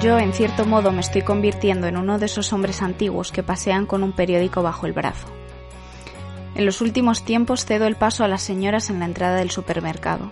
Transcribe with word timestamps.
Yo, 0.00 0.16
en 0.16 0.32
cierto 0.32 0.64
modo, 0.64 0.92
me 0.92 1.00
estoy 1.00 1.22
convirtiendo 1.22 1.88
en 1.88 1.96
uno 1.96 2.20
de 2.20 2.26
esos 2.26 2.52
hombres 2.52 2.82
antiguos 2.82 3.32
que 3.32 3.42
pasean 3.42 3.84
con 3.84 4.04
un 4.04 4.12
periódico 4.12 4.62
bajo 4.62 4.86
el 4.86 4.92
brazo. 4.92 5.26
En 6.54 6.66
los 6.66 6.80
últimos 6.80 7.24
tiempos 7.24 7.64
cedo 7.64 7.84
el 7.86 7.96
paso 7.96 8.22
a 8.22 8.28
las 8.28 8.42
señoras 8.42 8.90
en 8.90 9.00
la 9.00 9.06
entrada 9.06 9.38
del 9.38 9.50
supermercado. 9.50 10.30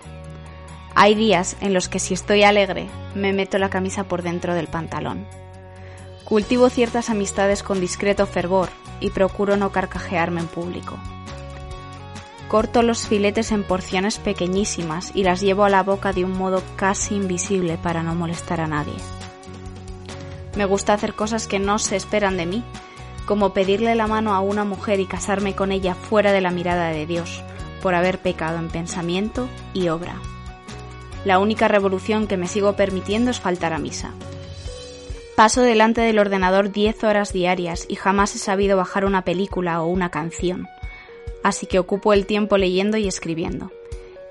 Hay 0.95 1.17
días 1.17 1.57
en 1.61 1.75
los 1.75 1.89
que 1.89 1.99
si 1.99 2.15
estoy 2.15 2.45
alegre, 2.45 2.87
me 3.17 3.33
meto 3.33 3.59
la 3.59 3.69
camisa 3.69 4.05
por 4.05 4.23
dentro 4.23 4.55
del 4.55 4.69
pantalón. 4.69 5.27
Cultivo 6.25 6.71
ciertas 6.71 7.11
amistades 7.11 7.65
con 7.65 7.81
discreto 7.81 8.25
fervor 8.27 8.69
y 9.01 9.11
procuro 9.11 9.57
no 9.57 9.73
carcajearme 9.73 10.43
en 10.43 10.47
público. 10.47 10.97
Corto 12.49 12.83
los 12.83 13.09
filetes 13.09 13.51
en 13.51 13.65
porciones 13.65 14.19
pequeñísimas 14.19 15.11
y 15.13 15.25
las 15.25 15.41
llevo 15.41 15.65
a 15.65 15.71
la 15.71 15.83
boca 15.83 16.13
de 16.13 16.25
un 16.25 16.39
modo 16.39 16.63
casi 16.77 17.17
invisible 17.17 17.79
para 17.83 18.05
no 18.05 18.15
molestar 18.15 18.61
a 18.61 18.69
nadie. 18.69 18.95
Me 20.57 20.65
gusta 20.65 20.95
hacer 20.95 21.15
cosas 21.15 21.47
que 21.47 21.59
no 21.59 21.79
se 21.79 21.97
esperan 21.97 22.37
de 22.37 22.47
mí, 22.47 22.65
como 23.27 23.53
pedirle 23.53 23.95
la 23.95 24.07
mano 24.07 24.35
a 24.35 24.41
una 24.41 24.65
mujer 24.65 25.01
y 25.01 25.07
casarme 25.07 25.55
con 25.55 25.71
ella 25.71 25.95
fuera 25.95 26.33
de 26.33 26.41
la 26.41 26.51
mirada 26.51 26.89
de 26.89 27.07
Dios, 27.07 27.43
por 27.83 27.95
haber 27.95 28.19
pecado 28.19 28.59
en 28.59 28.69
pensamiento 28.69 29.49
y 29.75 29.89
obra. 29.89 30.17
La 31.25 31.39
única 31.39 31.69
revolución 31.69 32.27
que 32.27 32.37
me 32.37 32.49
sigo 32.49 32.75
permitiendo 32.75 33.31
es 33.31 33.41
faltar 33.41 33.73
a 33.73 33.79
misa. 33.79 34.13
Paso 35.35 35.61
delante 35.61 36.01
del 36.01 36.19
ordenador 36.19 36.73
10 36.73 37.05
horas 37.05 37.33
diarias 37.33 37.85
y 37.89 37.97
jamás 37.97 38.35
he 38.35 38.39
sabido 38.39 38.79
bajar 38.79 39.05
una 39.05 39.23
película 39.23 39.83
o 39.83 39.87
una 39.87 40.11
canción, 40.11 40.67
así 41.43 41.67
que 41.67 41.79
ocupo 41.79 42.15
el 42.15 42.25
tiempo 42.25 42.57
leyendo 42.57 42.97
y 42.97 43.07
escribiendo. 43.07 43.71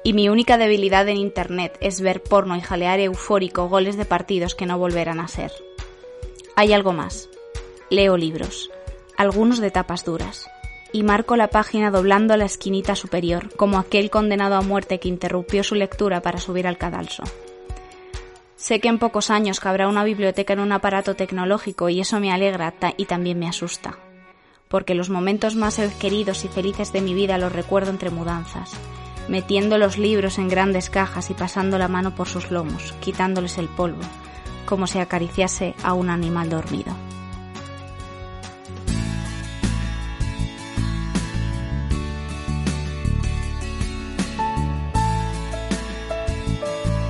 Y 0.04 0.14
mi 0.14 0.30
única 0.30 0.58
debilidad 0.58 1.08
en 1.08 1.18
Internet 1.18 1.78
es 1.82 2.02
ver 2.02 2.24
porno 2.24 2.56
y 2.56 2.62
jalear 2.62 3.00
eufórico 3.00 3.70
goles 3.70 3.98
de 3.98 4.06
partidos 4.06 4.56
que 4.56 4.66
no 4.66 4.80
volverán 4.80 5.20
a 5.20 5.28
ser. 5.28 5.52
Hay 6.58 6.72
algo 6.72 6.94
más. 6.94 7.28
Leo 7.90 8.16
libros, 8.16 8.72
algunos 9.18 9.60
de 9.60 9.72
tapas 9.72 10.06
duras, 10.06 10.48
y 10.94 11.04
marco 11.04 11.36
la 11.36 11.50
página 11.50 11.92
doblando 11.92 12.38
la 12.38 12.46
esquinita 12.46 12.96
superior, 12.96 13.54
como 13.58 13.78
aquel 13.78 14.10
condenado 14.10 14.56
a 14.56 14.62
muerte 14.62 15.02
que 15.02 15.10
interrumpió 15.10 15.66
su 15.66 15.76
lectura 15.76 16.22
para 16.22 16.40
subir 16.40 16.66
al 16.66 16.78
cadalso. 16.78 17.24
Sé 18.56 18.80
que 18.80 18.88
en 18.88 19.00
pocos 19.00 19.32
años 19.32 19.60
cabrá 19.60 19.90
una 19.90 20.06
biblioteca 20.06 20.54
en 20.54 20.62
un 20.62 20.72
aparato 20.72 21.16
tecnológico 21.16 21.90
y 21.90 22.00
eso 22.00 22.22
me 22.22 22.32
alegra 22.32 22.74
y 22.96 23.04
también 23.04 23.38
me 23.38 23.50
asusta, 23.50 23.98
porque 24.70 24.96
los 24.96 25.10
momentos 25.10 25.56
más 25.56 25.78
queridos 26.00 26.46
y 26.46 26.48
felices 26.48 26.94
de 26.94 27.02
mi 27.02 27.14
vida 27.14 27.38
los 27.38 27.52
recuerdo 27.52 27.92
entre 27.92 28.12
mudanzas, 28.12 28.72
metiendo 29.28 29.78
los 29.78 29.98
libros 29.98 30.38
en 30.38 30.48
grandes 30.48 30.90
cajas 30.90 31.30
y 31.30 31.34
pasando 31.34 31.78
la 31.78 31.90
mano 31.90 32.16
por 32.16 32.30
sus 32.30 32.50
lomos, 32.50 32.94
quitándoles 33.02 33.58
el 33.58 33.68
polvo, 33.68 34.04
como 34.66 34.88
si 34.88 35.00
acariciase 35.00 35.76
a 35.84 35.94
un 35.94 36.10
animal 36.10 36.50
dormido. 36.50 36.94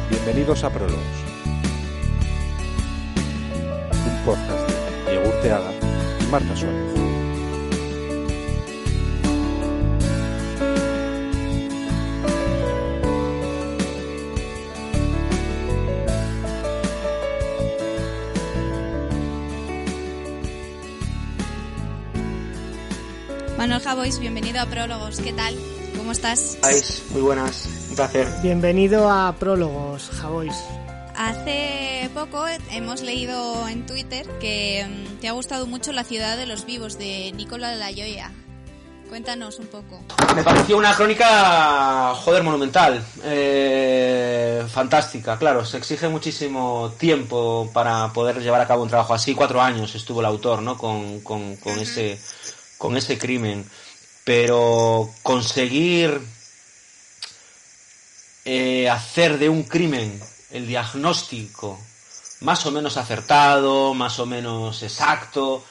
Bienvenidos 0.09 0.63
a 0.63 0.69
Prólogos, 0.69 0.99
un 4.05 4.25
podcast 4.25 4.69
de 5.05 5.11
Diego 5.11 5.29
Urteaga 5.29 5.71
y 6.19 6.31
Marta 6.31 6.55
Suárez. 6.55 7.04
Manuel 23.65 23.81
Javois, 23.81 24.19
bienvenido 24.19 24.61
a 24.61 24.67
Prólogos. 24.67 25.19
¿Qué 25.19 25.33
tal? 25.33 25.57
¿Cómo 25.97 26.11
estás? 26.11 26.55
Muy 27.09 27.21
buenas, 27.21 27.67
un 27.89 27.95
placer. 27.95 28.27
Bienvenido 28.43 29.09
a 29.09 29.33
Prólogos, 29.39 30.11
Javois. 30.21 30.53
Hace 31.15 32.11
poco 32.13 32.45
hemos 32.69 33.01
leído 33.01 33.67
en 33.67 33.87
Twitter 33.87 34.27
que 34.39 34.85
mm, 34.87 35.15
te 35.15 35.29
ha 35.29 35.31
gustado 35.31 35.65
mucho 35.65 35.93
La 35.93 36.03
ciudad 36.03 36.37
de 36.37 36.45
los 36.45 36.67
vivos 36.67 36.99
de 36.99 37.31
Nicola 37.31 37.73
Layoya. 37.73 38.31
Cuéntanos 39.09 39.57
un 39.57 39.65
poco. 39.65 39.99
Me 40.35 40.43
pareció 40.43 40.77
una 40.77 40.93
crónica, 40.93 42.13
joder, 42.13 42.43
monumental. 42.43 43.03
Eh, 43.23 44.63
fantástica, 44.69 45.39
claro. 45.39 45.65
Se 45.65 45.77
exige 45.77 46.07
muchísimo 46.07 46.93
tiempo 46.99 47.67
para 47.73 48.13
poder 48.13 48.39
llevar 48.43 48.61
a 48.61 48.67
cabo 48.67 48.83
un 48.83 48.89
trabajo 48.89 49.15
así. 49.15 49.33
Cuatro 49.33 49.59
años 49.59 49.95
estuvo 49.95 50.19
el 50.19 50.27
autor, 50.27 50.61
¿no? 50.61 50.77
Con, 50.77 51.21
con, 51.21 51.55
con 51.55 51.79
ese 51.79 52.19
con 52.85 52.97
ese 52.97 53.17
crimen, 53.17 53.67
pero 54.25 55.09
conseguir 55.23 56.21
eh, 58.45 58.87
hacer 58.91 59.39
de 59.39 59.49
un 59.49 59.63
crimen 59.63 60.21
el 60.51 60.67
diagnóstico 60.67 61.79
más 62.41 62.63
o 62.67 62.71
menos 62.71 62.97
acertado, 62.97 63.95
más 63.95 64.19
o 64.19 64.27
menos 64.27 64.83
exacto, 64.83 65.65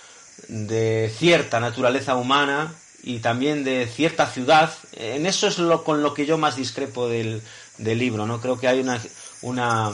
de 0.49 1.09
cierta 1.17 1.61
naturaleza 1.61 2.17
humana 2.17 2.75
y 3.05 3.21
también 3.21 3.63
de 3.63 3.87
cierta 3.87 4.27
ciudad, 4.27 4.75
en 4.95 5.27
eso 5.27 5.47
es 5.47 5.59
lo 5.59 5.85
con 5.85 6.03
lo 6.03 6.15
que 6.15 6.27
yo 6.27 6.37
más 6.37 6.57
discrepo 6.57 7.07
del, 7.07 7.43
del 7.79 7.99
libro, 8.01 8.27
¿no? 8.27 8.41
Creo 8.41 8.59
que 8.59 8.67
hay 8.67 8.81
una, 8.81 9.01
una 9.43 9.93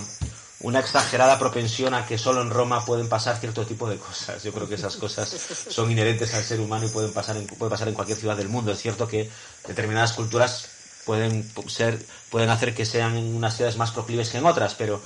una 0.60 0.81
exagerada 0.81 1.38
propensión 1.38 1.94
a 1.94 2.06
que 2.06 2.19
solo 2.19 2.43
en 2.43 2.50
Roma 2.50 2.84
pueden 2.84 3.09
pasar 3.09 3.38
cierto 3.38 3.65
tipo 3.66 3.88
de 3.88 3.97
cosas. 3.97 4.43
Yo 4.43 4.53
creo 4.53 4.69
que 4.69 4.75
esas 4.75 4.97
cosas 4.97 5.34
son 5.69 5.91
inherentes 5.91 6.34
al 6.34 6.44
ser 6.44 6.60
humano 6.60 6.87
y 6.87 6.91
pueden 6.91 7.12
pasar 7.12 7.37
en, 7.37 7.47
puede 7.47 7.71
pasar 7.71 7.88
en 7.88 7.94
cualquier 7.94 8.19
ciudad 8.19 8.37
del 8.37 8.48
mundo. 8.48 8.72
Es 8.72 8.81
cierto 8.81 9.09
que 9.09 9.31
determinadas 9.66 10.12
culturas 10.12 10.69
pueden 11.06 11.50
ser, 11.66 12.04
pueden 12.31 12.50
hacer 12.50 12.75
que 12.75 12.84
sean 12.84 13.16
en 13.16 13.34
unas 13.34 13.56
ciudades 13.56 13.78
más 13.78 13.91
proclives 13.91 14.28
que 14.28 14.38
en 14.38 14.47
otras, 14.47 14.75
pero, 14.75 15.00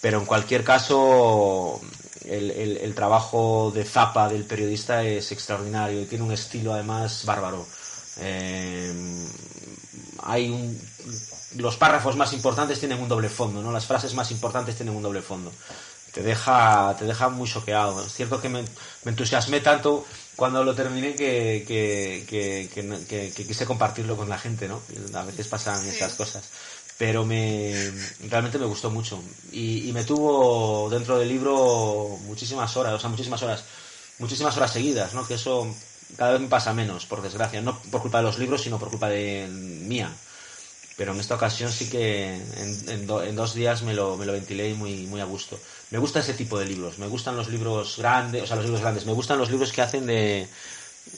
pero 0.00 0.20
en 0.20 0.24
cualquier 0.24 0.62
caso 0.62 1.80
el, 2.24 2.50
el, 2.50 2.94
trabajo 2.94 3.72
de 3.74 3.84
Zapa 3.84 4.28
del 4.28 4.44
periodista 4.44 5.02
es 5.02 5.32
extraordinario 5.32 6.00
y 6.00 6.06
tiene 6.06 6.24
un 6.24 6.32
estilo 6.32 6.74
además 6.74 7.24
bárbaro. 7.24 7.66
Eh, 8.18 8.94
hay 10.22 10.50
un, 10.50 10.80
los 11.56 11.76
párrafos 11.76 12.16
más 12.16 12.32
importantes 12.32 12.78
tienen 12.78 13.00
un 13.00 13.08
doble 13.08 13.28
fondo, 13.28 13.62
¿no? 13.62 13.72
Las 13.72 13.86
frases 13.86 14.14
más 14.14 14.30
importantes 14.30 14.76
tienen 14.76 14.94
un 14.94 15.02
doble 15.02 15.22
fondo. 15.22 15.52
Te 16.12 16.22
deja, 16.22 16.94
te 16.98 17.06
deja 17.06 17.28
muy 17.28 17.48
choqueado. 17.48 18.04
Es 18.04 18.12
cierto 18.12 18.40
que 18.40 18.48
me, 18.48 18.64
entusiasmé 19.04 19.60
tanto 19.60 20.04
cuando 20.36 20.62
lo 20.62 20.74
terminé 20.74 21.14
que, 21.14 21.64
que, 21.66 23.32
quise 23.46 23.66
compartirlo 23.66 24.16
con 24.16 24.28
la 24.28 24.38
gente, 24.38 24.68
¿no? 24.68 24.80
A 25.14 25.22
veces 25.22 25.48
pasan 25.48 25.86
estas 25.86 26.14
cosas. 26.14 26.44
Pero 26.98 27.24
me, 27.24 27.90
realmente 28.28 28.58
me 28.58 28.66
gustó 28.66 28.90
mucho. 28.90 29.22
Y, 29.52 29.88
y 29.88 29.92
me 29.92 30.04
tuvo 30.04 30.88
dentro 30.90 31.18
del 31.18 31.28
libro 31.28 32.18
muchísimas 32.26 32.76
horas, 32.76 32.94
o 32.94 32.98
sea, 32.98 33.08
muchísimas 33.08 33.42
horas, 33.42 33.64
muchísimas 34.18 34.56
horas 34.56 34.70
seguidas, 34.70 35.14
¿no? 35.14 35.26
Que 35.26 35.34
eso 35.34 35.74
cada 36.16 36.32
vez 36.32 36.42
me 36.42 36.48
pasa 36.48 36.74
menos, 36.74 37.06
por 37.06 37.22
desgracia. 37.22 37.62
No 37.62 37.78
por 37.90 38.02
culpa 38.02 38.18
de 38.18 38.24
los 38.24 38.38
libros, 38.38 38.62
sino 38.62 38.78
por 38.78 38.90
culpa 38.90 39.08
de 39.08 39.48
mía 39.48 40.12
pero 41.02 41.14
en 41.14 41.18
esta 41.18 41.34
ocasión 41.34 41.72
sí 41.72 41.90
que 41.90 42.32
en, 42.86 43.06
dos 43.34 43.54
días 43.54 43.82
me 43.82 43.92
lo, 43.92 44.16
me 44.16 44.24
lo 44.24 44.34
ventilé 44.34 44.72
muy, 44.74 45.08
muy 45.08 45.20
a 45.20 45.24
gusto. 45.24 45.58
Me 45.90 45.98
gusta 45.98 46.20
ese 46.20 46.32
tipo 46.32 46.60
de 46.60 46.64
libros, 46.64 47.00
me 47.00 47.08
gustan 47.08 47.36
los 47.36 47.48
libros 47.48 47.96
grandes, 47.98 48.44
o 48.44 48.46
sea, 48.46 48.54
los 48.54 48.66
libros 48.66 48.82
grandes, 48.82 49.04
me 49.04 49.10
gustan 49.10 49.36
los 49.36 49.50
libros 49.50 49.72
que 49.72 49.82
hacen 49.82 50.06
de, 50.06 50.46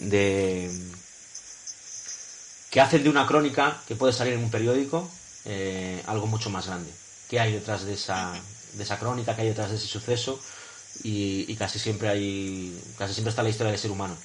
de 0.00 0.70
que 2.70 2.80
hacen 2.80 3.02
de 3.02 3.10
una 3.10 3.26
crónica 3.26 3.82
que 3.86 3.94
puede 3.94 4.14
salir 4.14 4.32
en 4.32 4.44
un 4.44 4.50
periódico 4.50 5.06
eh, 5.44 6.02
algo 6.06 6.28
mucho 6.28 6.48
más 6.48 6.66
grande. 6.66 6.90
¿Qué 7.28 7.38
hay 7.38 7.52
detrás 7.52 7.84
de 7.84 7.92
esa, 7.92 8.32
de 8.72 8.84
esa 8.84 8.98
crónica? 8.98 9.36
¿Qué 9.36 9.42
hay 9.42 9.48
detrás 9.48 9.68
de 9.68 9.76
ese 9.76 9.86
suceso? 9.86 10.40
y, 11.02 11.44
y 11.46 11.56
casi 11.56 11.78
siempre 11.78 12.08
hay, 12.08 12.82
casi 12.96 13.12
siempre 13.12 13.28
está 13.28 13.42
la 13.42 13.50
historia 13.50 13.70
del 13.70 13.80
ser 13.80 13.90
humano. 13.90 14.16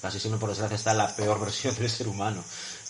Casi 0.00 0.18
siempre, 0.18 0.40
por 0.40 0.48
desgracia, 0.48 0.76
está 0.76 0.94
la 0.94 1.14
peor 1.14 1.38
versión 1.44 1.74
del 1.74 1.90
ser 1.90 2.08
humano 2.08 2.42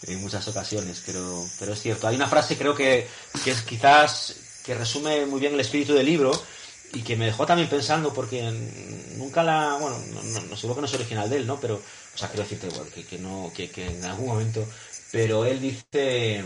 en 0.07 0.21
muchas 0.21 0.47
ocasiones, 0.49 1.03
pero, 1.05 1.45
pero 1.59 1.73
es 1.73 1.81
cierto. 1.81 2.09
Hay 2.09 2.17
una 2.17 2.29
frase, 2.29 2.57
creo 2.57 2.75
que, 2.75 3.07
que 3.45 3.51
es 3.51 3.63
quizás 3.63 4.37
que 4.65 4.75
resume 4.75 5.27
muy 5.27 5.41
bien 5.41 5.55
el 5.55 5.61
espíritu 5.61 5.95
del 5.95 6.07
libro 6.07 6.33
y 6.95 7.03
que 7.03 7.17
me 7.17 7.27
dejó 7.27 7.47
también 7.47 7.69
pensando 7.69 8.13
porque 8.13 8.43
nunca 9.17 9.43
la, 9.43 9.77
bueno, 9.81 9.99
no, 10.13 10.41
no, 10.43 10.57
seguro 10.57 10.77
que 10.77 10.81
no 10.83 10.87
es 10.87 10.95
original 10.95 11.29
de 11.31 11.37
él, 11.37 11.47
¿no? 11.47 11.59
Pero, 11.61 11.77
o 11.77 12.19
sea, 12.19 12.29
quiero 12.29 12.43
decirte 12.43 12.69
que, 12.95 13.05
que 13.05 13.19
no, 13.19 13.51
que, 13.55 13.71
que 13.71 13.87
en 13.87 14.05
algún 14.05 14.27
momento, 14.27 14.67
pero 15.11 15.45
él 15.47 15.61
dice, 15.61 16.45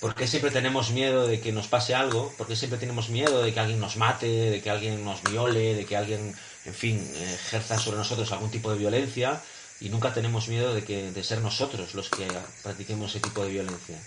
¿por 0.00 0.14
qué 0.14 0.26
siempre 0.26 0.50
tenemos 0.50 0.90
miedo 0.90 1.26
de 1.26 1.40
que 1.40 1.52
nos 1.52 1.68
pase 1.68 1.94
algo? 1.94 2.32
¿Por 2.36 2.46
qué 2.46 2.56
siempre 2.56 2.78
tenemos 2.78 3.08
miedo 3.08 3.42
de 3.42 3.54
que 3.54 3.60
alguien 3.60 3.80
nos 3.80 3.96
mate, 3.96 4.26
de 4.26 4.60
que 4.60 4.70
alguien 4.70 5.04
nos 5.04 5.22
viole, 5.22 5.74
de 5.74 5.86
que 5.86 5.96
alguien, 5.96 6.34
en 6.66 6.74
fin, 6.74 7.10
ejerza 7.16 7.78
sobre 7.78 7.96
nosotros 7.98 8.30
algún 8.32 8.50
tipo 8.50 8.70
de 8.70 8.78
violencia? 8.78 9.40
Y 9.80 9.88
nunca 9.88 10.12
tenemos 10.12 10.48
miedo 10.48 10.74
de, 10.74 10.84
que, 10.84 11.10
de 11.10 11.24
ser 11.24 11.40
nosotros 11.40 11.94
los 11.94 12.10
que 12.10 12.28
practiquemos 12.62 13.10
ese 13.10 13.20
tipo 13.20 13.42
de 13.42 13.50
violencia. 13.50 13.98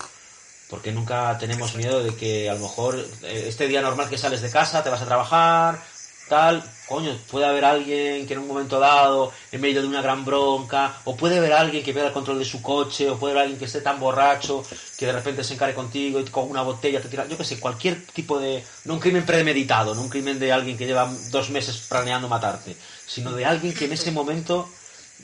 Porque 0.69 0.91
nunca 0.91 1.37
tenemos 1.37 1.75
miedo 1.75 2.03
de 2.03 2.15
que 2.15 2.49
a 2.49 2.53
lo 2.53 2.61
mejor 2.61 2.95
eh, 3.23 3.45
este 3.47 3.67
día 3.67 3.81
normal 3.81 4.09
que 4.09 4.17
sales 4.17 4.41
de 4.41 4.51
casa, 4.51 4.83
te 4.83 4.89
vas 4.89 5.01
a 5.01 5.05
trabajar, 5.05 5.81
tal, 6.29 6.63
coño, 6.87 7.17
puede 7.29 7.45
haber 7.45 7.65
alguien 7.65 8.25
que 8.25 8.33
en 8.33 8.39
un 8.39 8.47
momento 8.47 8.79
dado, 8.79 9.31
en 9.51 9.61
medio 9.61 9.81
de 9.81 9.87
una 9.87 10.01
gran 10.01 10.23
bronca, 10.23 10.97
o 11.05 11.15
puede 11.15 11.37
haber 11.37 11.53
alguien 11.53 11.83
que 11.83 11.91
pierda 11.91 12.09
el 12.09 12.13
control 12.13 12.39
de 12.39 12.45
su 12.45 12.61
coche, 12.61 13.09
o 13.09 13.17
puede 13.17 13.33
haber 13.33 13.43
alguien 13.43 13.59
que 13.59 13.65
esté 13.65 13.81
tan 13.81 13.99
borracho 13.99 14.63
que 14.97 15.05
de 15.05 15.11
repente 15.11 15.43
se 15.43 15.55
encare 15.55 15.73
contigo 15.73 16.19
y 16.19 16.25
con 16.25 16.49
una 16.49 16.61
botella 16.61 17.01
te 17.01 17.09
tira, 17.09 17.27
yo 17.27 17.37
qué 17.37 17.43
sé, 17.43 17.59
cualquier 17.59 18.05
tipo 18.07 18.39
de, 18.39 18.63
no 18.85 18.93
un 18.93 18.99
crimen 18.99 19.25
premeditado, 19.25 19.95
no 19.95 20.01
un 20.01 20.09
crimen 20.09 20.39
de 20.39 20.51
alguien 20.51 20.77
que 20.77 20.85
lleva 20.85 21.11
dos 21.29 21.49
meses 21.49 21.77
planeando 21.89 22.27
matarte, 22.27 22.75
sino 23.05 23.31
de 23.33 23.45
alguien 23.45 23.73
que 23.73 23.85
en 23.85 23.93
ese 23.93 24.11
momento 24.11 24.69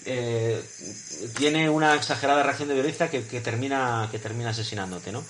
eh, 0.05 0.63
tiene 1.37 1.69
una 1.69 1.95
exagerada 1.95 2.43
reacción 2.43 2.69
de 2.69 2.75
violencia 2.75 3.09
que, 3.09 3.25
que, 3.25 3.41
termina, 3.41 4.07
que 4.11 4.19
termina 4.19 4.49
asesinándote, 4.49 5.11
¿no? 5.11 5.23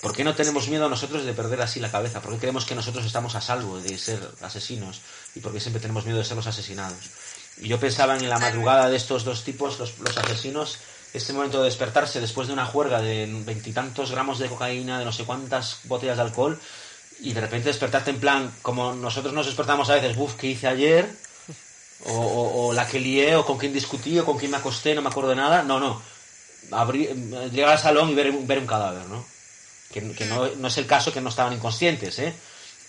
¿Por 0.00 0.14
qué 0.14 0.24
no 0.24 0.34
tenemos 0.34 0.68
miedo 0.68 0.88
nosotros 0.88 1.24
de 1.24 1.34
perder 1.34 1.60
así 1.60 1.78
la 1.78 1.90
cabeza? 1.90 2.22
¿Por 2.22 2.32
qué 2.32 2.38
creemos 2.38 2.64
que 2.64 2.74
nosotros 2.74 3.04
estamos 3.04 3.34
a 3.34 3.40
salvo 3.40 3.78
de 3.80 3.98
ser 3.98 4.20
asesinos? 4.40 5.02
¿Y 5.34 5.40
por 5.40 5.52
qué 5.52 5.60
siempre 5.60 5.80
tenemos 5.80 6.06
miedo 6.06 6.18
de 6.18 6.24
ser 6.24 6.36
los 6.36 6.46
asesinados? 6.46 7.10
Y 7.58 7.68
yo 7.68 7.78
pensaba 7.78 8.16
en 8.16 8.26
la 8.28 8.38
madrugada 8.38 8.88
de 8.88 8.96
estos 8.96 9.24
dos 9.24 9.44
tipos, 9.44 9.78
los, 9.78 9.98
los 9.98 10.16
asesinos, 10.16 10.78
este 11.12 11.32
momento 11.32 11.58
de 11.58 11.64
despertarse 11.64 12.20
después 12.20 12.46
de 12.48 12.54
una 12.54 12.64
juerga 12.64 13.02
de 13.02 13.28
veintitantos 13.44 14.10
gramos 14.10 14.38
de 14.38 14.48
cocaína, 14.48 14.98
de 14.98 15.04
no 15.04 15.12
sé 15.12 15.24
cuántas 15.24 15.80
botellas 15.84 16.16
de 16.16 16.22
alcohol, 16.22 16.58
y 17.20 17.34
de 17.34 17.40
repente 17.40 17.68
despertarte 17.68 18.10
en 18.10 18.20
plan, 18.20 18.54
como 18.62 18.94
nosotros 18.94 19.34
nos 19.34 19.46
despertamos 19.46 19.90
a 19.90 19.94
veces, 19.94 20.16
buf, 20.16 20.36
¿qué 20.36 20.46
hice 20.46 20.68
ayer? 20.68 21.10
O, 22.06 22.12
o, 22.12 22.66
o, 22.66 22.72
la 22.72 22.86
que 22.86 22.98
lié, 22.98 23.36
o 23.36 23.44
con 23.44 23.58
quién 23.58 23.72
discutí, 23.72 24.18
o 24.18 24.24
con 24.24 24.38
quién 24.38 24.50
me 24.50 24.56
acosté, 24.56 24.94
no 24.94 25.02
me 25.02 25.08
acuerdo 25.08 25.30
de 25.30 25.36
nada. 25.36 25.62
No, 25.62 25.78
no. 25.78 26.00
Abrir, 26.70 27.14
llegar 27.50 27.72
al 27.72 27.78
salón 27.78 28.10
y 28.10 28.14
ver, 28.14 28.32
ver 28.32 28.58
un 28.58 28.66
cadáver, 28.66 29.06
¿no? 29.06 29.24
Que, 29.92 30.12
que 30.12 30.24
no, 30.26 30.46
no, 30.56 30.68
es 30.68 30.78
el 30.78 30.86
caso 30.86 31.12
que 31.12 31.20
no 31.20 31.28
estaban 31.28 31.52
inconscientes, 31.52 32.18
¿eh? 32.20 32.32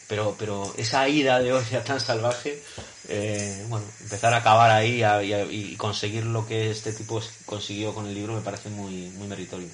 Pero, 0.08 0.36
pero 0.38 0.74
esa 0.78 1.08
ida 1.08 1.40
de 1.40 1.54
olla 1.54 1.84
tan 1.84 2.00
salvaje, 2.00 2.62
eh, 3.08 3.66
bueno, 3.70 3.86
empezar 4.02 4.34
a 4.34 4.38
acabar 4.38 4.70
ahí 4.70 5.04
a, 5.04 5.24
y, 5.24 5.34
a, 5.34 5.46
y, 5.46 5.76
conseguir 5.78 6.26
lo 6.26 6.46
que 6.46 6.70
este 6.70 6.92
tipo 6.92 7.22
consiguió 7.46 7.94
con 7.96 8.06
el 8.08 8.14
libro 8.14 8.36
me 8.36 8.42
parece 8.42 8.70
muy, 8.70 9.10
muy 9.12 9.28
meritorio. 9.28 9.70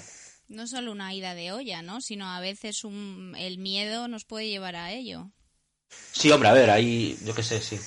No 0.48 0.66
solo 0.66 0.92
una 0.92 1.12
ida 1.12 1.34
de 1.34 1.52
olla, 1.52 1.82
¿no? 1.82 2.00
Sino 2.00 2.30
a 2.30 2.40
veces 2.40 2.84
un, 2.84 3.34
el 3.36 3.58
miedo 3.58 4.08
nos 4.08 4.24
puede 4.24 4.48
llevar 4.48 4.76
a 4.76 4.92
ello. 4.92 5.30
Sí, 6.12 6.30
hombre, 6.30 6.48
a 6.48 6.52
ver, 6.52 6.70
ahí, 6.70 7.18
yo 7.24 7.34
qué 7.34 7.42
sé, 7.42 7.60
sí. 7.60 7.78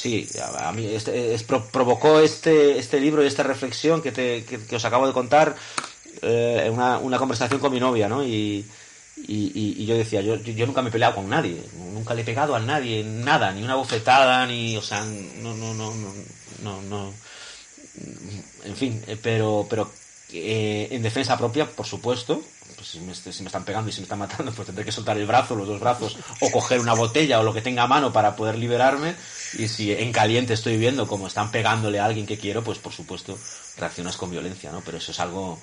Sí, 0.00 0.26
a 0.58 0.72
mí 0.72 0.86
este, 0.86 1.34
es, 1.34 1.42
provocó 1.42 2.20
este, 2.20 2.78
este 2.78 2.98
libro 2.98 3.22
y 3.22 3.26
esta 3.26 3.42
reflexión 3.42 4.00
que, 4.00 4.12
te, 4.12 4.46
que, 4.46 4.74
os 4.74 4.84
acabo 4.86 5.06
de 5.06 5.12
contar 5.12 5.54
eh, 6.22 6.70
una, 6.72 6.96
una, 6.96 7.18
conversación 7.18 7.60
con 7.60 7.70
mi 7.70 7.80
novia, 7.80 8.08
¿no? 8.08 8.24
Y, 8.24 8.64
y, 9.28 9.74
y 9.76 9.84
yo 9.84 9.94
decía, 9.98 10.22
yo, 10.22 10.36
yo, 10.36 10.64
nunca 10.64 10.80
me 10.80 10.88
he 10.88 10.92
peleado 10.92 11.16
con 11.16 11.28
nadie, 11.28 11.62
nunca 11.92 12.14
le 12.14 12.22
he 12.22 12.24
pegado 12.24 12.56
a 12.56 12.60
nadie, 12.60 13.04
nada, 13.04 13.52
ni 13.52 13.62
una 13.62 13.74
bofetada, 13.74 14.46
ni, 14.46 14.74
o 14.74 14.80
sea, 14.80 15.04
no, 15.04 15.54
no, 15.54 15.74
no, 15.74 15.94
no, 15.94 16.14
no, 16.62 16.82
no 16.82 17.12
en 18.64 18.76
fin, 18.76 19.04
pero, 19.22 19.66
pero 19.68 19.90
eh, 20.32 20.88
en 20.90 21.02
defensa 21.02 21.36
propia, 21.36 21.66
por 21.66 21.84
supuesto, 21.84 22.42
pues 22.76 22.88
si 22.88 23.00
me, 23.00 23.14
si 23.14 23.42
me, 23.42 23.48
están 23.48 23.64
pegando 23.64 23.90
y 23.90 23.92
si 23.92 24.00
me 24.00 24.04
están 24.04 24.18
matando, 24.18 24.52
pues 24.52 24.66
tendré 24.66 24.84
que 24.84 24.92
soltar 24.92 25.18
el 25.18 25.26
brazo, 25.26 25.54
los 25.54 25.68
dos 25.68 25.80
brazos, 25.80 26.16
o 26.40 26.50
coger 26.50 26.80
una 26.80 26.94
botella 26.94 27.40
o 27.40 27.42
lo 27.42 27.52
que 27.52 27.62
tenga 27.62 27.82
a 27.82 27.86
mano 27.86 28.12
para 28.12 28.36
poder 28.36 28.56
liberarme. 28.56 29.14
Y 29.54 29.68
si 29.68 29.92
en 29.92 30.12
caliente 30.12 30.54
estoy 30.54 30.76
viendo 30.76 31.06
como 31.06 31.26
están 31.26 31.50
pegándole 31.50 31.98
a 31.98 32.04
alguien 32.04 32.26
que 32.26 32.38
quiero, 32.38 32.62
pues 32.62 32.78
por 32.78 32.92
supuesto 32.92 33.38
reaccionas 33.76 34.16
con 34.16 34.30
violencia, 34.30 34.70
¿no? 34.70 34.82
Pero 34.84 34.98
eso 34.98 35.12
es 35.12 35.20
algo, 35.20 35.58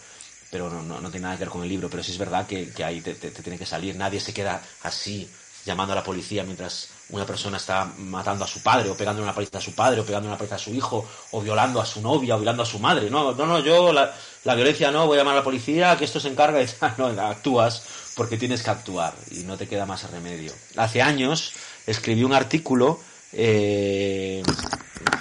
pero 0.52 0.70
no, 0.70 0.82
no, 0.82 1.00
no 1.00 1.10
tiene 1.10 1.24
nada 1.24 1.38
que 1.38 1.46
ver 1.46 1.50
con 1.50 1.64
el 1.64 1.70
libro, 1.70 1.90
pero 1.90 2.04
sí 2.04 2.12
es 2.12 2.18
verdad 2.18 2.46
que, 2.46 2.72
que 2.72 2.84
ahí 2.84 3.02
te, 3.02 3.16
te, 3.16 3.32
tiene 3.32 3.58
que 3.58 3.66
salir, 3.66 3.96
nadie 3.96 4.20
se 4.20 4.34
queda 4.34 4.62
así 4.84 5.30
llamando 5.66 5.94
a 5.94 5.98
la 5.98 6.04
policía 6.04 6.44
mientras 6.44 6.90
una 7.10 7.26
persona 7.26 7.58
está 7.58 7.86
matando 7.98 8.46
a 8.46 8.48
su 8.48 8.62
padre, 8.64 8.90
o 8.90 8.96
pegando 8.96 9.22
una 9.22 9.34
paliza 9.34 9.60
a 9.60 9.62
su 9.62 9.74
padre, 9.74 10.02
o 10.02 10.06
pegando 10.06 10.28
una 10.28 10.38
paliza 10.38 10.56
a 10.56 10.60
su 10.60 10.74
hijo, 10.74 11.08
o 11.32 11.42
violando 11.42 11.80
a 11.80 11.86
su 11.86 12.02
novia, 12.02 12.36
o 12.36 12.40
violando 12.40 12.64
a 12.64 12.66
su 12.66 12.80
madre. 12.80 13.10
No, 13.10 13.34
no, 13.34 13.46
no, 13.46 13.60
yo 13.60 13.94
la, 13.94 14.14
la 14.44 14.56
violencia 14.56 14.92
no, 14.92 15.06
voy 15.06 15.18
a 15.18 15.22
llamar 15.22 15.34
a 15.34 15.38
la 15.38 15.44
policía, 15.44 15.96
que 15.98 16.06
esto 16.06 16.20
se 16.20 16.30
encarga 16.30 16.62
y 16.62 16.68
no, 16.98 17.08
actúas 17.22 17.84
porque 18.16 18.38
tienes 18.38 18.64
que 18.64 18.72
actuar 18.72 19.14
y 19.32 19.40
no 19.40 19.58
te 19.58 19.68
queda 19.68 19.86
más 19.86 20.10
remedio. 20.10 20.52
Hace 20.76 21.02
años 21.02 21.54
escribí 21.86 22.24
un 22.24 22.34
artículo, 22.34 23.00
eh, 23.34 24.44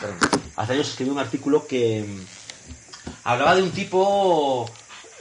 perdón, 0.00 0.18
hace 0.56 0.72
años 0.72 0.88
escribí 0.88 1.10
un 1.10 1.18
artículo 1.18 1.66
que 1.66 2.04
hablaba 3.24 3.56
de 3.56 3.62
un 3.62 3.72
tipo 3.72 4.70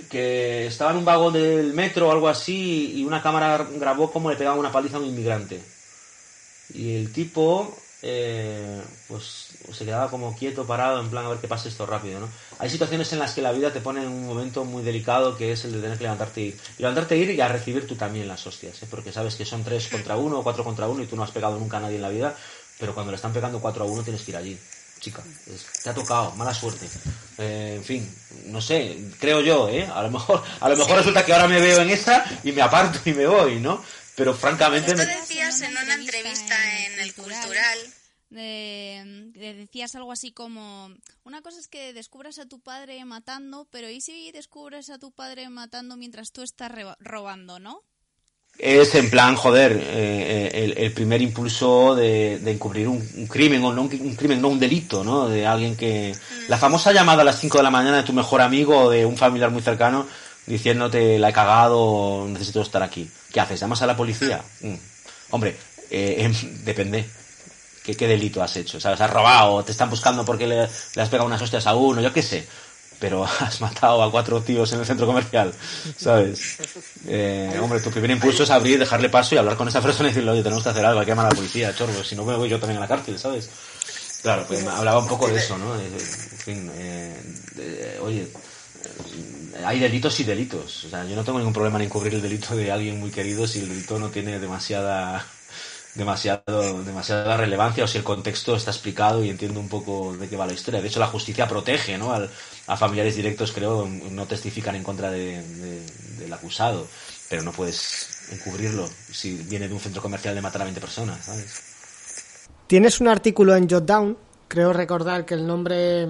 que 0.09 0.67
estaba 0.67 0.91
en 0.91 0.97
un 0.97 1.05
vagón 1.05 1.33
del 1.33 1.73
metro 1.73 2.07
o 2.07 2.11
algo 2.11 2.27
así 2.27 2.93
y 2.95 3.03
una 3.03 3.21
cámara 3.21 3.67
grabó 3.75 4.11
cómo 4.11 4.29
le 4.29 4.35
pegaba 4.35 4.55
una 4.55 4.71
paliza 4.71 4.97
a 4.97 4.99
un 4.99 5.07
inmigrante. 5.07 5.61
Y 6.73 6.95
el 6.95 7.13
tipo, 7.13 7.75
eh, 8.01 8.81
pues 9.07 9.49
se 9.71 9.85
quedaba 9.85 10.09
como 10.09 10.35
quieto, 10.35 10.65
parado, 10.65 10.99
en 10.99 11.09
plan 11.09 11.25
a 11.25 11.29
ver 11.29 11.39
qué 11.39 11.47
pasa 11.47 11.69
esto 11.69 11.85
rápido, 11.85 12.19
¿no? 12.19 12.29
Hay 12.59 12.69
situaciones 12.69 13.11
en 13.13 13.19
las 13.19 13.33
que 13.33 13.41
la 13.41 13.51
vida 13.51 13.73
te 13.73 13.81
pone 13.81 14.03
en 14.03 14.09
un 14.09 14.25
momento 14.25 14.63
muy 14.63 14.83
delicado 14.83 15.35
que 15.37 15.51
es 15.51 15.65
el 15.65 15.73
de 15.73 15.81
tener 15.81 15.97
que 15.97 16.03
levantarte. 16.03 16.41
Y 16.41 16.55
levantarte 16.77 17.15
e 17.15 17.17
ir 17.19 17.29
y 17.31 17.41
a 17.41 17.47
recibir 17.47 17.87
tú 17.87 17.95
también 17.95 18.27
las 18.27 18.45
hostias, 18.45 18.81
¿eh? 18.83 18.87
Porque 18.89 19.11
sabes 19.11 19.35
que 19.35 19.45
son 19.45 19.63
tres 19.63 19.87
contra 19.87 20.15
uno 20.17 20.39
o 20.39 20.43
cuatro 20.43 20.63
contra 20.63 20.87
uno 20.87 21.03
y 21.03 21.07
tú 21.07 21.15
no 21.15 21.23
has 21.23 21.31
pegado 21.31 21.57
nunca 21.57 21.77
a 21.77 21.81
nadie 21.81 21.95
en 21.95 22.01
la 22.01 22.09
vida, 22.09 22.35
pero 22.79 22.93
cuando 22.93 23.11
le 23.11 23.15
están 23.15 23.33
pegando 23.33 23.59
cuatro 23.59 23.83
a 23.83 23.87
uno 23.87 24.03
tienes 24.03 24.21
que 24.23 24.31
ir 24.31 24.37
allí 24.37 24.59
chica. 24.99 25.23
Te 25.83 25.89
ha 25.89 25.93
tocado, 25.93 26.31
mala 26.31 26.53
suerte. 26.53 26.87
Eh, 27.37 27.75
en 27.77 27.83
fin, 27.83 28.15
no 28.45 28.61
sé, 28.61 29.11
creo 29.19 29.41
yo, 29.41 29.69
¿eh? 29.69 29.85
A 29.85 30.01
lo 30.01 30.09
mejor, 30.09 30.43
a 30.59 30.69
lo 30.69 30.75
mejor 30.75 30.97
resulta 30.97 31.25
que 31.25 31.33
ahora 31.33 31.47
me 31.47 31.59
veo 31.59 31.81
en 31.81 31.89
esa 31.89 32.25
y 32.43 32.51
me 32.51 32.61
aparto 32.61 32.99
y 33.05 33.13
me 33.13 33.27
voy, 33.27 33.59
¿no? 33.59 33.83
Pero 34.15 34.33
francamente... 34.33 34.95
Decías 34.95 35.61
en 35.61 35.77
una 35.77 35.93
entrevista 35.93 36.55
en 36.85 36.99
el 36.99 37.13
Cultural... 37.13 37.79
Eh, 38.37 39.31
decías 39.33 39.95
algo 39.95 40.11
así 40.11 40.31
como 40.33 40.89
una 41.23 41.41
cosa 41.41 41.59
es 41.59 41.67
que 41.67 41.93
descubras 41.93 42.37
a 42.39 42.47
tu 42.47 42.59
padre 42.59 43.05
matando 43.05 43.65
pero 43.71 43.89
y 43.89 44.01
si 44.01 44.31
descubres 44.31 44.89
a 44.89 44.97
tu 44.97 45.11
padre 45.11 45.47
matando 45.47 45.95
mientras 45.95 46.31
tú 46.31 46.41
estás 46.41 46.71
robando 46.99 47.59
no 47.59 47.83
es 48.57 48.95
en 48.95 49.09
plan, 49.09 49.35
joder, 49.35 49.77
eh, 49.81 50.49
el, 50.53 50.77
el, 50.77 50.91
primer 50.93 51.21
impulso 51.21 51.93
de, 51.93 52.39
de 52.39 52.51
encubrir 52.51 52.87
un, 52.87 53.05
un, 53.15 53.27
crimen, 53.27 53.63
o 53.63 53.73
no 53.73 53.83
un, 53.83 53.99
un, 54.01 54.15
crimen, 54.15 54.41
no 54.41 54.47
un 54.47 54.59
delito, 54.59 55.03
¿no? 55.03 55.27
De 55.27 55.45
alguien 55.45 55.75
que... 55.75 56.13
Mm. 56.13 56.49
La 56.49 56.57
famosa 56.57 56.93
llamada 56.93 57.21
a 57.21 57.25
las 57.25 57.39
5 57.39 57.57
de 57.57 57.63
la 57.63 57.69
mañana 57.69 57.97
de 57.97 58.03
tu 58.03 58.13
mejor 58.13 58.41
amigo 58.41 58.77
o 58.77 58.89
de 58.89 59.05
un 59.05 59.17
familiar 59.17 59.51
muy 59.51 59.61
cercano 59.61 60.07
diciéndote, 60.45 61.19
la 61.19 61.29
he 61.29 61.33
cagado, 61.33 62.25
necesito 62.29 62.61
estar 62.61 62.81
aquí. 62.81 63.09
¿Qué 63.33 63.39
haces? 63.39 63.59
¿Llamas 63.59 63.81
a 63.81 63.87
la 63.87 63.97
policía? 63.97 64.41
Mm. 64.61 64.75
Hombre, 65.31 65.57
eh, 65.89 66.15
eh, 66.19 66.49
depende. 66.63 67.05
¿Qué, 67.83 67.95
¿Qué, 67.95 68.07
delito 68.07 68.41
has 68.41 68.55
hecho? 68.55 68.79
¿Sabes? 68.79 69.01
¿Has 69.01 69.11
robado? 69.11 69.63
¿Te 69.63 69.71
están 69.71 69.89
buscando 69.89 70.23
porque 70.23 70.47
le, 70.47 70.55
le 70.95 71.01
has 71.01 71.09
pegado 71.09 71.27
unas 71.27 71.41
hostias 71.41 71.67
a 71.67 71.75
uno? 71.75 72.01
Yo 72.01 72.13
qué 72.13 72.21
sé 72.21 72.47
pero 72.99 73.25
has 73.39 73.61
matado 73.61 74.03
a 74.03 74.11
cuatro 74.11 74.41
tíos 74.41 74.71
en 74.73 74.79
el 74.79 74.85
centro 74.85 75.05
comercial, 75.05 75.53
¿sabes? 75.97 76.57
Eh, 77.07 77.57
hombre, 77.61 77.79
tu 77.79 77.91
primer 77.91 78.11
impulso 78.11 78.43
es 78.43 78.49
abrir, 78.49 78.79
dejarle 78.79 79.09
paso 79.09 79.35
y 79.35 79.37
hablar 79.37 79.57
con 79.57 79.67
esa 79.67 79.81
persona 79.81 80.09
y 80.09 80.11
decirle, 80.11 80.31
oye, 80.31 80.43
tenemos 80.43 80.63
que 80.63 80.69
hacer 80.69 80.85
algo, 80.85 80.99
hay 80.99 81.05
que 81.05 81.11
llamar 81.11 81.27
a 81.27 81.29
la 81.29 81.35
policía, 81.35 81.75
chorro, 81.75 82.03
si 82.03 82.15
no 82.15 82.25
me 82.25 82.35
voy 82.35 82.49
yo 82.49 82.59
también 82.59 82.77
a 82.77 82.81
la 82.81 82.87
cárcel, 82.87 83.17
¿sabes? 83.19 83.49
Claro, 84.21 84.45
pues 84.47 84.63
me 84.63 84.69
hablaba 84.69 84.99
un 84.99 85.07
poco 85.07 85.27
de 85.27 85.37
eso, 85.37 85.57
¿no? 85.57 85.79
En 85.79 85.99
fin, 85.99 86.71
eh, 86.75 87.15
eh, 87.57 87.99
oye, 88.01 88.27
hay 89.63 89.79
delitos 89.79 90.19
y 90.19 90.23
delitos. 90.23 90.85
O 90.85 90.89
sea, 90.89 91.05
yo 91.05 91.15
no 91.15 91.23
tengo 91.23 91.37
ningún 91.37 91.53
problema 91.53 91.77
en 91.77 91.85
encubrir 91.85 92.15
el 92.15 92.21
delito 92.21 92.55
de 92.55 92.71
alguien 92.71 92.99
muy 92.99 93.11
querido 93.11 93.47
si 93.47 93.59
el 93.59 93.69
delito 93.69 93.99
no 93.99 94.09
tiene 94.09 94.39
demasiada 94.39 95.25
demasiado, 95.95 96.83
demasiada 96.83 97.37
relevancia 97.37 97.83
o 97.83 97.87
si 97.87 97.97
el 97.97 98.03
contexto 98.03 98.55
está 98.55 98.71
explicado 98.71 99.23
y 99.23 99.29
entiendo 99.29 99.59
un 99.59 99.69
poco 99.69 100.15
de 100.15 100.27
qué 100.27 100.37
va 100.37 100.45
la 100.45 100.53
historia. 100.53 100.81
De 100.81 100.87
hecho, 100.87 100.99
la 100.99 101.07
justicia 101.07 101.47
protege 101.47 101.97
¿no? 101.97 102.13
Al, 102.13 102.29
a 102.67 102.77
familiares 102.77 103.15
directos, 103.15 103.51
creo, 103.51 103.87
no 103.87 104.25
testifican 104.25 104.75
en 104.75 104.83
contra 104.83 105.09
de, 105.09 105.41
de, 105.41 105.85
del 106.19 106.33
acusado, 106.33 106.87
pero 107.29 107.43
no 107.43 107.51
puedes 107.51 108.29
encubrirlo 108.31 108.87
si 109.11 109.33
viene 109.33 109.67
de 109.67 109.73
un 109.73 109.79
centro 109.79 110.01
comercial 110.01 110.35
de 110.35 110.41
matar 110.41 110.61
a 110.61 110.65
20 110.65 110.81
personas. 110.81 111.29
Tienes 112.67 112.99
un 112.99 113.07
artículo 113.07 113.55
en 113.55 113.69
Jotdown, 113.69 114.17
creo 114.47 114.73
recordar 114.73 115.25
que 115.25 115.35
el 115.35 115.45
nombre 115.45 116.07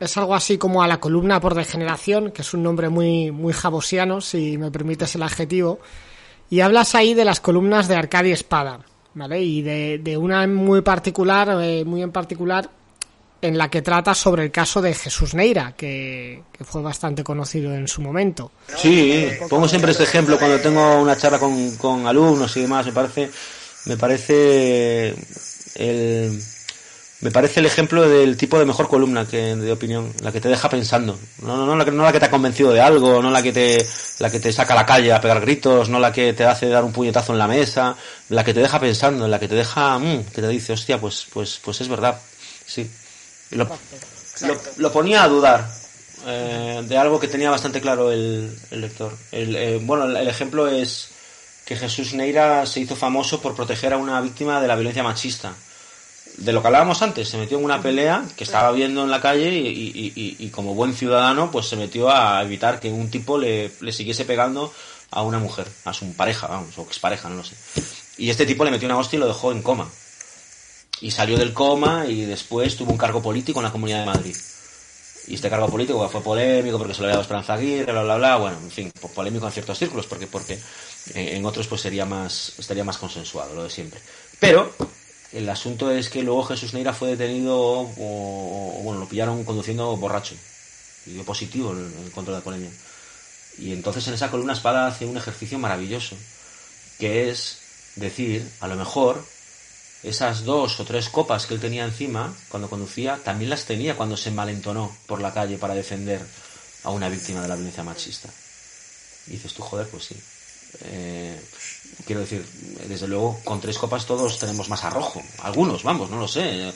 es 0.00 0.16
algo 0.16 0.34
así 0.34 0.58
como 0.58 0.82
a 0.82 0.88
la 0.88 1.00
columna 1.00 1.40
por 1.40 1.54
degeneración, 1.54 2.30
que 2.30 2.42
es 2.42 2.54
un 2.54 2.62
nombre 2.62 2.88
muy, 2.88 3.30
muy 3.30 3.52
jabosiano, 3.52 4.20
si 4.20 4.58
me 4.58 4.70
permites 4.70 5.14
el 5.14 5.22
adjetivo, 5.22 5.80
y 6.50 6.60
hablas 6.60 6.94
ahí 6.94 7.14
de 7.14 7.24
las 7.24 7.40
columnas 7.40 7.88
de 7.88 7.96
Arcadia 7.96 8.34
Espada, 8.34 8.80
¿vale? 9.18 9.42
Y 9.42 9.62
de, 9.62 9.98
de 9.98 10.16
una 10.16 10.46
muy 10.46 10.80
particular, 10.82 11.58
eh, 11.60 11.84
muy 11.84 12.02
en 12.02 12.12
particular, 12.12 12.70
en 13.42 13.58
la 13.58 13.68
que 13.68 13.82
trata 13.82 14.14
sobre 14.14 14.44
el 14.44 14.50
caso 14.50 14.80
de 14.80 14.94
Jesús 14.94 15.34
Neira, 15.34 15.74
que, 15.76 16.42
que, 16.52 16.64
fue 16.64 16.82
bastante 16.82 17.22
conocido 17.22 17.74
en 17.74 17.86
su 17.86 18.00
momento. 18.00 18.52
Sí, 18.76 19.28
pongo 19.48 19.68
siempre 19.68 19.92
este 19.92 20.04
ejemplo 20.04 20.38
cuando 20.38 20.58
tengo 20.60 21.00
una 21.00 21.16
charla 21.16 21.38
con, 21.38 21.76
con 21.76 22.06
alumnos 22.06 22.56
y 22.56 22.62
demás, 22.62 22.86
me 22.86 22.92
parece, 22.92 23.30
me 23.86 23.96
parece 23.96 25.14
el, 25.76 26.42
me 27.20 27.32
parece 27.32 27.58
el 27.60 27.66
ejemplo 27.66 28.08
del 28.08 28.36
tipo 28.36 28.58
de 28.58 28.64
mejor 28.64 28.88
columna 28.88 29.26
que 29.26 29.56
de 29.56 29.72
opinión, 29.72 30.12
la 30.22 30.30
que 30.30 30.40
te 30.40 30.48
deja 30.48 30.68
pensando, 30.68 31.18
no, 31.42 31.56
no, 31.56 31.66
no, 31.66 31.76
la, 31.76 31.84
que, 31.84 31.90
no 31.90 32.04
la 32.04 32.12
que 32.12 32.20
te 32.20 32.26
ha 32.26 32.30
convencido 32.30 32.72
de 32.72 32.80
algo, 32.80 33.20
no 33.20 33.30
la 33.30 33.42
que 33.42 33.52
te, 33.52 33.84
la 34.20 34.30
que 34.30 34.38
te 34.38 34.52
saca 34.52 34.74
a 34.74 34.76
la 34.76 34.86
calle 34.86 35.12
a 35.12 35.20
pegar 35.20 35.40
gritos, 35.40 35.88
no 35.88 35.98
la 35.98 36.12
que 36.12 36.32
te 36.32 36.44
hace 36.44 36.68
dar 36.68 36.84
un 36.84 36.92
puñetazo 36.92 37.32
en 37.32 37.38
la 37.38 37.48
mesa, 37.48 37.96
la 38.28 38.44
que 38.44 38.54
te 38.54 38.60
deja 38.60 38.78
pensando, 38.78 39.26
la 39.26 39.40
que 39.40 39.48
te 39.48 39.56
deja, 39.56 39.98
mmm, 39.98 40.24
que 40.32 40.40
te 40.40 40.48
dice, 40.48 40.72
hostia, 40.72 41.00
pues, 41.00 41.26
pues, 41.32 41.60
pues 41.64 41.80
es 41.80 41.88
verdad, 41.88 42.20
sí. 42.66 42.88
Lo, 43.50 43.64
lo, 43.64 44.60
lo, 44.76 44.92
ponía 44.92 45.24
a 45.24 45.28
dudar 45.28 45.68
eh, 46.26 46.82
de 46.86 46.98
algo 46.98 47.18
que 47.18 47.26
tenía 47.26 47.50
bastante 47.50 47.80
claro 47.80 48.12
el, 48.12 48.56
el 48.70 48.80
lector. 48.80 49.16
El, 49.32 49.56
eh, 49.56 49.80
bueno, 49.82 50.04
el, 50.04 50.16
el, 50.16 50.28
ejemplo 50.28 50.68
es 50.68 51.08
que 51.64 51.76
Jesús 51.76 52.14
Neira 52.14 52.64
se 52.66 52.80
hizo 52.80 52.94
famoso 52.94 53.40
por 53.40 53.56
proteger 53.56 53.92
a 53.92 53.96
una 53.96 54.20
víctima 54.20 54.60
de 54.60 54.68
la 54.68 54.76
violencia 54.76 55.02
machista. 55.02 55.54
De 56.38 56.52
lo 56.52 56.60
que 56.60 56.68
hablábamos 56.68 57.02
antes, 57.02 57.28
se 57.28 57.36
metió 57.36 57.58
en 57.58 57.64
una 57.64 57.82
pelea 57.82 58.24
que 58.36 58.44
estaba 58.44 58.70
viendo 58.70 59.02
en 59.02 59.10
la 59.10 59.20
calle 59.20 59.50
y, 59.50 59.66
y, 59.66 60.12
y, 60.14 60.36
y 60.38 60.48
como 60.50 60.74
buen 60.74 60.94
ciudadano, 60.94 61.50
pues 61.50 61.66
se 61.66 61.76
metió 61.76 62.10
a 62.10 62.42
evitar 62.42 62.78
que 62.78 62.90
un 62.90 63.10
tipo 63.10 63.38
le, 63.38 63.72
le 63.80 63.92
siguiese 63.92 64.24
pegando 64.24 64.72
a 65.10 65.22
una 65.22 65.38
mujer, 65.38 65.66
a 65.84 65.92
su 65.92 66.12
pareja, 66.14 66.46
vamos, 66.46 66.78
o 66.78 66.82
expareja, 66.82 67.28
no 67.28 67.36
lo 67.36 67.44
sé. 67.44 67.56
Y 68.18 68.30
este 68.30 68.46
tipo 68.46 68.64
le 68.64 68.70
metió 68.70 68.86
una 68.86 68.98
hostia 68.98 69.16
y 69.16 69.20
lo 69.20 69.26
dejó 69.26 69.52
en 69.52 69.62
coma 69.62 69.90
y 71.00 71.10
salió 71.10 71.38
del 71.38 71.52
coma 71.52 72.06
y 72.06 72.22
después 72.22 72.76
tuvo 72.76 72.92
un 72.92 72.98
cargo 72.98 73.22
político 73.22 73.60
en 73.60 73.64
la 73.64 73.72
Comunidad 73.72 74.00
de 74.00 74.06
Madrid. 74.06 74.36
Y 75.28 75.34
este 75.34 75.50
cargo 75.50 75.68
político 75.68 76.08
fue 76.08 76.22
polémico 76.22 76.78
porque 76.78 76.94
se 76.94 77.00
lo 77.00 77.06
había 77.06 77.16
dado 77.16 77.22
Esperanza 77.22 77.54
Aguirre, 77.54 77.92
bla, 77.92 78.02
bla, 78.02 78.16
bla. 78.16 78.36
Bueno, 78.36 78.58
en 78.62 78.70
fin, 78.70 78.90
polémico 79.14 79.46
en 79.46 79.52
ciertos 79.52 79.78
círculos 79.78 80.06
porque, 80.06 80.26
porque 80.26 80.58
en 81.14 81.44
otros 81.44 81.66
pues 81.66 81.82
sería 81.82 82.06
más, 82.06 82.54
estaría 82.58 82.84
más 82.84 82.96
consensuado, 82.96 83.54
lo 83.54 83.64
de 83.64 83.70
siempre. 83.70 84.00
Pero 84.40 84.72
el 85.32 85.48
asunto 85.48 85.90
es 85.90 86.08
que 86.08 86.22
luego 86.22 86.44
Jesús 86.44 86.74
Neira 86.74 86.94
fue 86.94 87.10
detenido 87.10 87.56
o, 87.58 88.80
bueno, 88.82 89.00
lo 89.00 89.08
pillaron 89.08 89.44
conduciendo 89.44 89.96
borracho. 89.96 90.34
Y 91.06 91.12
dio 91.12 91.24
positivo 91.24 91.72
en 91.72 91.92
el 92.04 92.10
control 92.12 92.34
de 92.34 92.36
alcoholemia. 92.38 92.70
Y 93.58 93.72
entonces 93.72 94.06
en 94.08 94.14
esa 94.14 94.30
columna 94.30 94.52
espada 94.52 94.86
hace 94.86 95.04
un 95.04 95.16
ejercicio 95.16 95.58
maravilloso, 95.58 96.16
que 96.98 97.28
es 97.28 97.58
decir, 97.96 98.48
a 98.60 98.68
lo 98.68 98.76
mejor 98.76 99.24
esas 100.02 100.44
dos 100.44 100.78
o 100.78 100.84
tres 100.84 101.08
copas 101.08 101.46
que 101.46 101.54
él 101.54 101.60
tenía 101.60 101.84
encima 101.84 102.32
cuando 102.48 102.70
conducía, 102.70 103.18
también 103.24 103.50
las 103.50 103.64
tenía 103.64 103.96
cuando 103.96 104.16
se 104.16 104.30
malentonó 104.30 104.96
por 105.06 105.20
la 105.20 105.34
calle 105.34 105.58
para 105.58 105.74
defender 105.74 106.24
a 106.84 106.90
una 106.90 107.08
víctima 107.08 107.42
de 107.42 107.48
la 107.48 107.56
violencia 107.56 107.82
machista. 107.82 108.28
Y 109.26 109.32
dices 109.32 109.52
tú, 109.54 109.62
joder, 109.62 109.88
pues 109.88 110.04
sí. 110.04 110.16
Eh, 110.84 111.40
quiero 112.06 112.20
decir, 112.20 112.44
desde 112.86 113.08
luego, 113.08 113.40
con 113.44 113.60
tres 113.60 113.78
copas 113.78 114.06
todos 114.06 114.38
tenemos 114.38 114.68
más 114.68 114.84
arrojo. 114.84 115.22
Algunos, 115.42 115.82
vamos, 115.82 116.10
no 116.10 116.18
lo 116.18 116.28
sé. 116.28 116.72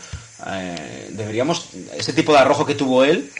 Eh, 0.46 1.08
deberíamos, 1.10 1.68
ese 1.96 2.12
tipo 2.12 2.32
de 2.32 2.38
arrojo 2.38 2.66
que 2.66 2.74
tuvo 2.74 3.04
él, 3.04 3.30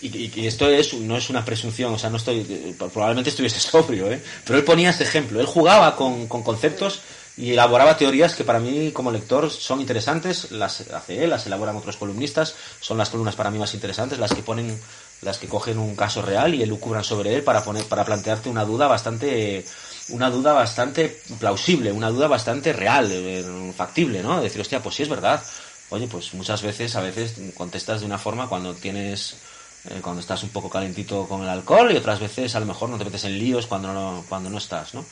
y, 0.00 0.46
esto 0.46 0.68
es, 0.68 0.94
no 0.94 1.16
es 1.16 1.28
una 1.28 1.44
presunción, 1.44 1.92
o 1.92 1.98
sea, 1.98 2.08
no 2.08 2.18
estoy, 2.18 2.76
probablemente 2.78 3.30
estuviese 3.30 3.58
sobrio, 3.60 4.10
¿eh? 4.10 4.22
pero 4.44 4.58
él 4.58 4.64
ponía 4.64 4.90
este 4.90 5.04
ejemplo. 5.04 5.40
Él 5.40 5.46
jugaba 5.46 5.96
con 5.96 6.26
conceptos 6.28 7.00
y 7.38 7.52
elaboraba 7.52 7.96
teorías 7.96 8.34
que 8.34 8.42
para 8.42 8.58
mí 8.58 8.90
como 8.90 9.12
lector 9.12 9.48
son 9.48 9.80
interesantes, 9.80 10.50
las 10.50 10.80
hace 10.90 11.22
él, 11.22 11.30
las 11.30 11.46
elaboran 11.46 11.76
otros 11.76 11.96
columnistas, 11.96 12.56
son 12.80 12.98
las 12.98 13.10
columnas 13.10 13.36
para 13.36 13.50
mí 13.52 13.58
más 13.60 13.74
interesantes, 13.74 14.18
las 14.18 14.34
que 14.34 14.42
ponen, 14.42 14.76
las 15.22 15.38
que 15.38 15.46
cogen 15.46 15.78
un 15.78 15.94
caso 15.94 16.20
real 16.20 16.52
y 16.52 16.64
elucubran 16.64 17.04
sobre 17.04 17.36
él 17.36 17.44
para 17.44 17.62
poner, 17.62 17.84
para 17.84 18.04
plantearte 18.04 18.48
una 18.48 18.64
duda 18.64 18.88
bastante, 18.88 19.64
una 20.08 20.30
duda 20.30 20.52
bastante 20.52 21.22
plausible, 21.38 21.92
una 21.92 22.10
duda 22.10 22.26
bastante 22.26 22.72
real, 22.72 23.08
factible, 23.76 24.20
¿no? 24.20 24.40
Decir, 24.40 24.60
hostia, 24.60 24.82
pues 24.82 24.96
sí 24.96 25.04
es 25.04 25.08
verdad. 25.08 25.40
Oye, 25.90 26.08
pues 26.08 26.34
muchas 26.34 26.60
veces, 26.62 26.96
a 26.96 27.00
veces 27.00 27.36
contestas 27.54 28.00
de 28.00 28.06
una 28.06 28.18
forma 28.18 28.48
cuando 28.48 28.74
tienes, 28.74 29.36
eh, 29.88 30.00
cuando 30.02 30.20
estás 30.20 30.42
un 30.42 30.50
poco 30.50 30.68
calentito 30.68 31.28
con 31.28 31.42
el 31.42 31.48
alcohol 31.48 31.92
y 31.92 31.96
otras 31.96 32.18
veces 32.18 32.56
a 32.56 32.60
lo 32.60 32.66
mejor 32.66 32.88
no 32.88 32.98
te 32.98 33.04
metes 33.04 33.24
en 33.24 33.38
líos 33.38 33.68
cuando 33.68 33.92
no, 33.92 34.24
cuando 34.28 34.50
no 34.50 34.58
estás, 34.58 34.92
¿no? 34.94 35.04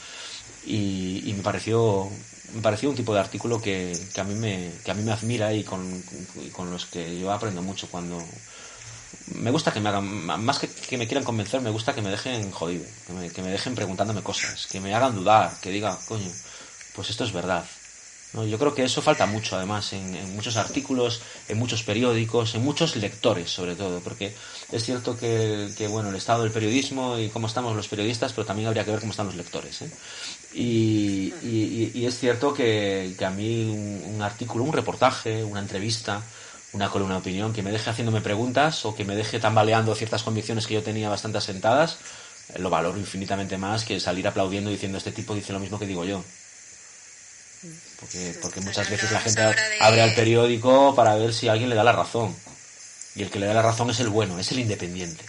Y, 0.67 1.23
y, 1.25 1.33
me 1.35 1.43
pareció 1.43 2.11
me 2.55 2.61
pareció 2.61 2.91
un 2.91 2.97
tipo 2.97 3.15
de 3.15 3.21
artículo 3.21 3.61
que, 3.61 3.99
que, 4.15 4.21
a 4.21 4.25
mí 4.25 4.35
me 4.35 4.73
que 4.85 4.91
a 4.91 4.95
mí 4.95 5.03
me 5.03 5.13
admira 5.13 5.53
y 5.53 5.65
con, 5.65 6.03
y 6.45 6.49
con 6.51 6.71
los 6.71 6.87
que 6.87 7.19
yo 7.19 7.33
aprendo 7.33 7.63
mucho 7.63 7.89
cuando 7.89 8.23
me 9.35 9.51
gusta 9.51 9.73
que 9.73 9.81
me 9.81 9.89
hagan 9.89 10.07
más 10.45 10.59
que, 10.59 10.69
que 10.69 10.99
me 10.99 11.07
quieran 11.07 11.25
convencer 11.25 11.61
me 11.61 11.71
gusta 11.71 11.95
que 11.95 12.03
me 12.03 12.11
dejen 12.11 12.51
jodido 12.51 12.85
que 13.07 13.13
me, 13.13 13.31
que 13.31 13.43
me 13.43 13.51
dejen 13.51 13.75
preguntándome 13.75 14.23
cosas 14.23 14.67
que 14.67 14.81
me 14.81 14.95
hagan 14.95 15.15
dudar 15.15 15.53
que 15.61 15.71
diga 15.71 15.99
coño 16.09 16.31
pues 16.95 17.11
esto 17.11 17.25
es 17.25 17.33
verdad 17.33 17.65
¿no? 18.33 18.45
Yo 18.45 18.59
creo 18.59 18.75
que 18.75 18.85
eso 18.85 19.03
falta 19.03 19.27
mucho, 19.27 19.57
además, 19.57 19.93
en, 19.93 20.15
en, 20.15 20.35
muchos 20.35 20.57
artículos, 20.57 21.21
en 21.49 21.59
muchos 21.59 21.83
periódicos, 21.83 22.55
en 22.55 22.65
muchos 22.65 22.97
lectores, 22.97 23.51
sobre 23.51 23.75
todo, 23.77 24.01
porque 24.01 24.35
es 24.73 24.85
cierto 24.85 25.17
que, 25.17 25.71
que, 25.77 25.89
bueno, 25.89 26.11
el 26.11 26.17
estado 26.17 26.43
del 26.43 26.53
periodismo 26.53 27.19
y 27.19 27.29
cómo 27.29 27.47
estamos 27.47 27.75
los 27.77 27.89
periodistas, 27.89 28.33
pero 28.33 28.47
también 28.47 28.69
habría 28.69 28.85
que 28.85 28.91
ver 28.91 29.01
cómo 29.01 29.13
están 29.13 29.27
los 29.27 29.37
lectores. 29.37 29.83
¿eh? 29.83 29.91
Y, 30.59 31.35
y, 31.43 31.93
y, 31.93 32.07
es 32.07 32.19
cierto 32.19 32.55
que, 32.55 33.15
que 33.19 33.25
a 33.27 33.31
mí 33.31 33.65
un, 33.65 34.15
un, 34.15 34.23
artículo, 34.23 34.65
un 34.65 34.73
reportaje, 34.73 35.45
una 35.45 35.61
entrevista, 35.61 36.23
una 36.73 36.89
columna 36.89 37.17
de 37.17 37.21
opinión 37.21 37.53
que 37.53 37.63
me 37.63 37.71
deje 37.71 37.91
haciéndome 37.91 38.23
preguntas 38.23 38.87
o 38.87 38.97
que 38.97 39.05
me 39.05 39.15
deje 39.15 39.39
tambaleando 39.39 39.95
ciertas 39.95 40.23
convicciones 40.23 40.67
que 40.67 40.73
yo 40.73 40.83
tenía 40.83 41.11
bastante 41.11 41.37
asentadas, 41.37 41.99
lo 42.57 42.71
valoro 42.71 42.99
infinitamente 42.99 43.59
más 43.59 43.85
que 43.85 44.01
salir 44.01 44.27
aplaudiendo 44.27 44.71
diciendo 44.71 44.97
este 44.97 45.13
tipo 45.13 45.35
dice 45.35 45.53
lo 45.53 45.61
mismo 45.61 45.79
que 45.79 45.87
digo 45.87 46.07
yo. 46.07 46.25
Porque, 48.01 48.35
porque 48.41 48.63
muchas 48.63 48.89
veces 48.89 49.13
la 49.13 49.21
gente 49.21 49.43
abre 49.81 50.01
al 50.01 50.15
periódico 50.15 50.95
para 50.95 51.17
ver 51.17 51.35
si 51.35 51.49
alguien 51.49 51.69
le 51.69 51.77
da 51.77 51.85
la 51.85 51.93
razón. 51.93 52.35
Y 53.15 53.23
el 53.23 53.31
que 53.31 53.41
le 53.41 53.47
da 53.47 53.53
la 53.53 53.63
razón 53.63 53.91
es 53.91 54.01
el 54.01 54.09
bueno, 54.09 54.39
es 54.39 54.51
el 54.53 54.61
independiente. 54.61 55.23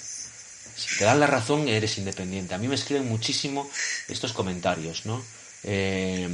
Si 0.78 1.00
te 1.00 1.06
dan 1.06 1.20
la 1.20 1.28
razón, 1.28 1.68
eres 1.68 1.98
independiente. 1.98 2.54
A 2.54 2.58
mí 2.60 2.68
me 2.68 2.76
escriben 2.76 3.08
muchísimo 3.08 3.70
estos 4.08 4.32
comentarios, 4.32 5.06
¿no? 5.06 5.22
Eh, 5.64 6.30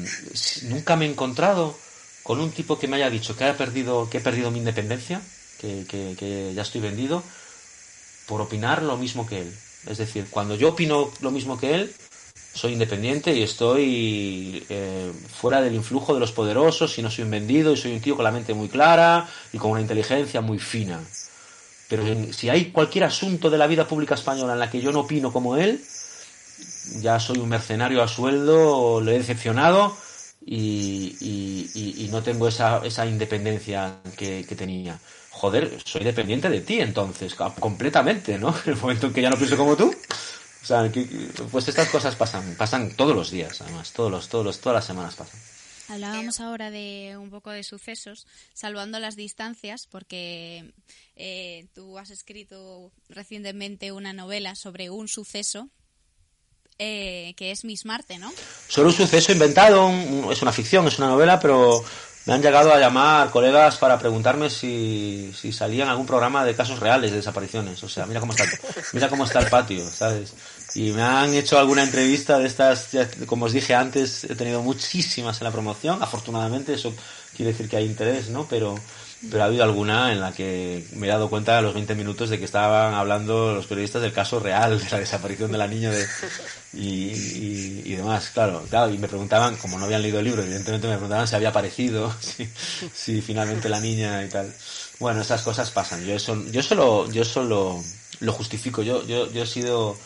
nunca 0.63 0.95
me 0.97 1.05
he 1.05 1.09
encontrado 1.09 1.77
con 2.23 2.39
un 2.39 2.51
tipo 2.51 2.77
que 2.77 2.87
me 2.87 2.97
haya 2.97 3.09
dicho 3.09 3.35
que, 3.35 3.45
haya 3.45 3.57
perdido, 3.57 4.09
que 4.09 4.17
he 4.17 4.21
perdido 4.21 4.51
mi 4.51 4.59
independencia, 4.59 5.21
que, 5.59 5.85
que, 5.87 6.15
que 6.19 6.53
ya 6.53 6.61
estoy 6.61 6.81
vendido, 6.81 7.23
por 8.27 8.41
opinar 8.41 8.83
lo 8.83 8.97
mismo 8.97 9.25
que 9.25 9.41
él. 9.41 9.53
Es 9.87 9.97
decir, 9.97 10.27
cuando 10.29 10.55
yo 10.55 10.69
opino 10.69 11.11
lo 11.21 11.31
mismo 11.31 11.57
que 11.57 11.75
él, 11.75 11.93
soy 12.53 12.73
independiente 12.73 13.33
y 13.33 13.41
estoy 13.41 14.65
eh, 14.69 15.11
fuera 15.27 15.61
del 15.61 15.73
influjo 15.73 16.13
de 16.13 16.19
los 16.19 16.31
poderosos 16.31 16.97
y 16.97 17.01
no 17.01 17.09
soy 17.09 17.23
un 17.23 17.31
vendido 17.31 17.73
y 17.73 17.77
soy 17.77 17.93
un 17.93 18.01
tío 18.01 18.15
con 18.15 18.23
la 18.23 18.31
mente 18.31 18.53
muy 18.53 18.69
clara 18.69 19.27
y 19.51 19.57
con 19.57 19.71
una 19.71 19.81
inteligencia 19.81 20.39
muy 20.41 20.59
fina. 20.59 21.01
Pero 21.95 22.33
si 22.33 22.49
hay 22.49 22.71
cualquier 22.71 23.03
asunto 23.03 23.51
de 23.51 23.57
la 23.59 23.67
vida 23.67 23.87
pública 23.87 24.15
española 24.15 24.53
en 24.53 24.59
la 24.59 24.71
que 24.71 24.81
yo 24.81 24.91
no 24.91 25.01
opino 25.01 25.31
como 25.31 25.57
él, 25.57 25.79
ya 27.01 27.19
soy 27.19 27.37
un 27.37 27.47
mercenario 27.47 28.01
a 28.01 28.07
sueldo, 28.07 28.99
le 28.99 29.13
he 29.13 29.19
decepcionado 29.19 29.95
y, 30.43 32.09
no 32.09 32.23
tengo 32.23 32.47
esa, 32.47 32.81
esa 32.83 33.05
independencia 33.05 33.97
que, 34.17 34.43
que, 34.43 34.55
tenía. 34.55 34.99
Joder, 35.29 35.77
soy 35.85 36.03
dependiente 36.03 36.49
de 36.49 36.61
ti 36.61 36.79
entonces, 36.79 37.35
completamente, 37.59 38.39
¿no? 38.39 38.55
En 38.65 38.73
el 38.73 38.79
momento 38.79 39.05
en 39.05 39.13
que 39.13 39.21
ya 39.21 39.29
no 39.29 39.37
pienso 39.37 39.55
como 39.55 39.75
tú. 39.75 39.93
O 40.63 40.65
sea, 40.65 40.91
que, 40.91 41.05
pues 41.51 41.67
estas 41.67 41.89
cosas 41.89 42.15
pasan, 42.15 42.55
pasan 42.57 42.95
todos 42.95 43.15
los 43.15 43.29
días, 43.29 43.61
además, 43.61 43.93
todos 43.93 44.09
los, 44.09 44.29
todos 44.29 44.43
los, 44.43 44.59
todas 44.59 44.77
las 44.77 44.85
semanas 44.85 45.13
pasan. 45.13 45.39
Hablábamos 45.89 46.39
ahora 46.39 46.71
de 46.71 47.15
un 47.17 47.29
poco 47.29 47.51
de 47.51 47.63
sucesos, 47.63 48.25
salvando 48.53 48.99
las 48.99 49.15
distancias, 49.15 49.87
porque 49.89 50.73
eh, 51.15 51.67
tú 51.73 51.97
has 51.97 52.09
escrito 52.09 52.91
recientemente 53.09 53.91
una 53.91 54.13
novela 54.13 54.55
sobre 54.55 54.89
un 54.89 55.07
suceso 55.07 55.69
eh, 56.79 57.33
que 57.37 57.51
es 57.51 57.63
Miss 57.65 57.85
Marte, 57.85 58.17
¿no? 58.17 58.31
Sobre 58.67 58.89
un 58.89 58.93
suceso 58.93 59.31
inventado, 59.31 59.87
un, 59.87 60.31
es 60.31 60.41
una 60.41 60.51
ficción, 60.51 60.87
es 60.87 60.97
una 60.97 61.07
novela, 61.07 61.39
pero 61.39 61.83
me 62.25 62.33
han 62.33 62.41
llegado 62.41 62.73
a 62.73 62.79
llamar 62.79 63.29
colegas 63.29 63.77
para 63.77 63.99
preguntarme 63.99 64.49
si, 64.49 65.31
si 65.35 65.51
salía 65.51 65.83
en 65.83 65.89
algún 65.89 66.07
programa 66.07 66.45
de 66.45 66.55
casos 66.55 66.79
reales 66.79 67.11
de 67.11 67.17
desapariciones. 67.17 67.83
O 67.83 67.89
sea, 67.89 68.05
mira 68.05 68.21
cómo 68.21 68.33
está, 68.33 68.45
mira 68.93 69.09
cómo 69.09 69.25
está 69.25 69.39
el 69.39 69.49
patio, 69.49 69.87
¿sabes? 69.89 70.33
Y 70.75 70.91
me 70.91 71.03
han 71.03 71.33
hecho 71.35 71.59
alguna 71.59 71.83
entrevista 71.83 72.39
de 72.39 72.47
estas, 72.47 72.89
como 73.27 73.45
os 73.45 73.53
dije 73.53 73.75
antes, 73.75 74.23
he 74.23 74.35
tenido 74.35 74.61
muchísimas 74.63 75.39
en 75.39 75.45
la 75.45 75.51
promoción, 75.51 76.01
afortunadamente, 76.01 76.73
eso 76.73 76.93
quiere 77.35 77.51
decir 77.51 77.69
que 77.69 77.77
hay 77.77 77.85
interés, 77.85 78.29
¿no? 78.29 78.47
Pero, 78.47 78.75
pero 79.29 79.43
ha 79.43 79.45
habido 79.45 79.63
alguna 79.63 80.11
en 80.11 80.19
la 80.19 80.31
que 80.31 80.83
me 80.93 81.05
he 81.05 81.09
dado 81.09 81.29
cuenta 81.29 81.59
a 81.59 81.61
los 81.61 81.75
20 81.75 81.93
minutos 81.93 82.31
de 82.31 82.39
que 82.39 82.45
estaban 82.45 82.95
hablando 82.95 83.53
los 83.53 83.67
periodistas 83.67 84.01
del 84.01 84.13
caso 84.13 84.39
real, 84.39 84.79
de 84.79 84.89
la 84.89 84.99
desaparición 84.99 85.51
de 85.51 85.57
la 85.59 85.67
niña 85.67 85.91
de, 85.91 86.07
y, 86.73 87.83
y, 87.85 87.95
demás, 87.95 88.31
claro, 88.33 88.65
claro, 88.67 88.91
y 88.91 88.97
me 88.97 89.07
preguntaban, 89.07 89.55
como 89.57 89.77
no 89.77 89.85
habían 89.85 90.01
leído 90.01 90.19
el 90.19 90.25
libro, 90.25 90.41
evidentemente 90.41 90.87
me 90.87 90.93
preguntaban 90.93 91.27
si 91.27 91.35
había 91.35 91.49
aparecido, 91.49 92.11
si, 92.19 92.49
si 92.93 93.21
finalmente 93.21 93.69
la 93.69 93.79
niña 93.79 94.23
y 94.23 94.29
tal. 94.29 94.51
Bueno, 94.99 95.21
esas 95.21 95.43
cosas 95.43 95.69
pasan. 95.69 96.03
Yo 96.03 96.15
eso, 96.15 96.43
yo 96.51 96.63
solo, 96.63 97.11
yo 97.11 97.23
solo 97.23 97.83
lo 98.21 98.33
justifico. 98.33 98.81
Yo, 98.81 99.05
yo, 99.05 99.31
yo 99.31 99.43
he 99.43 99.47
sido 99.47 99.97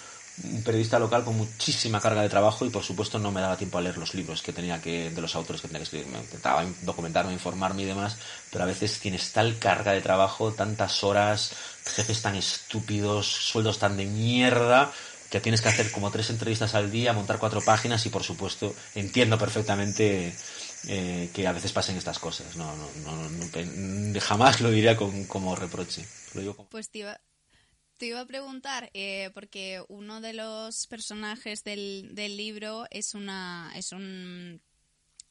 un 0.43 0.63
periodista 0.63 0.99
local 0.99 1.23
con 1.23 1.35
muchísima 1.35 1.99
carga 1.99 2.21
de 2.21 2.29
trabajo 2.29 2.65
y 2.65 2.69
por 2.69 2.83
supuesto 2.83 3.17
no 3.17 3.31
me 3.31 3.41
daba 3.41 3.57
tiempo 3.57 3.77
a 3.77 3.81
leer 3.81 3.97
los 3.97 4.13
libros 4.13 4.41
que 4.41 4.53
tenía 4.53 4.81
que 4.81 5.09
de 5.09 5.21
los 5.21 5.35
autores 5.35 5.61
que 5.61 5.67
tenía 5.67 5.79
que 5.79 5.85
escribir. 5.85 6.07
Me 6.07 6.19
intentaba 6.19 6.65
documentarme 6.83 7.33
informarme 7.33 7.83
y 7.83 7.85
demás 7.85 8.17
pero 8.51 8.63
a 8.63 8.67
veces 8.67 8.99
tienes 8.99 9.31
tal 9.31 9.57
carga 9.57 9.93
de 9.93 10.01
trabajo 10.01 10.53
tantas 10.53 11.03
horas 11.03 11.53
jefes 11.85 12.21
tan 12.21 12.35
estúpidos 12.35 13.27
sueldos 13.27 13.79
tan 13.79 13.97
de 13.97 14.05
mierda 14.05 14.91
que 15.29 15.41
tienes 15.41 15.61
que 15.61 15.69
hacer 15.69 15.91
como 15.91 16.11
tres 16.11 16.29
entrevistas 16.29 16.75
al 16.75 16.91
día 16.91 17.13
montar 17.13 17.39
cuatro 17.39 17.61
páginas 17.61 18.05
y 18.05 18.09
por 18.09 18.23
supuesto 18.23 18.73
entiendo 18.95 19.37
perfectamente 19.37 20.33
eh, 20.87 21.29
que 21.33 21.47
a 21.47 21.51
veces 21.51 21.73
pasen 21.73 21.97
estas 21.97 22.19
cosas. 22.19 22.55
No, 22.55 22.73
no, 22.75 23.29
no, 23.29 24.21
jamás 24.21 24.61
lo 24.61 24.71
diría 24.71 24.95
con, 24.95 25.25
como 25.25 25.55
reproche. 25.55 26.05
Lo 26.33 26.41
digo 26.41 26.55
como... 26.55 26.69
pues 26.69 26.89
te 27.97 28.05
iba 28.07 28.21
a 28.21 28.25
preguntar, 28.25 28.89
eh, 28.93 29.31
porque 29.33 29.83
uno 29.89 30.21
de 30.21 30.33
los 30.33 30.87
personajes 30.87 31.63
del, 31.63 32.09
del 32.13 32.37
libro 32.37 32.85
es 32.91 33.13
una 33.13 33.71
es 33.75 33.91
un, 33.91 34.61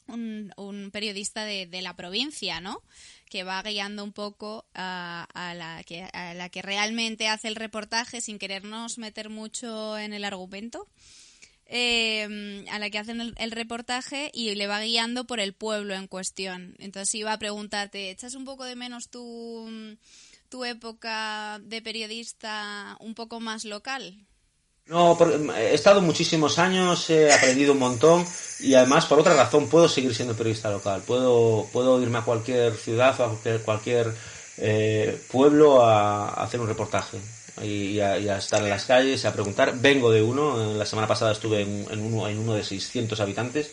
un, 0.09 0.91
periodista 0.93 1.45
de, 1.45 1.67
de, 1.67 1.83
la 1.83 1.97
provincia, 1.97 2.61
¿no? 2.61 2.83
Que 3.29 3.45
va 3.45 3.63
guiando 3.63 4.05
un 4.05 4.13
poco 4.13 4.67
a, 4.75 5.27
a, 5.35 5.55
la 5.55 5.83
que, 5.85 6.05
a 6.05 6.35
la 6.35 6.49
que 6.49 6.63
realmente 6.63 7.29
hace 7.29 7.49
el 7.49 7.57
reportaje 7.57 8.21
sin 8.21 8.39
querernos 8.39 8.99
meter 8.99 9.31
mucho 9.31 9.99
en 9.99 10.13
el 10.13 10.25
argumento. 10.25 10.89
Eh, 11.69 12.65
a 12.71 12.79
la 12.79 12.91
que 12.91 12.99
hacen 12.99 13.21
el, 13.21 13.35
el, 13.39 13.51
reportaje 13.51 14.31
y 14.33 14.55
le 14.55 14.69
va 14.69 14.81
guiando 14.81 15.27
por 15.27 15.41
el 15.41 15.53
pueblo 15.53 15.95
en 15.95 16.07
cuestión. 16.07 16.77
Entonces 16.79 17.13
iba 17.17 17.33
a 17.33 17.39
preguntarte, 17.41 18.11
¿echas 18.11 18.35
un 18.35 18.45
poco 18.45 18.63
de 18.65 18.77
menos 18.77 19.09
tu 19.09 19.69
tu 20.49 20.65
época 20.65 21.59
de 21.63 21.83
periodista 21.83 22.97
un 23.01 23.15
poco 23.15 23.41
más 23.41 23.65
local? 23.65 24.27
No, 24.87 25.19
he 25.57 25.75
estado 25.75 26.01
muchísimos 26.01 26.61
años, 26.61 27.11
he 27.11 27.33
aprendido 27.33 27.73
un 27.73 27.81
montón 27.81 28.25
y 28.61 28.75
además 28.75 29.07
por 29.07 29.19
otra 29.19 29.35
razón 29.35 29.69
puedo 29.69 29.89
seguir 29.89 30.15
siendo 30.15 30.37
periodista 30.37 30.71
local. 30.71 31.03
Puedo, 31.05 31.67
puedo 31.73 32.01
irme 32.01 32.19
a 32.19 32.23
cualquier 32.23 32.73
ciudad 32.75 33.21
a 33.21 33.27
cualquier, 33.27 33.63
cualquier 33.63 34.15
eh, 34.59 35.21
pueblo 35.29 35.85
a, 35.85 36.29
hacer 36.35 36.61
un 36.61 36.69
reportaje 36.69 37.19
y, 37.63 37.99
a, 37.99 38.39
estar 38.39 38.63
en 38.63 38.71
las 38.71 38.85
calles, 38.85 39.25
a 39.25 39.33
preguntar. 39.33 39.77
Vengo 39.77 40.13
de 40.13 40.23
uno, 40.23 40.75
la 40.75 40.87
semana 40.87 41.09
pasada 41.09 41.33
estuve 41.33 41.63
en, 41.63 41.87
en 41.91 42.01
uno, 42.01 42.29
en 42.29 42.39
uno 42.39 42.55
de 42.55 42.63
600 42.63 43.19
habitantes. 43.19 43.73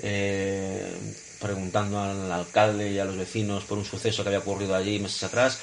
Eh, 0.00 0.92
preguntando 1.40 2.00
al 2.00 2.30
alcalde 2.30 2.90
y 2.90 2.98
a 2.98 3.04
los 3.04 3.16
vecinos 3.16 3.64
por 3.64 3.78
un 3.78 3.84
suceso 3.84 4.22
que 4.22 4.28
había 4.28 4.40
ocurrido 4.40 4.74
allí 4.74 4.98
meses 4.98 5.22
atrás 5.22 5.60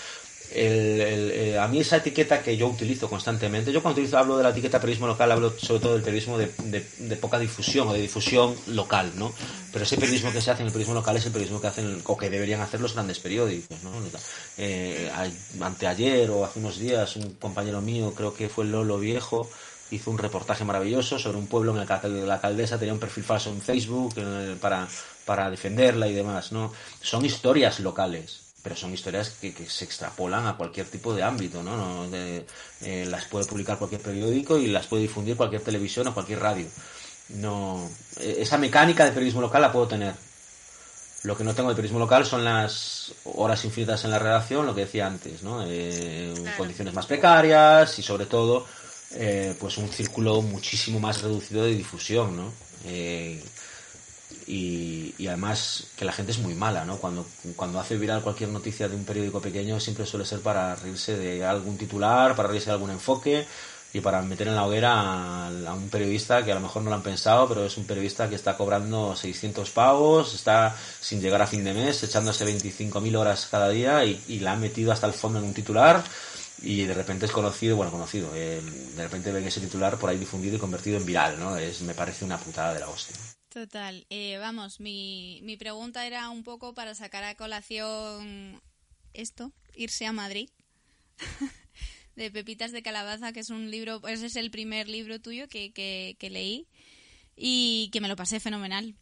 el, 0.52 1.32
eh, 1.32 1.60
a 1.60 1.68
mí 1.68 1.80
esa 1.80 1.98
etiqueta 1.98 2.42
que 2.42 2.56
yo 2.58 2.68
utilizo 2.68 3.10
constantemente, 3.10 3.72
yo 3.72 3.82
cuando 3.82 4.00
utilizo, 4.00 4.18
hablo 4.18 4.38
de 4.38 4.44
la 4.44 4.50
etiqueta 4.50 4.80
periodismo 4.80 5.08
local, 5.08 5.32
hablo 5.32 5.54
sobre 5.58 5.82
todo 5.82 5.94
del 5.94 6.02
periodismo 6.02 6.38
de, 6.38 6.52
de, 6.64 7.16
poca 7.18 7.40
difusión 7.40 7.88
o 7.88 7.94
de 7.94 8.02
difusión 8.02 8.56
local, 8.68 9.12
¿no? 9.16 9.34
Pero 9.72 9.84
ese 9.84 9.98
periodismo 9.98 10.32
que 10.32 10.42
se 10.42 10.52
hace 10.52 10.62
en 10.62 10.68
el 10.68 10.72
periodismo 10.74 10.96
local 10.96 11.18
es 11.18 11.26
el 11.26 11.32
periodismo 11.32 11.62
que 11.62 11.68
hacen 11.68 12.02
o 12.06 12.18
que 12.18 12.30
deberían 12.30 12.62
hacer 12.62 12.82
los 12.82 12.94
grandes 12.94 13.20
periódicos, 13.20 13.78
¿no? 13.84 13.92
Eh, 14.58 15.12
anteayer 15.60 16.30
o 16.30 16.46
hace 16.46 16.60
unos 16.60 16.80
días 16.80 17.16
un 17.16 17.34
compañero 17.34 17.82
mío, 17.82 18.14
creo 18.16 18.34
que 18.34 18.48
fue 18.50 18.66
Lolo 18.66 19.00
Viejo, 19.00 19.50
hizo 19.92 20.12
un 20.12 20.18
reportaje 20.18 20.64
maravilloso 20.64 21.20
sobre 21.20 21.38
un 21.38 21.48
pueblo 21.48 21.74
en 21.76 21.82
el 21.82 21.88
que 21.88 22.08
la 22.08 22.36
alcaldesa 22.36 22.80
tenía 22.80 22.94
un 22.94 23.00
perfil 23.00 23.24
falso 23.24 23.50
en 23.50 23.62
Facebook 23.62 24.16
para, 24.60 24.88
para 25.26 25.50
defenderla 25.50 26.08
y 26.08 26.14
demás, 26.14 26.52
¿no? 26.52 26.72
Son 27.02 27.26
historias 27.26 27.80
locales 27.80 28.45
pero 28.66 28.76
son 28.76 28.92
historias 28.96 29.30
que, 29.30 29.54
que, 29.54 29.70
se 29.70 29.86
extrapolan 29.86 30.48
a 30.48 30.58
cualquier 30.58 30.88
tipo 30.88 31.14
de 31.14 31.22
ámbito, 31.22 31.62
¿no? 31.62 31.78
no 31.78 32.10
de, 32.10 32.48
eh, 32.82 33.06
las 33.08 33.26
puede 33.26 33.46
publicar 33.46 33.78
cualquier 33.78 34.02
periódico 34.02 34.58
y 34.58 34.66
las 34.66 34.88
puede 34.88 35.04
difundir 35.04 35.38
cualquier 35.38 35.62
televisión 35.62 36.08
o 36.08 36.16
cualquier 36.16 36.40
radio. 36.40 36.66
No, 37.30 37.88
eh, 38.20 38.38
esa 38.40 38.58
mecánica 38.58 39.06
de 39.06 39.12
periodismo 39.12 39.42
local 39.42 39.62
la 39.62 39.72
puedo 39.72 39.88
tener. 39.88 40.16
Lo 41.22 41.38
que 41.38 41.44
no 41.44 41.54
tengo 41.54 41.70
de 41.70 41.76
periodismo 41.76 42.00
local 42.00 42.26
son 42.26 42.44
las 42.44 43.14
horas 43.26 43.64
infinitas 43.66 44.04
en 44.04 44.10
la 44.10 44.18
redacción, 44.18 44.66
lo 44.66 44.74
que 44.74 44.86
decía 44.86 45.06
antes, 45.06 45.44
¿no? 45.44 45.64
Eh, 45.68 46.34
claro. 46.36 46.58
Condiciones 46.58 46.96
más 46.96 47.06
precarias 47.06 48.00
y 48.00 48.02
sobre 48.02 48.26
todo, 48.26 48.66
eh, 49.12 49.56
pues 49.60 49.78
un 49.78 49.90
círculo 49.90 50.42
muchísimo 50.42 51.00
más 51.00 51.22
reducido 51.22 51.66
de 51.66 51.76
difusión, 51.76 52.36
¿no? 52.36 52.52
Y, 54.48 55.16
y, 55.18 55.28
además 55.28 55.88
que 55.96 56.06
la 56.06 56.12
gente 56.12 56.32
es 56.32 56.38
muy 56.38 56.54
mala, 56.54 56.86
¿no? 56.86 56.98
Cuando, 56.98 57.26
cuando 57.56 57.80
hace 57.80 57.98
viral 57.98 58.22
cualquier 58.22 58.50
noticia 58.50 58.88
de 58.88 58.96
un 58.96 59.04
periódico 59.04 59.42
pequeño 59.42 59.80
siempre 59.80 60.06
suele 60.06 60.26
ser 60.26 60.42
para 60.42 60.76
reírse 60.76 61.18
de 61.18 61.44
algún 61.44 61.78
titular, 61.78 62.36
para 62.36 62.50
reírse 62.50 62.68
de 62.68 62.74
algún 62.74 62.92
enfoque 62.92 63.48
y 63.92 64.02
para 64.02 64.22
meter 64.22 64.50
en 64.50 64.56
la 64.56 64.66
hoguera 64.66 65.48
a, 65.48 65.74
un 65.74 65.90
periodista 65.90 66.44
que 66.44 66.52
a 66.52 66.56
lo 66.56 66.62
mejor 66.62 66.84
no 66.84 66.90
lo 66.90 66.98
han 66.98 67.02
pensado, 67.02 67.48
pero 67.48 67.66
es 67.66 67.78
un 67.78 67.86
periodista 67.86 68.30
que 68.30 68.36
está 68.36 68.56
cobrando 68.58 69.16
600 69.16 69.70
pavos, 69.72 70.36
está 70.36 70.76
sin 71.00 71.22
llegar 71.22 71.42
a 71.42 71.48
fin 71.48 71.64
de 71.64 71.74
mes, 71.74 72.04
echándose 72.04 72.46
25.000 72.46 73.18
horas 73.18 73.48
cada 73.50 73.70
día 73.70 74.04
y, 74.06 74.22
y 74.28 74.40
la 74.42 74.52
han 74.52 74.62
metido 74.62 74.92
hasta 74.92 75.08
el 75.08 75.14
fondo 75.14 75.40
en 75.40 75.46
un 75.46 75.54
titular 75.54 76.04
y 76.62 76.84
de 76.84 76.94
repente 76.94 77.26
es 77.26 77.32
conocido, 77.32 77.76
bueno, 77.76 77.92
conocido, 77.92 78.30
eh, 78.34 78.62
de 78.96 79.04
repente 79.04 79.32
ven 79.32 79.46
ese 79.46 79.62
titular 79.62 79.98
por 79.98 80.10
ahí 80.10 80.18
difundido 80.18 80.56
y 80.56 80.60
convertido 80.60 80.98
en 80.98 81.06
viral, 81.06 81.40
¿no? 81.40 81.58
Es, 81.58 81.82
me 81.82 81.94
parece 81.94 82.26
una 82.26 82.38
putada 82.38 82.74
de 82.74 82.80
la 82.80 82.90
hostia. 82.90 83.16
Total. 83.56 84.06
Eh, 84.10 84.38
vamos, 84.38 84.82
mi, 84.82 85.40
mi 85.44 85.56
pregunta 85.56 86.06
era 86.06 86.30
un 86.30 86.44
poco 86.44 86.74
para 86.74 86.94
sacar 86.94 87.24
a 87.24 87.36
colación 87.36 88.62
esto, 89.14 89.54
irse 89.78 90.06
a 90.06 90.12
Madrid. 90.12 90.50
de 92.18 92.32
Pepitas 92.32 92.74
de 92.74 92.84
Calabaza, 92.84 93.32
que 93.32 93.40
es 93.40 93.50
un 93.52 93.72
libro, 93.72 94.06
ese 94.10 94.26
es 94.26 94.36
el 94.36 94.52
primer 94.52 94.90
libro 94.90 95.22
tuyo 95.22 95.48
que, 95.48 95.72
que, 95.72 96.18
que 96.20 96.30
leí 96.30 96.68
y 97.38 97.90
que 97.94 98.02
me 98.02 98.10
lo 98.10 98.18
pasé 98.18 98.42
fenomenal. 98.42 98.98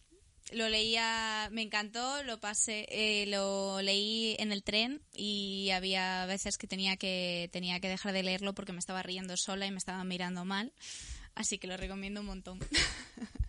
Lo 0.52 0.70
leía, 0.70 1.50
me 1.52 1.64
encantó, 1.64 2.22
lo 2.22 2.40
pasé, 2.40 2.86
eh, 2.90 3.26
lo 3.26 3.82
leí 3.82 4.36
en 4.38 4.52
el 4.52 4.62
tren 4.62 5.02
y 5.16 5.72
había 5.72 6.28
veces 6.28 6.60
que 6.60 6.68
tenía 6.68 6.96
que 6.96 7.50
tenía 7.52 7.80
que 7.80 7.90
dejar 7.90 8.14
de 8.14 8.22
leerlo 8.22 8.54
porque 8.54 8.72
me 8.72 8.78
estaba 8.78 9.02
riendo 9.02 9.36
sola 9.36 9.66
y 9.66 9.72
me 9.72 9.80
estaba 9.80 10.04
mirando 10.04 10.46
mal, 10.46 10.74
así 11.34 11.58
que 11.58 11.66
lo 11.66 11.76
recomiendo 11.76 12.20
un 12.20 12.28
montón. 12.28 12.60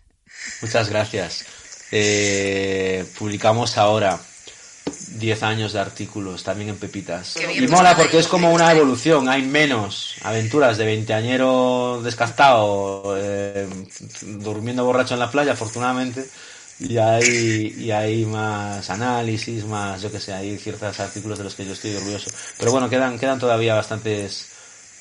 Muchas 0.61 0.89
gracias. 0.89 1.45
Eh, 1.91 3.05
publicamos 3.17 3.77
ahora 3.77 4.19
10 5.17 5.43
años 5.43 5.73
de 5.73 5.79
artículos 5.79 6.43
también 6.43 6.69
en 6.69 6.77
Pepitas. 6.77 7.35
Y 7.55 7.67
mola 7.67 7.95
porque 7.95 8.19
es 8.19 8.27
como 8.27 8.51
una 8.51 8.71
evolución. 8.71 9.29
Hay 9.29 9.43
menos 9.43 10.15
aventuras 10.23 10.77
de 10.77 10.85
veinteañero 10.85 12.01
descastado, 12.03 13.15
eh, 13.17 13.67
durmiendo 14.21 14.85
borracho 14.85 15.13
en 15.13 15.19
la 15.19 15.31
playa, 15.31 15.53
afortunadamente. 15.53 16.25
Y 16.79 16.97
hay, 16.97 17.73
y 17.77 17.91
hay 17.91 18.25
más 18.25 18.89
análisis, 18.89 19.63
más, 19.65 20.01
yo 20.01 20.11
que 20.11 20.19
sé, 20.19 20.33
hay 20.33 20.57
ciertos 20.57 20.99
artículos 20.99 21.37
de 21.37 21.45
los 21.45 21.55
que 21.55 21.65
yo 21.65 21.71
estoy 21.71 21.95
orgulloso. 21.95 22.29
Pero 22.57 22.71
bueno, 22.71 22.89
quedan, 22.89 23.17
quedan 23.17 23.39
todavía 23.39 23.75
bastantes 23.75 24.47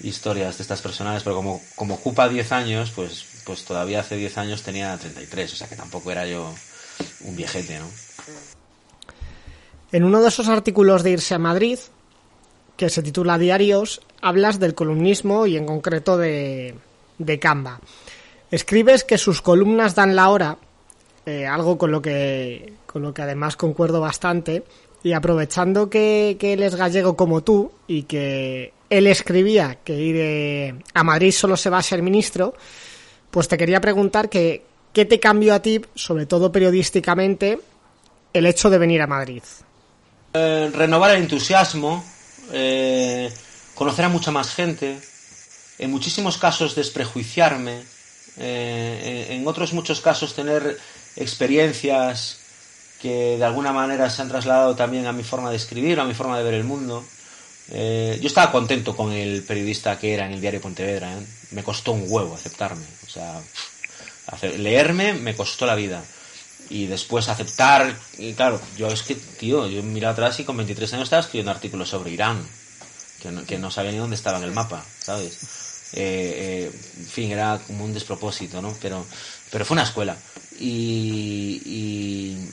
historias 0.00 0.56
de 0.56 0.62
estas 0.62 0.80
personales, 0.82 1.24
pero 1.24 1.34
como, 1.34 1.60
como 1.74 1.94
ocupa 1.94 2.28
10 2.28 2.52
años, 2.52 2.92
pues 2.94 3.24
pues 3.44 3.64
todavía 3.64 4.00
hace 4.00 4.16
10 4.16 4.38
años 4.38 4.62
tenía 4.62 4.96
33, 4.96 5.52
o 5.52 5.56
sea 5.56 5.68
que 5.68 5.76
tampoco 5.76 6.10
era 6.10 6.26
yo 6.26 6.52
un 7.22 7.36
viejete, 7.36 7.78
¿no? 7.78 7.86
En 9.92 10.04
uno 10.04 10.20
de 10.20 10.28
esos 10.28 10.48
artículos 10.48 11.02
de 11.02 11.12
Irse 11.12 11.34
a 11.34 11.38
Madrid, 11.38 11.78
que 12.76 12.90
se 12.90 13.02
titula 13.02 13.38
Diarios, 13.38 14.00
hablas 14.20 14.58
del 14.58 14.74
columnismo 14.74 15.46
y 15.46 15.56
en 15.56 15.66
concreto 15.66 16.18
de, 16.18 16.74
de 17.18 17.38
Canva. 17.38 17.80
Escribes 18.50 19.04
que 19.04 19.18
sus 19.18 19.40
columnas 19.40 19.94
dan 19.94 20.16
la 20.16 20.30
hora, 20.30 20.58
eh, 21.26 21.46
algo 21.46 21.78
con 21.78 21.90
lo 21.90 22.02
que 22.02 22.72
con 22.86 23.02
lo 23.02 23.12
que 23.12 23.22
además 23.22 23.56
concuerdo 23.56 24.00
bastante, 24.00 24.62
y 25.02 25.12
aprovechando 25.12 25.90
que, 25.90 26.36
que 26.38 26.52
él 26.52 26.62
es 26.62 26.76
gallego 26.76 27.16
como 27.16 27.42
tú 27.42 27.72
y 27.88 28.04
que 28.04 28.72
él 28.88 29.06
escribía 29.06 29.78
que 29.82 29.94
ir 29.94 30.16
eh, 30.16 30.74
a 30.94 31.02
Madrid 31.02 31.32
solo 31.32 31.56
se 31.56 31.70
va 31.70 31.78
a 31.78 31.82
ser 31.82 32.02
ministro, 32.02 32.54
pues 33.34 33.48
te 33.48 33.58
quería 33.58 33.80
preguntar 33.80 34.28
que, 34.28 34.64
qué 34.92 35.04
te 35.04 35.18
cambió 35.18 35.54
a 35.54 35.58
ti, 35.60 35.84
sobre 35.96 36.24
todo 36.24 36.52
periodísticamente, 36.52 37.58
el 38.32 38.46
hecho 38.46 38.70
de 38.70 38.78
venir 38.78 39.02
a 39.02 39.08
Madrid. 39.08 39.42
Eh, 40.34 40.70
renovar 40.72 41.10
el 41.10 41.22
entusiasmo, 41.22 42.04
eh, 42.52 43.28
conocer 43.74 44.04
a 44.04 44.08
mucha 44.08 44.30
más 44.30 44.54
gente, 44.54 45.00
en 45.80 45.90
muchísimos 45.90 46.38
casos 46.38 46.76
desprejuiciarme, 46.76 47.82
eh, 48.36 49.26
en 49.30 49.44
otros 49.48 49.72
muchos 49.72 50.00
casos 50.00 50.36
tener 50.36 50.78
experiencias 51.16 52.38
que 53.02 53.36
de 53.36 53.44
alguna 53.44 53.72
manera 53.72 54.08
se 54.10 54.22
han 54.22 54.28
trasladado 54.28 54.76
también 54.76 55.08
a 55.08 55.12
mi 55.12 55.24
forma 55.24 55.50
de 55.50 55.56
escribir, 55.56 55.98
a 55.98 56.04
mi 56.04 56.14
forma 56.14 56.38
de 56.38 56.44
ver 56.44 56.54
el 56.54 56.62
mundo. 56.62 57.04
Eh, 57.70 58.18
yo 58.20 58.26
estaba 58.26 58.52
contento 58.52 58.94
con 58.94 59.12
el 59.12 59.42
periodista 59.42 59.98
que 59.98 60.12
era 60.12 60.26
en 60.26 60.32
el 60.32 60.40
diario 60.40 60.60
Pontevedra. 60.60 61.12
¿eh? 61.16 61.26
Me 61.52 61.62
costó 61.62 61.92
un 61.92 62.04
huevo 62.06 62.34
aceptarme. 62.34 62.84
O 63.06 63.10
sea, 63.10 63.40
leerme 64.58 65.14
me 65.14 65.34
costó 65.34 65.66
la 65.66 65.74
vida. 65.74 66.02
Y 66.70 66.86
después 66.86 67.28
aceptar. 67.28 67.96
Claro, 68.36 68.60
yo 68.76 68.88
es 68.88 69.02
que, 69.02 69.14
tío, 69.14 69.66
yo 69.66 69.82
miré 69.82 70.06
atrás 70.06 70.38
y 70.40 70.44
con 70.44 70.56
23 70.56 70.94
años 70.94 71.04
estaba 71.04 71.20
escribiendo 71.20 71.50
artículos 71.50 71.88
sobre 71.88 72.10
Irán. 72.10 72.46
Que 73.20 73.30
no, 73.30 73.44
que 73.44 73.58
no 73.58 73.70
sabía 73.70 73.92
ni 73.92 73.98
dónde 73.98 74.16
estaba 74.16 74.38
en 74.38 74.44
el 74.44 74.52
mapa, 74.52 74.84
¿sabes? 75.00 75.90
Eh, 75.92 76.70
en 76.98 77.06
fin, 77.06 77.30
era 77.30 77.60
como 77.66 77.84
un 77.84 77.94
despropósito, 77.94 78.60
¿no? 78.60 78.76
Pero, 78.82 79.06
pero 79.50 79.64
fue 79.64 79.74
una 79.74 79.84
escuela. 79.84 80.16
y, 80.58 81.62
y, 81.64 82.50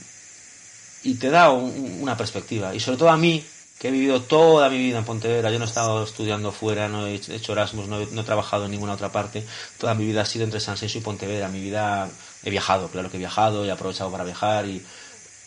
y 1.03 1.15
te 1.15 1.29
da 1.29 1.51
una 1.51 2.15
perspectiva. 2.17 2.75
Y 2.75 2.79
sobre 2.79 2.97
todo 2.97 3.09
a 3.09 3.17
mí, 3.17 3.43
que 3.81 3.87
he 3.87 3.91
vivido 3.91 4.21
toda 4.21 4.69
mi 4.69 4.77
vida 4.77 4.99
en 4.99 5.05
Pontevedra, 5.05 5.49
yo 5.49 5.57
no 5.57 5.65
he 5.65 5.67
estado 5.67 6.03
estudiando 6.03 6.51
fuera, 6.51 6.87
no 6.87 7.07
he 7.07 7.15
hecho 7.15 7.53
Erasmus, 7.53 7.87
no 7.87 7.99
he, 7.99 8.23
trabajado 8.23 8.65
en 8.65 8.71
ninguna 8.71 8.93
otra 8.93 9.11
parte, 9.11 9.43
toda 9.79 9.95
mi 9.95 10.05
vida 10.05 10.21
ha 10.21 10.25
sido 10.25 10.45
entre 10.45 10.59
San 10.59 10.77
Senso 10.77 10.99
y 10.99 11.01
Pontevedra, 11.01 11.47
mi 11.47 11.61
vida 11.61 12.07
he 12.43 12.51
viajado, 12.51 12.89
claro 12.89 13.09
que 13.09 13.17
he 13.17 13.19
viajado, 13.19 13.65
he 13.65 13.71
aprovechado 13.71 14.11
para 14.11 14.23
viajar, 14.23 14.67
y, 14.67 14.85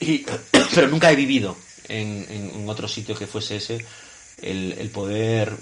pero 0.75 0.89
nunca 0.89 1.13
he 1.13 1.15
vivido 1.15 1.57
en, 1.87 2.27
en, 2.29 2.69
otro 2.69 2.89
sitio 2.89 3.15
que 3.15 3.29
fuese 3.29 3.55
ese, 3.55 3.87
el, 4.43 4.91
poder 4.91 5.57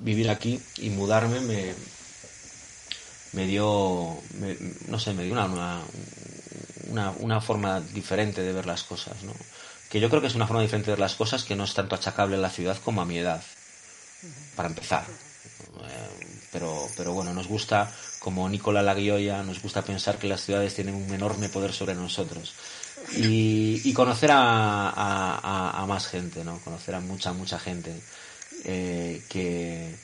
vivir 0.00 0.28
aquí 0.28 0.60
y 0.78 0.90
mudarme 0.90 1.38
me, 1.38 1.72
me 3.32 3.46
dio, 3.46 4.18
no 4.88 4.98
sé, 4.98 5.14
me 5.14 5.22
dio 5.22 5.34
una, 5.34 5.84
una, 6.88 7.12
una 7.20 7.40
forma 7.40 7.80
diferente 7.80 8.42
de 8.42 8.52
ver 8.52 8.66
las 8.66 8.82
cosas, 8.82 9.22
¿no? 9.22 9.32
Que 9.96 10.00
yo 10.00 10.10
creo 10.10 10.20
que 10.20 10.26
es 10.26 10.34
una 10.34 10.46
forma 10.46 10.60
diferente 10.60 10.90
de 10.90 10.92
ver 10.92 11.00
las 11.00 11.14
cosas 11.14 11.42
que 11.42 11.56
no 11.56 11.64
es 11.64 11.72
tanto 11.72 11.94
achacable 11.94 12.36
a 12.36 12.38
la 12.38 12.50
ciudad 12.50 12.76
como 12.84 13.00
a 13.00 13.06
mi 13.06 13.16
edad, 13.16 13.42
para 14.54 14.68
empezar. 14.68 15.04
Eh, 15.08 16.36
pero, 16.52 16.86
pero 16.98 17.14
bueno, 17.14 17.32
nos 17.32 17.48
gusta, 17.48 17.90
como 18.18 18.46
Nicola 18.46 18.82
Laguioya, 18.82 19.42
nos 19.42 19.62
gusta 19.62 19.80
pensar 19.80 20.18
que 20.18 20.28
las 20.28 20.42
ciudades 20.42 20.74
tienen 20.74 20.96
un 20.96 21.14
enorme 21.14 21.48
poder 21.48 21.72
sobre 21.72 21.94
nosotros. 21.94 22.52
Y, 23.16 23.80
y 23.88 23.94
conocer 23.94 24.32
a, 24.32 25.70
a, 25.80 25.86
más 25.86 26.08
gente, 26.08 26.44
¿no? 26.44 26.58
Conocer 26.58 26.94
a 26.94 27.00
mucha, 27.00 27.32
mucha 27.32 27.58
gente 27.58 27.98
eh, 28.66 29.22
que, 29.30 29.96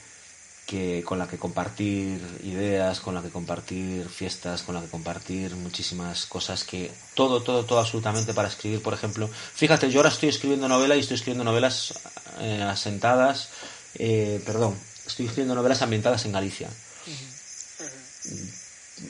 con 1.05 1.19
la 1.19 1.29
que 1.29 1.39
compartir 1.39 2.21
ideas, 2.45 3.01
con 3.01 3.15
la 3.15 3.23
que 3.23 3.31
compartir 3.31 4.09
fiestas, 4.09 4.63
con 4.63 4.75
la 4.75 4.81
que 4.81 4.89
compartir 4.89 5.55
muchísimas 5.57 6.27
cosas 6.27 6.65
que 6.65 6.91
todo, 7.15 7.43
todo, 7.43 7.65
todo 7.65 7.79
absolutamente 7.79 8.33
para 8.33 8.49
escribir, 8.49 8.83
por 8.83 8.95
ejemplo. 8.95 9.29
Fíjate, 9.29 9.91
yo 9.91 10.01
ahora 10.01 10.09
estoy 10.09 10.29
escribiendo 10.29 10.69
novela 10.69 10.97
y 10.97 11.01
estoy 11.01 11.17
escribiendo 11.17 11.45
novelas 11.45 11.95
eh, 12.41 12.63
asentadas, 12.63 13.51
eh, 13.95 14.43
perdón, 14.47 14.79
estoy 15.07 15.27
escribiendo 15.27 15.55
novelas 15.55 15.83
ambientadas 15.83 16.25
en 16.25 16.33
Galicia. 16.33 16.69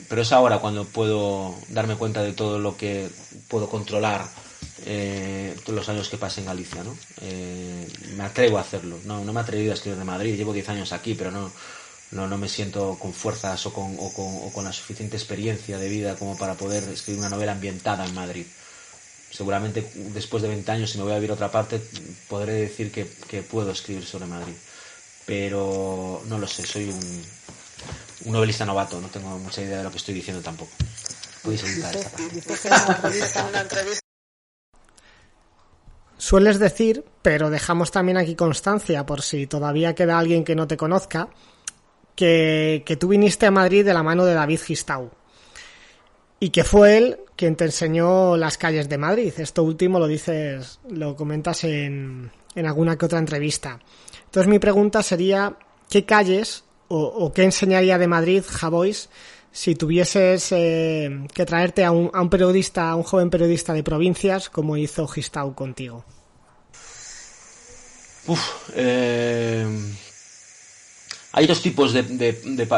Pero 0.09 0.21
es 0.21 0.31
ahora 0.31 0.59
cuando 0.59 0.85
puedo 0.85 1.55
darme 1.69 1.95
cuenta 1.95 2.23
de 2.23 2.33
todo 2.33 2.59
lo 2.59 2.77
que 2.77 3.09
puedo 3.47 3.69
controlar 3.69 4.27
eh, 4.85 5.55
todos 5.63 5.75
los 5.75 5.89
años 5.89 6.09
que 6.09 6.17
pasé 6.17 6.41
en 6.41 6.47
Galicia, 6.47 6.83
¿no? 6.83 6.95
Eh, 7.21 7.87
me 8.15 8.23
atrevo 8.23 8.57
a 8.57 8.61
hacerlo. 8.61 8.97
No, 9.05 9.23
no 9.23 9.33
me 9.33 9.39
he 9.39 9.43
atrevido 9.43 9.71
a 9.71 9.75
escribir 9.75 9.99
de 9.99 10.05
Madrid, 10.05 10.35
llevo 10.35 10.53
10 10.53 10.69
años 10.69 10.93
aquí, 10.93 11.15
pero 11.15 11.31
no, 11.31 11.51
no, 12.11 12.27
no 12.27 12.37
me 12.37 12.49
siento 12.49 12.97
con 12.99 13.13
fuerzas 13.13 13.65
o 13.65 13.73
con, 13.73 13.95
o, 13.99 14.13
con, 14.13 14.25
o 14.25 14.51
con 14.53 14.65
la 14.65 14.73
suficiente 14.73 15.17
experiencia 15.17 15.77
de 15.77 15.89
vida 15.89 16.15
como 16.15 16.37
para 16.37 16.55
poder 16.55 16.83
escribir 16.89 17.19
una 17.19 17.29
novela 17.29 17.53
ambientada 17.53 18.05
en 18.05 18.13
Madrid. 18.13 18.45
Seguramente 19.31 19.89
después 20.13 20.43
de 20.43 20.49
20 20.49 20.71
años, 20.71 20.91
si 20.91 20.97
me 20.97 21.05
voy 21.05 21.13
a 21.13 21.15
vivir 21.15 21.31
a 21.31 21.33
otra 21.33 21.51
parte, 21.51 21.81
podré 22.29 22.53
decir 22.53 22.91
que, 22.91 23.07
que 23.27 23.41
puedo 23.41 23.71
escribir 23.71 24.05
sobre 24.05 24.27
Madrid. 24.27 24.53
Pero 25.25 26.21
no 26.27 26.37
lo 26.37 26.47
sé, 26.47 26.65
soy 26.65 26.89
un, 26.89 27.25
un 28.25 28.33
novelista 28.33 28.65
novato, 28.65 28.99
no 29.01 29.09
tengo 29.09 29.37
mucha 29.39 29.61
idea 29.61 29.77
de 29.77 29.83
lo 29.83 29.91
que 29.91 29.97
estoy 29.97 30.13
diciendo 30.13 30.41
tampoco. 30.41 30.71
Podéis 31.41 31.63
editar 31.63 31.95
esta 31.95 32.09
parte. 32.11 34.02
Sueles 36.17 36.59
decir, 36.59 37.03
pero 37.21 37.49
dejamos 37.49 37.91
también 37.91 38.17
aquí 38.17 38.35
constancia 38.35 39.05
por 39.05 39.21
si 39.21 39.47
todavía 39.47 39.95
queda 39.95 40.19
alguien 40.19 40.43
que 40.43 40.55
no 40.55 40.67
te 40.67 40.77
conozca, 40.77 41.29
que, 42.15 42.97
tú 42.99 43.07
viniste 43.07 43.45
a 43.45 43.51
Madrid 43.51 43.83
de 43.83 43.93
la 43.93 44.03
mano 44.03 44.25
de 44.25 44.33
David 44.33 44.59
Gistau 44.59 45.11
y 46.39 46.49
que 46.49 46.63
fue 46.63 46.97
él 46.97 47.19
quien 47.35 47.55
te 47.55 47.65
enseñó 47.65 48.37
las 48.37 48.57
calles 48.57 48.89
de 48.89 48.97
Madrid. 48.97 49.33
Esto 49.37 49.63
último 49.63 49.99
lo 49.99 50.07
dices, 50.07 50.79
lo 50.89 51.15
comentas 51.15 51.63
en, 51.63 52.31
en 52.55 52.65
alguna 52.65 52.97
que 52.97 53.05
otra 53.05 53.19
entrevista. 53.19 53.79
Entonces 54.25 54.49
mi 54.49 54.59
pregunta 54.59 55.01
sería, 55.01 55.57
¿qué 55.89 56.05
calles 56.05 56.63
o, 56.95 57.31
qué 57.33 57.43
enseñaría 57.43 57.97
de 57.97 58.07
Madrid 58.07 58.43
Javois 58.47 59.09
si 59.53 59.75
tuvieses 59.75 60.51
eh, 60.51 61.27
que 61.33 61.45
traerte 61.45 61.85
a 61.85 61.91
un, 61.91 62.09
a 62.11 62.21
un 62.21 62.29
periodista, 62.29 62.89
a 62.89 62.95
un 62.95 63.03
joven 63.03 63.29
periodista 63.29 63.71
de 63.71 63.83
provincias 63.83 64.49
como 64.49 64.75
hizo 64.75 65.07
Gistau 65.07 65.53
contigo? 65.53 66.03
Uf, 68.25 68.41
eh, 68.75 69.65
hay 71.33 71.45
dos 71.45 71.61
tipos 71.61 71.93
de, 71.93 72.03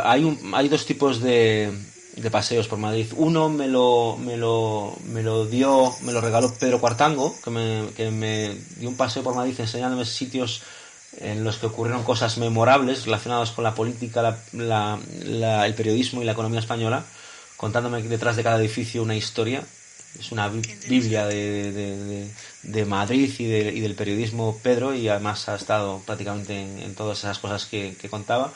hay, 0.03 0.23
un, 0.23 0.51
hay 0.53 0.67
dos 0.67 0.85
tipos 0.85 1.21
de, 1.21 1.71
de, 2.17 2.31
paseos 2.31 2.67
por 2.67 2.79
Madrid. 2.79 3.07
Uno 3.15 3.47
me 3.47 3.67
lo, 3.67 4.17
me 4.17 4.35
lo, 4.35 4.97
me 5.05 5.23
lo 5.23 5.45
dio, 5.45 5.93
me 6.01 6.11
lo 6.11 6.19
regaló 6.19 6.51
Pedro 6.59 6.81
Cuartango, 6.81 7.33
que 7.41 7.51
me, 7.51 7.85
que 7.95 8.11
me 8.11 8.53
dio 8.77 8.89
un 8.89 8.97
paseo 8.97 9.23
por 9.23 9.35
Madrid 9.35 9.55
enseñándome 9.57 10.03
sitios 10.03 10.61
en 11.19 11.43
los 11.43 11.57
que 11.57 11.67
ocurrieron 11.67 12.03
cosas 12.03 12.37
memorables 12.37 13.05
relacionadas 13.05 13.51
con 13.51 13.63
la 13.63 13.75
política, 13.75 14.21
la, 14.53 14.99
la, 15.23 15.65
el 15.65 15.73
periodismo 15.73 16.21
y 16.21 16.25
la 16.25 16.33
economía 16.33 16.59
española, 16.59 17.03
contándome 17.57 18.01
detrás 18.03 18.35
de 18.35 18.43
cada 18.43 18.59
edificio 18.59 19.03
una 19.03 19.15
historia 19.15 19.63
es 20.19 20.31
una 20.31 20.47
biblia 20.47 21.25
de, 21.25 22.29
de, 22.63 22.85
Madrid 22.85 23.33
y, 23.37 23.43
y, 23.43 23.79
del 23.81 23.95
periodismo 23.95 24.57
Pedro 24.63 24.93
y 24.93 25.07
además 25.07 25.49
ha 25.49 25.55
estado 25.55 26.01
prácticamente 26.05 26.61
en, 26.61 26.95
todas 26.95 27.19
esas 27.19 27.39
cosas 27.39 27.65
que, 27.65 27.95
contaba. 28.09 28.53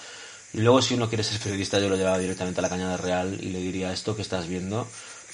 Y 0.53 0.59
luego 0.59 0.81
si 0.81 0.95
uno 0.95 1.09
quiere 1.09 1.23
ser 1.23 1.39
periodista 1.39 1.79
yo 1.79 1.89
lo 1.89 1.95
llevaba 1.95 2.17
directamente 2.17 2.59
a 2.59 2.63
la 2.63 2.69
Cañada 2.69 2.97
Real 2.97 3.37
y 3.41 3.49
le 3.49 3.59
diría 3.59 3.93
esto 3.93 4.15
que 4.15 4.21
estás 4.21 4.47
viendo 4.47 4.87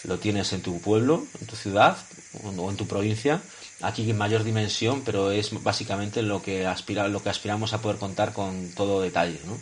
lo 0.03 0.19
tienes 0.19 0.53
en 0.53 0.61
tu 0.61 0.79
pueblo, 0.81 1.25
en 1.41 1.47
tu 1.47 1.55
ciudad 1.55 1.97
o 2.43 2.69
en 2.69 2.77
tu 2.77 2.85
provincia, 2.85 3.41
aquí 3.81 4.09
en 4.09 4.17
mayor 4.17 4.43
dimensión, 4.43 5.01
pero 5.05 5.31
es 5.31 5.51
básicamente 5.63 6.21
lo 6.21 6.41
que, 6.41 6.65
aspira, 6.65 7.07
lo 7.07 7.21
que 7.21 7.29
aspiramos 7.29 7.73
a 7.73 7.81
poder 7.81 7.97
contar 7.97 8.33
con 8.33 8.71
todo 8.75 9.01
detalle. 9.01 9.39
¿no? 9.45 9.57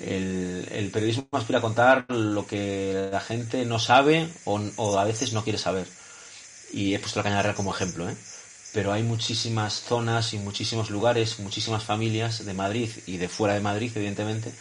El, 0.00 0.90
periodismo 0.92 1.26
aspira 1.32 1.58
a 1.58 1.62
contar 1.62 2.04
lo 2.08 2.46
que 2.46 3.08
la 3.10 3.20
gente 3.20 3.64
no 3.64 3.78
sabe 3.78 4.28
o, 4.44 4.60
o, 4.76 4.98
a 4.98 5.04
veces 5.04 5.32
no 5.32 5.42
quiere 5.42 5.58
saber. 5.58 5.86
Y 6.72 6.94
he 6.94 6.98
puesto 6.98 7.18
la 7.20 7.24
Cañada 7.24 7.42
Real 7.42 7.54
como 7.54 7.74
ejemplo, 7.74 8.08
¿eh? 8.08 8.16
Pero 8.72 8.92
hay 8.92 9.02
muchísimas 9.02 9.80
zonas 9.80 10.34
y 10.34 10.38
muchísimos 10.38 10.90
lugares, 10.90 11.38
muchísimas 11.38 11.84
familias 11.84 12.44
de 12.44 12.52
Madrid 12.52 12.90
y 13.06 13.16
de 13.16 13.28
fuera 13.28 13.54
de 13.54 13.60
Madrid, 13.60 13.90
evidentemente, 13.94 14.52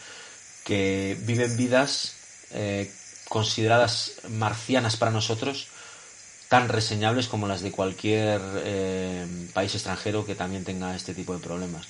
que 0.63 1.17
viven 1.21 1.57
vidas 1.57 2.13
eh, 2.51 2.89
consideradas 3.27 4.13
marcianas 4.29 4.95
para 4.95 5.11
nosotros, 5.11 5.67
tan 6.49 6.69
reseñables 6.69 7.27
como 7.27 7.47
las 7.47 7.61
de 7.61 7.71
cualquier 7.71 8.41
eh, 8.57 9.25
país 9.53 9.73
extranjero 9.73 10.25
que 10.25 10.35
también 10.35 10.63
tenga 10.63 10.95
este 10.95 11.13
tipo 11.13 11.33
de 11.33 11.39
problemas. 11.39 11.87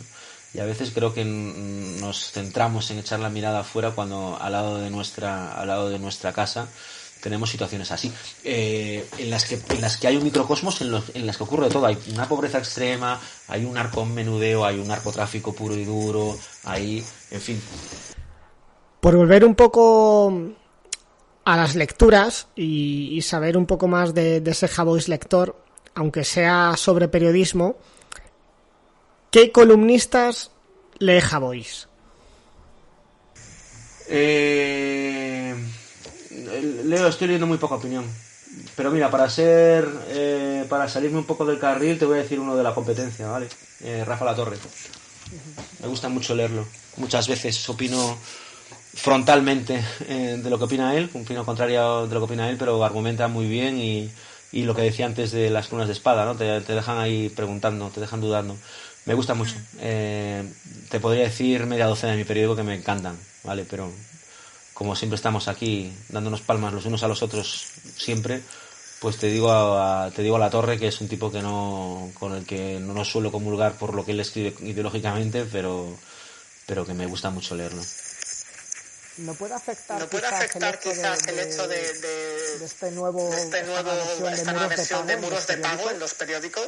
y 0.53 0.59
a 0.59 0.65
veces 0.65 0.91
creo 0.93 1.13
que 1.13 1.25
nos 1.25 2.31
centramos 2.31 2.89
en 2.91 2.99
echar 2.99 3.19
la 3.19 3.29
mirada 3.29 3.59
afuera 3.59 3.91
cuando 3.91 4.37
al 4.39 4.53
lado 4.53 4.77
de 4.77 4.89
nuestra 4.89 5.53
al 5.53 5.67
lado 5.67 5.89
de 5.89 5.99
nuestra 5.99 6.31
casa 6.31 6.67
tenemos 7.21 7.49
situaciones 7.49 7.91
así. 7.91 8.13
Eh, 8.43 9.03
en 9.17 9.29
las 9.31 9.45
que 9.45 9.59
en 9.69 9.81
las 9.81 9.97
que 9.97 10.07
hay 10.07 10.15
un 10.15 10.23
microcosmos 10.23 10.79
en, 10.81 10.91
los, 10.91 11.03
en 11.15 11.25
las 11.25 11.37
que 11.37 11.43
ocurre 11.43 11.69
todo. 11.69 11.87
Hay 11.87 11.97
una 12.13 12.27
pobreza 12.27 12.59
extrema 12.59 13.19
hay 13.47 13.65
un 13.65 14.13
menudeo, 14.13 14.63
hay 14.63 14.77
un 14.79 14.87
narcotráfico 14.87 15.53
puro 15.53 15.75
y 15.75 15.85
duro 15.85 16.37
hay 16.63 17.03
en 17.31 17.41
fin. 17.41 17.61
Por 19.01 19.15
volver 19.15 19.43
un 19.43 19.55
poco 19.55 20.55
a 21.45 21.57
las 21.57 21.75
lecturas 21.75 22.47
y, 22.55 23.21
saber 23.21 23.55
un 23.55 23.65
poco 23.65 23.87
más 23.87 24.13
de, 24.13 24.41
de 24.41 24.51
ese 24.51 24.67
Javois 24.67 25.07
lector 25.07 25.55
aunque 25.93 26.25
sea 26.25 26.73
sobre 26.75 27.07
periodismo 27.07 27.77
¿Qué 29.35 29.51
columnistas 29.51 30.51
lee 30.97 31.19
Javois? 31.19 31.89
Eh, 34.07 35.53
Leo, 36.85 37.07
estoy 37.09 37.27
leyendo 37.27 37.45
muy 37.45 37.57
poca 37.57 37.75
opinión. 37.75 38.05
Pero 38.77 38.91
mira, 38.91 39.11
para 39.11 39.29
ser, 39.29 39.89
eh, 40.07 40.65
para 40.69 40.87
salirme 40.87 41.17
un 41.17 41.25
poco 41.25 41.45
del 41.45 41.59
carril, 41.59 41.99
te 41.99 42.05
voy 42.05 42.19
a 42.19 42.21
decir 42.21 42.39
uno 42.39 42.55
de 42.55 42.63
la 42.63 42.73
competencia, 42.73 43.27
¿vale? 43.27 43.49
Eh, 43.81 44.05
Rafa 44.05 44.23
La 44.23 44.35
Torre. 44.35 44.55
Me 45.81 45.87
gusta 45.89 46.07
mucho 46.07 46.33
leerlo. 46.33 46.65
Muchas 46.95 47.27
veces 47.27 47.67
opino 47.67 48.17
frontalmente 48.95 49.83
eh, 50.07 50.39
de 50.41 50.49
lo 50.49 50.57
que 50.57 50.63
opina 50.63 50.95
él, 50.95 51.09
opino 51.13 51.45
contrario 51.45 52.07
de 52.07 52.13
lo 52.13 52.21
que 52.21 52.25
opina 52.25 52.49
él, 52.49 52.55
pero 52.57 52.83
argumenta 52.83 53.27
muy 53.27 53.47
bien 53.47 53.77
y, 53.77 54.09
lo 54.53 54.73
que 54.73 54.83
decía 54.83 55.05
antes 55.05 55.31
de 55.31 55.49
las 55.49 55.67
crunas 55.67 55.87
de 55.87 55.93
espada, 55.93 56.23
¿no? 56.23 56.35
Te, 56.35 56.61
dejan 56.61 56.97
ahí 56.97 57.27
preguntando, 57.27 57.89
te 57.89 57.99
dejan 57.99 58.21
dudando. 58.21 58.55
Me 59.03 59.13
gusta 59.13 59.33
mucho. 59.33 59.55
Eh, 59.79 60.49
te 60.89 61.01
podría 61.01 61.25
decir 61.25 61.65
media 61.65 61.87
docena 61.87 62.13
de 62.13 62.19
mi 62.19 62.23
periódico 62.23 62.55
que 62.55 62.63
me 62.63 62.73
encantan, 62.73 63.19
¿vale? 63.43 63.65
Pero 63.69 63.91
como 64.73 64.95
siempre 64.95 65.15
estamos 65.15 65.49
aquí 65.49 65.91
dándonos 66.07 66.39
palmas 66.39 66.73
los 66.73 66.85
unos 66.85 67.03
a 67.03 67.09
los 67.09 67.21
otros 67.21 67.65
siempre, 67.97 68.41
pues 69.01 69.17
te 69.17 69.27
digo 69.27 69.51
a, 69.51 70.09
te 70.15 70.21
digo 70.21 70.37
a 70.37 70.39
la 70.39 70.49
torre 70.49 70.79
que 70.79 70.87
es 70.87 71.01
un 71.01 71.09
tipo 71.09 71.29
que 71.29 71.41
no 71.41 72.11
con 72.17 72.33
el 72.33 72.45
que 72.45 72.79
no 72.79 72.93
nos 72.93 73.11
suelo 73.11 73.33
comulgar 73.33 73.73
por 73.77 73.93
lo 73.93 74.05
que 74.05 74.13
él 74.13 74.21
escribe 74.21 74.55
ideológicamente, 74.61 75.45
pero 75.51 75.97
pero 76.65 76.85
que 76.85 76.93
me 76.93 77.05
gusta 77.05 77.29
mucho 77.29 77.55
leerlo. 77.55 77.81
¿No 79.17 79.33
puede 79.33 79.53
afectar, 79.53 79.99
¿No 79.99 80.07
puede 80.07 80.27
afectar 80.27 80.77
quizás 80.79 81.25
el 81.27 81.39
hecho 81.39 81.67
de, 81.67 81.77
de, 81.93 82.59
de 82.59 82.65
este 82.65 82.91
nuevo, 82.91 83.29
de 83.31 83.41
este 83.41 83.63
nuevo 83.63 83.91
esta 84.29 84.51
nueva 84.51 84.67
versión 84.67 85.07
de 85.07 85.15
muros 85.17 85.47
de 85.47 85.57
pago 85.57 85.89
en 85.89 85.99
los 85.99 86.13
periódicos? 86.15 86.67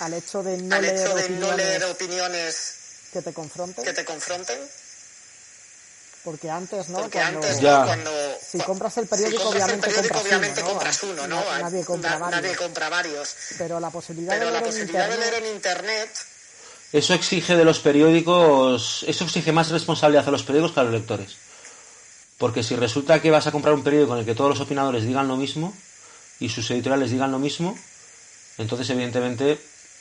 Al 0.00 0.14
hecho 0.14 0.42
de 0.42 0.56
no, 0.58 0.74
al 0.74 0.82
leer, 0.82 0.96
hecho 0.96 1.14
de 1.14 1.22
opiniones 1.22 1.40
no 1.50 1.56
leer 1.56 1.84
opiniones 1.84 2.74
que 3.12 3.22
te 3.22 3.32
confronten. 3.32 3.84
que 3.84 3.92
te 3.92 4.04
confronten. 4.04 4.58
Porque 6.24 6.50
antes, 6.50 6.88
¿no? 6.88 6.98
Porque 7.00 7.18
cuando, 7.18 7.46
antes, 7.46 7.60
cuando 7.60 8.10
si 8.50 8.58
compras 8.58 8.96
el 8.96 9.06
periódico, 9.06 9.38
si 9.38 9.44
compras 9.44 9.62
el 9.68 9.74
obviamente, 9.74 9.86
periódico, 9.86 10.14
compras, 10.14 10.24
obviamente 10.24 10.60
uno, 10.62 10.68
¿no? 10.68 10.74
compras 10.74 11.02
uno, 11.02 11.26
¿no? 11.28 11.36
Na- 11.44 11.58
Nadie 11.58 11.84
compra 11.84 12.10
Na- 12.10 12.18
varios. 12.18 12.42
nadie 12.42 12.56
compra 12.56 12.88
varios. 12.88 13.36
Pero 13.58 13.78
la 13.78 13.90
posibilidad 13.90 14.32
Pero 14.32 14.46
de 14.46 14.52
la 14.52 14.58
leer 14.60 14.64
en 14.64 14.70
posibilidad 14.72 15.06
de 15.08 15.14
internet, 15.14 15.30
leer 15.32 15.44
en 15.44 15.54
internet 15.54 16.10
Eso 16.92 17.14
exige 17.14 17.56
de 17.56 17.64
los 17.64 17.78
periódicos, 17.78 19.04
eso 19.06 19.24
exige 19.24 19.52
más 19.52 19.68
responsabilidad 19.70 20.26
a 20.26 20.30
los 20.30 20.42
periódicos 20.42 20.72
que 20.74 20.80
a 20.80 20.84
los 20.84 20.92
lectores. 20.92 21.36
Porque 22.38 22.62
si 22.62 22.76
resulta 22.76 23.20
que 23.22 23.30
vas 23.30 23.46
a 23.46 23.52
comprar 23.52 23.74
un 23.74 23.84
periódico 23.84 24.14
en 24.14 24.20
el 24.20 24.24
que 24.24 24.34
todos 24.34 24.50
los 24.50 24.60
opinadores 24.60 25.04
digan 25.04 25.28
lo 25.28 25.36
mismo 25.36 25.72
y 26.40 26.48
sus 26.48 26.70
editoriales 26.70 27.10
digan 27.10 27.30
lo 27.30 27.38
mismo, 27.38 27.76
entonces 28.58 28.90
evidentemente 28.90 29.58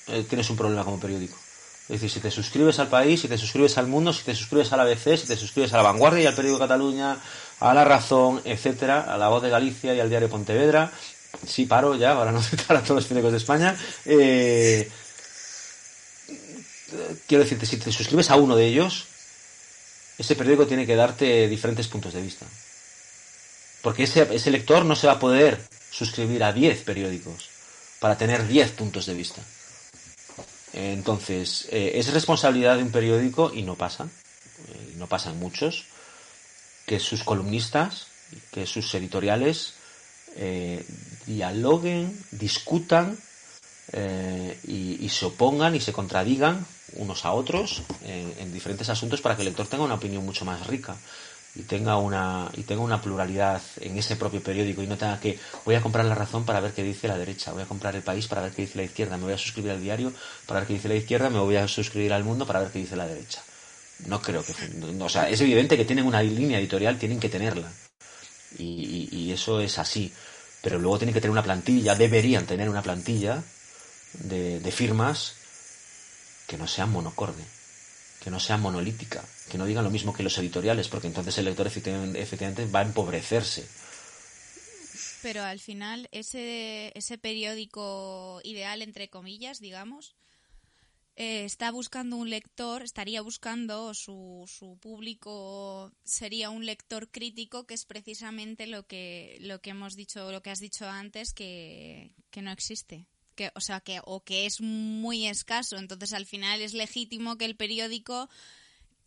eh, 0.07 0.25
tienes 0.27 0.49
un 0.49 0.57
problema 0.57 0.83
como 0.83 0.99
periódico. 0.99 1.37
Es 1.83 2.01
decir, 2.01 2.09
si 2.09 2.19
te 2.21 2.31
suscribes 2.31 2.79
al 2.79 2.87
país, 2.87 3.21
si 3.21 3.27
te 3.27 3.37
suscribes 3.37 3.77
al 3.77 3.87
mundo, 3.87 4.13
si 4.13 4.23
te 4.23 4.33
suscribes 4.33 4.71
a 4.71 4.77
la 4.77 4.83
ABC, 4.83 5.17
si 5.17 5.27
te 5.27 5.35
suscribes 5.35 5.73
a 5.73 5.77
la 5.77 5.83
Vanguardia 5.83 6.23
y 6.23 6.25
al 6.25 6.33
periódico 6.33 6.59
Cataluña, 6.59 7.17
a 7.59 7.73
La 7.73 7.83
Razón, 7.83 8.41
etcétera, 8.45 9.01
a 9.01 9.17
La 9.17 9.27
Voz 9.27 9.43
de 9.43 9.49
Galicia 9.49 9.93
y 9.93 9.99
al 9.99 10.09
Diario 10.09 10.29
Pontevedra, 10.29 10.91
sí 11.45 11.65
paro 11.65 11.95
ya 11.95 12.17
para 12.17 12.31
no 12.31 12.41
citar 12.43 12.77
a 12.77 12.81
todos 12.81 12.95
los 12.95 13.05
periódicos 13.05 13.33
de 13.33 13.37
España, 13.37 13.77
eh, 14.05 14.89
quiero 17.27 17.43
decirte, 17.43 17.65
si 17.65 17.77
te 17.77 17.91
suscribes 17.91 18.29
a 18.29 18.37
uno 18.37 18.55
de 18.55 18.65
ellos, 18.65 19.07
ese 20.17 20.35
periódico 20.35 20.67
tiene 20.67 20.85
que 20.85 20.95
darte 20.95 21.47
diferentes 21.47 21.87
puntos 21.87 22.13
de 22.13 22.21
vista. 22.21 22.45
Porque 23.81 24.03
ese, 24.03 24.33
ese 24.33 24.51
lector 24.51 24.85
no 24.85 24.95
se 24.95 25.07
va 25.07 25.13
a 25.13 25.19
poder 25.19 25.59
suscribir 25.91 26.43
a 26.43 26.53
10 26.53 26.83
periódicos 26.83 27.49
para 27.99 28.17
tener 28.17 28.47
10 28.47 28.71
puntos 28.71 29.05
de 29.05 29.13
vista. 29.13 29.41
Entonces, 30.73 31.67
eh, 31.71 31.93
es 31.95 32.11
responsabilidad 32.13 32.77
de 32.77 32.83
un 32.83 32.91
periódico, 32.91 33.51
y 33.53 33.61
no 33.61 33.75
pasa, 33.75 34.05
eh, 34.05 34.93
no 34.97 35.07
pasa 35.07 35.29
en 35.29 35.39
muchos, 35.39 35.85
que 36.85 36.99
sus 36.99 37.23
columnistas, 37.23 38.07
que 38.51 38.65
sus 38.65 38.93
editoriales 38.95 39.73
eh, 40.35 40.83
dialoguen, 41.27 42.17
discutan 42.31 43.17
eh, 43.91 44.57
y 44.63 45.07
se 45.09 45.25
opongan 45.25 45.75
y 45.75 45.81
se 45.81 45.93
contradigan 45.93 46.65
unos 46.97 47.25
a 47.25 47.31
otros 47.33 47.81
en, 48.05 48.33
en 48.39 48.53
diferentes 48.53 48.89
asuntos 48.89 49.21
para 49.21 49.35
que 49.35 49.41
el 49.41 49.47
lector 49.47 49.67
tenga 49.67 49.83
una 49.83 49.95
opinión 49.95 50.23
mucho 50.25 50.45
más 50.45 50.65
rica 50.67 50.95
y 51.55 51.61
tenga 51.63 51.97
una 51.97 52.49
y 52.57 52.63
tenga 52.63 52.81
una 52.81 53.01
pluralidad 53.01 53.61
en 53.81 53.97
ese 53.97 54.15
propio 54.15 54.41
periódico 54.41 54.81
y 54.81 54.87
no 54.87 54.97
tenga 54.97 55.19
que 55.19 55.37
voy 55.65 55.75
a 55.75 55.81
comprar 55.81 56.05
la 56.05 56.15
razón 56.15 56.45
para 56.45 56.59
ver 56.59 56.71
qué 56.73 56.81
dice 56.83 57.07
la 57.07 57.17
derecha 57.17 57.51
voy 57.51 57.61
a 57.61 57.67
comprar 57.67 57.95
el 57.95 58.01
país 58.01 58.27
para 58.27 58.41
ver 58.41 58.51
qué 58.53 58.63
dice 58.63 58.77
la 58.79 58.83
izquierda 58.85 59.17
me 59.17 59.23
voy 59.25 59.33
a 59.33 59.37
suscribir 59.37 59.71
al 59.71 59.81
diario 59.81 60.11
para 60.47 60.61
ver 60.61 60.67
qué 60.67 60.73
dice 60.73 60.87
la 60.89 60.95
izquierda 60.95 61.29
me 61.29 61.37
voy 61.39 61.55
a 61.57 61.67
suscribir 61.67 62.11
al 62.13 62.23
mundo 62.23 62.47
para 62.47 62.59
ver 62.61 62.71
qué 62.71 62.79
dice 62.79 62.95
la 62.95 63.05
derecha 63.05 63.43
no 64.07 64.19
creo 64.19 64.43
que 64.43 64.53
o 64.99 65.09
sea 65.09 65.29
es 65.29 65.39
evidente 65.41 65.77
que 65.77 65.85
tienen 65.85 66.07
una 66.07 66.23
línea 66.23 66.57
editorial 66.59 66.97
tienen 66.97 67.19
que 67.19 67.29
tenerla. 67.29 67.71
Y, 68.57 69.09
y- 69.11 69.17
y 69.17 69.31
eso 69.31 69.59
es 69.59 69.79
así. 69.79 70.11
Pero 70.61 70.77
luego 70.79 70.97
tienen 70.99 71.13
que 71.13 71.21
tener 71.21 71.31
una 71.31 71.43
plantilla 71.43 71.95
deberían 71.95 72.45
tener 72.45 72.69
una 72.69 72.81
plantilla 72.81 73.43
de, 74.13 74.59
de 74.59 74.71
firmas 74.71 75.33
que 76.47 76.57
no 76.57 76.67
sean 76.67 76.91
monocorde 76.91 77.43
que 78.23 78.31
no 78.31 78.39
sea 78.39 78.55
monolítica, 78.55 79.21
que 79.51 79.57
no 79.57 79.65
digan 79.65 79.83
lo 79.83 79.89
mismo 79.89 80.13
que 80.13 80.23
los 80.23 80.37
editoriales, 80.37 80.87
porque 80.87 81.07
entonces 81.07 81.37
el 81.37 81.45
lector 81.45 81.67
efectivamente, 81.67 82.21
efectivamente 82.21 82.65
va 82.65 82.79
a 82.79 82.83
empobrecerse. 82.83 83.67
Pero 85.21 85.43
al 85.43 85.59
final, 85.59 86.07
ese, 86.11 86.93
ese 86.95 87.17
periódico 87.17 88.39
ideal, 88.45 88.81
entre 88.81 89.09
comillas, 89.09 89.59
digamos, 89.59 90.15
eh, 91.17 91.43
está 91.43 91.69
buscando 91.71 92.15
un 92.15 92.29
lector, 92.29 92.83
estaría 92.83 93.21
buscando, 93.21 93.93
su, 93.93 94.45
su 94.47 94.77
público 94.79 95.91
sería 96.05 96.49
un 96.49 96.65
lector 96.65 97.11
crítico, 97.11 97.65
que 97.65 97.73
es 97.73 97.85
precisamente 97.85 98.67
lo 98.67 98.87
que, 98.87 99.37
lo 99.41 99.59
que 99.59 99.71
hemos 99.71 99.95
dicho, 99.95 100.31
lo 100.31 100.41
que 100.41 100.49
has 100.49 100.59
dicho 100.59 100.87
antes, 100.87 101.33
que, 101.33 102.13
que 102.31 102.41
no 102.41 102.51
existe. 102.51 103.05
Que, 103.35 103.51
o 103.55 103.61
sea, 103.61 103.79
que, 103.79 103.99
o 104.05 104.23
que 104.23 104.45
es 104.45 104.61
muy 104.61 105.27
escaso. 105.27 105.77
Entonces, 105.77 106.13
al 106.13 106.25
final 106.25 106.61
es 106.61 106.73
legítimo 106.73 107.37
que 107.37 107.45
el 107.45 107.55
periódico 107.55 108.29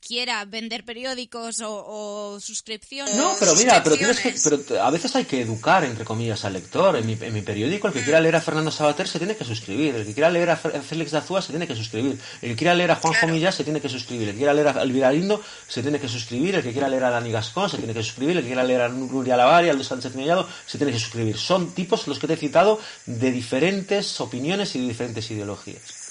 quiera 0.07 0.45
vender 0.45 0.85
periódicos 0.85 1.61
o, 1.61 1.73
o 1.73 2.41
suscripciones. 2.41 3.17
No, 3.17 3.35
pero 3.41 3.55
mira, 3.57 3.83
pero 3.83 3.97
tienes 3.97 4.21
que, 4.21 4.35
pero 4.45 4.83
a 4.83 4.91
veces 4.91 5.17
hay 5.17 5.25
que 5.25 5.41
educar, 5.41 5.83
entre 5.85 6.05
comillas, 6.05 6.45
al 6.45 6.53
lector. 6.53 6.97
En 6.97 7.07
mi, 7.07 7.19
en 7.21 7.35
mi 7.35 7.43
periódico, 7.43 7.89
el 7.89 7.93
que 7.93 8.05
quiera 8.05 8.21
leer 8.21 8.37
a 8.37 8.41
Fernando 8.41 8.71
Sabater 8.71 9.09
se 9.09 9.19
tiene 9.19 9.37
que 9.37 9.45
suscribir. 9.45 9.97
El 9.97 10.07
que 10.07 10.15
quiera 10.15 10.31
leer 10.31 10.51
a 10.51 10.57
Félix 10.57 11.11
Dazúa 11.11 11.43
se 11.43 11.51
tiene 11.51 11.67
que 11.67 11.75
suscribir. 11.75 12.19
El 12.41 12.51
que 12.51 12.57
quiera 12.57 12.75
leer 12.75 12.93
a 12.93 12.97
Juanjo 12.97 13.27
Millás 13.27 13.57
se 13.57 13.65
tiene 13.65 13.81
que 13.81 13.89
suscribir. 13.89 14.29
El 14.29 14.35
que 14.35 14.39
quiera 14.39 14.55
leer 14.55 14.69
a 14.69 14.83
Elvira 14.83 15.11
Lindo 15.11 15.43
se 15.67 15.83
tiene 15.83 15.99
que 15.99 16.09
suscribir. 16.09 16.55
El 16.55 16.63
que 16.63 16.73
quiera 16.73 16.89
leer 16.89 17.05
a 17.05 17.11
Dani 17.11 17.33
Gascón 17.33 17.69
se 17.69 17.79
tiene 17.79 17.93
que 17.93 18.03
suscribir. 18.05 18.37
El 18.37 18.43
que 18.43 18.49
quiera 18.49 18.63
leer 18.63 18.83
a 18.83 18.89
Nuria 18.89 19.37
Lavari, 19.37 19.71
a 19.71 19.73
Luis 19.73 19.89
Sánchez 19.89 20.15
Mellado 20.15 20.49
se 20.67 20.79
tiene 20.79 20.93
que 20.93 21.01
suscribir. 21.01 21.37
Son 21.37 21.75
tipos 21.75 22.07
los 22.07 22.21
que 22.21 22.29
te 22.29 22.35
he 22.35 22.37
citado 22.37 22.79
de 23.07 23.33
diferentes 23.33 24.21
opiniones 24.21 24.77
y 24.77 24.81
de 24.81 24.89
diferentes 24.89 25.29
ideologías. 25.33 26.06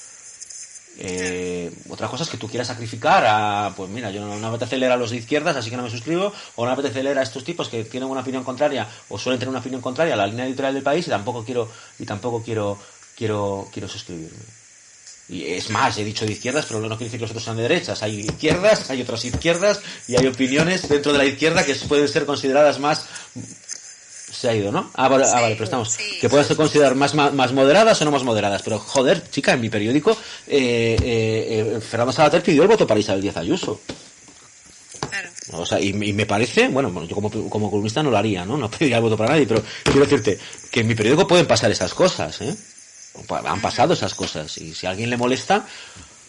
Eh, 0.97 1.71
otra 1.89 2.07
cosa 2.07 2.23
es 2.23 2.29
que 2.29 2.37
tú 2.37 2.47
quieras 2.47 2.67
sacrificar 2.67 3.25
a, 3.27 3.73
pues 3.75 3.89
mira, 3.89 4.11
yo 4.11 4.21
no, 4.21 4.27
no 4.27 4.39
me 4.39 4.47
apetece 4.47 4.77
leer 4.77 4.93
a 4.93 4.97
los 4.97 5.11
de 5.11 5.17
izquierdas, 5.17 5.55
así 5.55 5.69
que 5.69 5.77
no 5.77 5.83
me 5.83 5.89
suscribo, 5.89 6.31
o 6.55 6.63
no 6.63 6.67
me 6.69 6.73
apetece 6.73 7.03
leer 7.03 7.19
a 7.19 7.23
estos 7.23 7.43
tipos 7.43 7.67
que 7.67 7.83
tienen 7.83 8.09
una 8.09 8.21
opinión 8.21 8.43
contraria 8.43 8.87
o 9.09 9.17
suelen 9.17 9.39
tener 9.39 9.49
una 9.49 9.59
opinión 9.59 9.81
contraria 9.81 10.13
a 10.13 10.17
la 10.17 10.27
línea 10.27 10.45
editorial 10.45 10.73
del 10.73 10.83
país 10.83 11.05
y 11.07 11.09
tampoco 11.09 11.43
quiero 11.43 11.69
y 11.99 12.05
tampoco 12.05 12.41
quiero 12.41 12.79
quiero 13.17 13.67
quiero 13.71 13.87
suscribirme. 13.87 14.37
Y 15.27 15.43
es 15.45 15.71
más, 15.71 15.97
he 15.97 16.03
dicho 16.03 16.23
de 16.23 16.33
izquierdas, 16.33 16.65
pero 16.67 16.79
no 16.81 16.87
quiere 16.89 17.05
decir 17.05 17.19
que 17.19 17.23
los 17.23 17.31
otros 17.31 17.43
sean 17.43 17.57
de 17.57 17.63
derechas. 17.63 18.03
Hay 18.03 18.19
izquierdas, 18.19 18.91
hay 18.91 19.01
otras 19.01 19.25
izquierdas 19.25 19.81
y 20.07 20.15
hay 20.15 20.27
opiniones 20.27 20.87
dentro 20.87 21.11
de 21.11 21.17
la 21.17 21.25
izquierda 21.25 21.65
que 21.65 21.73
pueden 21.87 22.07
ser 22.07 22.27
consideradas 22.27 22.79
más 22.79 23.05
se 24.35 24.49
ha 24.49 24.55
ido, 24.55 24.71
¿no? 24.71 24.91
Ah, 24.93 25.07
vale, 25.07 25.25
ah, 25.27 25.41
vale, 25.41 25.55
pero 25.55 25.65
estamos. 25.65 25.91
sí, 25.91 26.17
que 26.19 26.29
pueden 26.29 26.45
ser 26.45 26.57
consideradas 26.57 27.13
más, 27.13 27.33
más 27.33 27.53
moderadas 27.53 28.01
o 28.01 28.05
no 28.05 28.11
más 28.11 28.23
moderadas. 28.23 28.61
Pero, 28.61 28.79
joder, 28.79 29.29
chica, 29.29 29.53
en 29.53 29.61
mi 29.61 29.69
periódico, 29.69 30.11
eh, 30.47 30.97
eh, 31.01 31.75
eh, 31.77 31.81
Fernando 31.81 32.11
Sabater 32.11 32.43
pidió 32.43 32.63
el 32.63 32.67
voto 32.67 32.85
para 32.85 32.99
Isabel 32.99 33.21
Díaz 33.21 33.37
Ayuso. 33.37 33.81
Claro. 35.09 35.29
O 35.53 35.65
sea, 35.65 35.79
y, 35.79 35.89
y 35.89 36.13
me 36.13 36.25
parece, 36.25 36.67
bueno, 36.67 36.91
bueno, 36.91 37.07
yo 37.07 37.15
como, 37.15 37.29
como 37.49 37.69
columnista 37.69 38.03
no 38.03 38.11
lo 38.11 38.17
haría, 38.17 38.45
¿no? 38.45 38.57
No 38.57 38.69
pediría 38.69 38.97
el 38.97 39.03
voto 39.03 39.17
para 39.17 39.31
nadie, 39.31 39.45
pero 39.47 39.63
quiero 39.83 40.01
decirte 40.01 40.37
que 40.71 40.81
en 40.81 40.87
mi 40.87 40.95
periódico 40.95 41.27
pueden 41.27 41.45
pasar 41.45 41.71
esas 41.71 41.93
cosas, 41.93 42.41
¿eh? 42.41 42.55
Han 43.45 43.61
pasado 43.61 43.93
esas 43.93 44.13
cosas. 44.13 44.57
Y 44.57 44.73
si 44.73 44.85
a 44.85 44.89
alguien 44.89 45.09
le 45.09 45.17
molesta, 45.17 45.65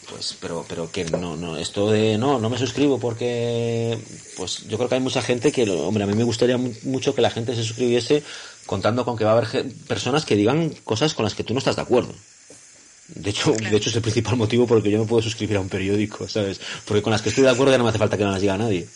pues, 0.08 0.36
pero, 0.40 0.64
pero 0.68 0.90
que 0.90 1.04
no, 1.04 1.36
no, 1.36 1.56
esto 1.56 1.90
de, 1.90 2.16
no, 2.18 2.38
no 2.38 2.48
me 2.50 2.58
suscribo 2.58 2.98
porque, 2.98 3.98
pues 4.36 4.66
yo 4.68 4.76
creo 4.76 4.88
que 4.88 4.94
hay 4.96 5.00
mucha 5.00 5.22
gente 5.22 5.50
que, 5.52 5.68
hombre, 5.70 6.04
a 6.04 6.06
mí 6.06 6.14
me 6.14 6.24
gustaría 6.24 6.56
mu- 6.58 6.72
mucho 6.84 7.14
que 7.14 7.22
la 7.22 7.30
gente 7.30 7.54
se 7.54 7.64
suscribiese 7.64 8.22
contando 8.66 9.04
con 9.04 9.16
que 9.16 9.24
va 9.24 9.32
a 9.32 9.38
haber 9.38 9.64
personas 9.88 10.24
que 10.24 10.36
digan 10.36 10.70
cosas 10.84 11.14
con 11.14 11.24
las 11.24 11.34
que 11.34 11.44
tú 11.44 11.54
no 11.54 11.58
estás 11.58 11.76
de 11.76 11.82
acuerdo. 11.82 12.14
De 13.08 13.30
hecho, 13.30 13.52
de 13.52 13.76
hecho 13.76 13.88
es 13.90 13.96
el 13.96 14.02
principal 14.02 14.36
motivo 14.36 14.66
por 14.66 14.78
el 14.78 14.82
que 14.82 14.90
yo 14.90 14.98
me 14.98 15.06
puedo 15.06 15.22
suscribir 15.22 15.56
a 15.56 15.60
un 15.60 15.68
periódico, 15.68 16.28
¿sabes? 16.28 16.60
Porque 16.84 17.02
con 17.02 17.12
las 17.12 17.22
que 17.22 17.28
estoy 17.28 17.44
de 17.44 17.50
acuerdo 17.50 17.72
ya 17.72 17.78
no 17.78 17.84
me 17.84 17.90
hace 17.90 17.98
falta 17.98 18.16
que 18.16 18.24
no 18.24 18.32
las 18.32 18.40
diga 18.40 18.58
nadie. 18.58 18.88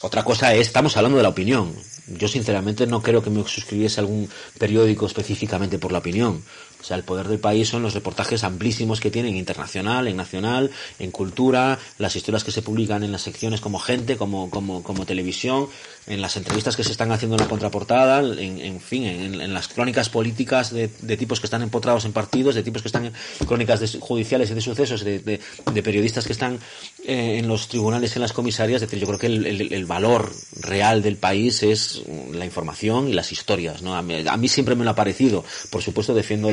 Otra 0.00 0.24
cosa 0.24 0.54
es, 0.54 0.66
estamos 0.66 0.96
hablando 0.96 1.16
de 1.18 1.22
la 1.22 1.28
opinión. 1.28 1.74
Yo 2.06 2.28
sinceramente 2.28 2.86
no 2.86 3.02
creo 3.02 3.22
que 3.22 3.30
me 3.30 3.42
suscribiese 3.46 4.00
a 4.00 4.02
algún 4.02 4.28
periódico 4.58 5.06
específicamente 5.06 5.78
por 5.78 5.92
la 5.92 5.98
opinión. 5.98 6.42
O 6.84 6.86
sea, 6.86 6.98
el 6.98 7.02
poder 7.02 7.28
del 7.28 7.38
país 7.38 7.66
son 7.66 7.80
los 7.80 7.94
reportajes 7.94 8.44
amplísimos 8.44 9.00
que 9.00 9.10
tienen 9.10 9.36
internacional, 9.36 10.06
en 10.06 10.18
nacional, 10.18 10.70
en 10.98 11.10
cultura, 11.10 11.78
las 11.96 12.14
historias 12.14 12.44
que 12.44 12.50
se 12.50 12.60
publican 12.60 13.02
en 13.02 13.10
las 13.10 13.22
secciones 13.22 13.62
como 13.62 13.78
gente, 13.78 14.18
como, 14.18 14.50
como, 14.50 14.82
como 14.82 15.06
televisión, 15.06 15.68
en 16.06 16.20
las 16.20 16.36
entrevistas 16.36 16.76
que 16.76 16.84
se 16.84 16.92
están 16.92 17.10
haciendo 17.12 17.36
en 17.36 17.42
la 17.42 17.48
contraportada, 17.48 18.20
en, 18.20 18.60
en 18.60 18.80
fin, 18.80 19.04
en, 19.04 19.54
las 19.54 19.68
crónicas 19.68 20.10
políticas 20.10 20.70
de, 20.72 20.90
de, 21.00 21.16
tipos 21.16 21.40
que 21.40 21.46
están 21.46 21.62
empotrados 21.62 22.04
en 22.04 22.12
partidos, 22.12 22.54
de 22.54 22.62
tipos 22.62 22.82
que 22.82 22.88
están 22.88 23.06
en 23.06 23.12
crónicas 23.46 23.80
de, 23.80 23.88
judiciales 24.00 24.50
y 24.50 24.54
de 24.54 24.60
sucesos, 24.60 25.02
de, 25.02 25.20
de, 25.20 25.82
periodistas 25.82 26.26
que 26.26 26.32
están 26.32 26.58
eh, 27.06 27.38
en 27.38 27.48
los 27.48 27.68
tribunales 27.68 28.14
en 28.16 28.22
las 28.22 28.34
comisarias. 28.34 28.82
Es 28.82 28.88
decir, 28.90 29.00
yo 29.00 29.06
creo 29.06 29.18
que 29.18 29.26
el, 29.26 29.72
el, 29.72 29.86
valor 29.86 30.30
real 30.60 31.02
del 31.02 31.16
país 31.16 31.62
es 31.62 32.02
la 32.32 32.44
información 32.44 33.08
y 33.08 33.12
las 33.12 33.32
historias. 33.32 33.80
¿no? 33.82 33.94
A, 33.96 34.02
mí, 34.02 34.48
siempre 34.48 34.74
me 34.74 34.84
lo 34.84 34.90
ha 34.90 34.94
parecido. 34.94 35.44
Por 35.70 35.82
supuesto, 35.82 36.14
defiendo 36.14 36.50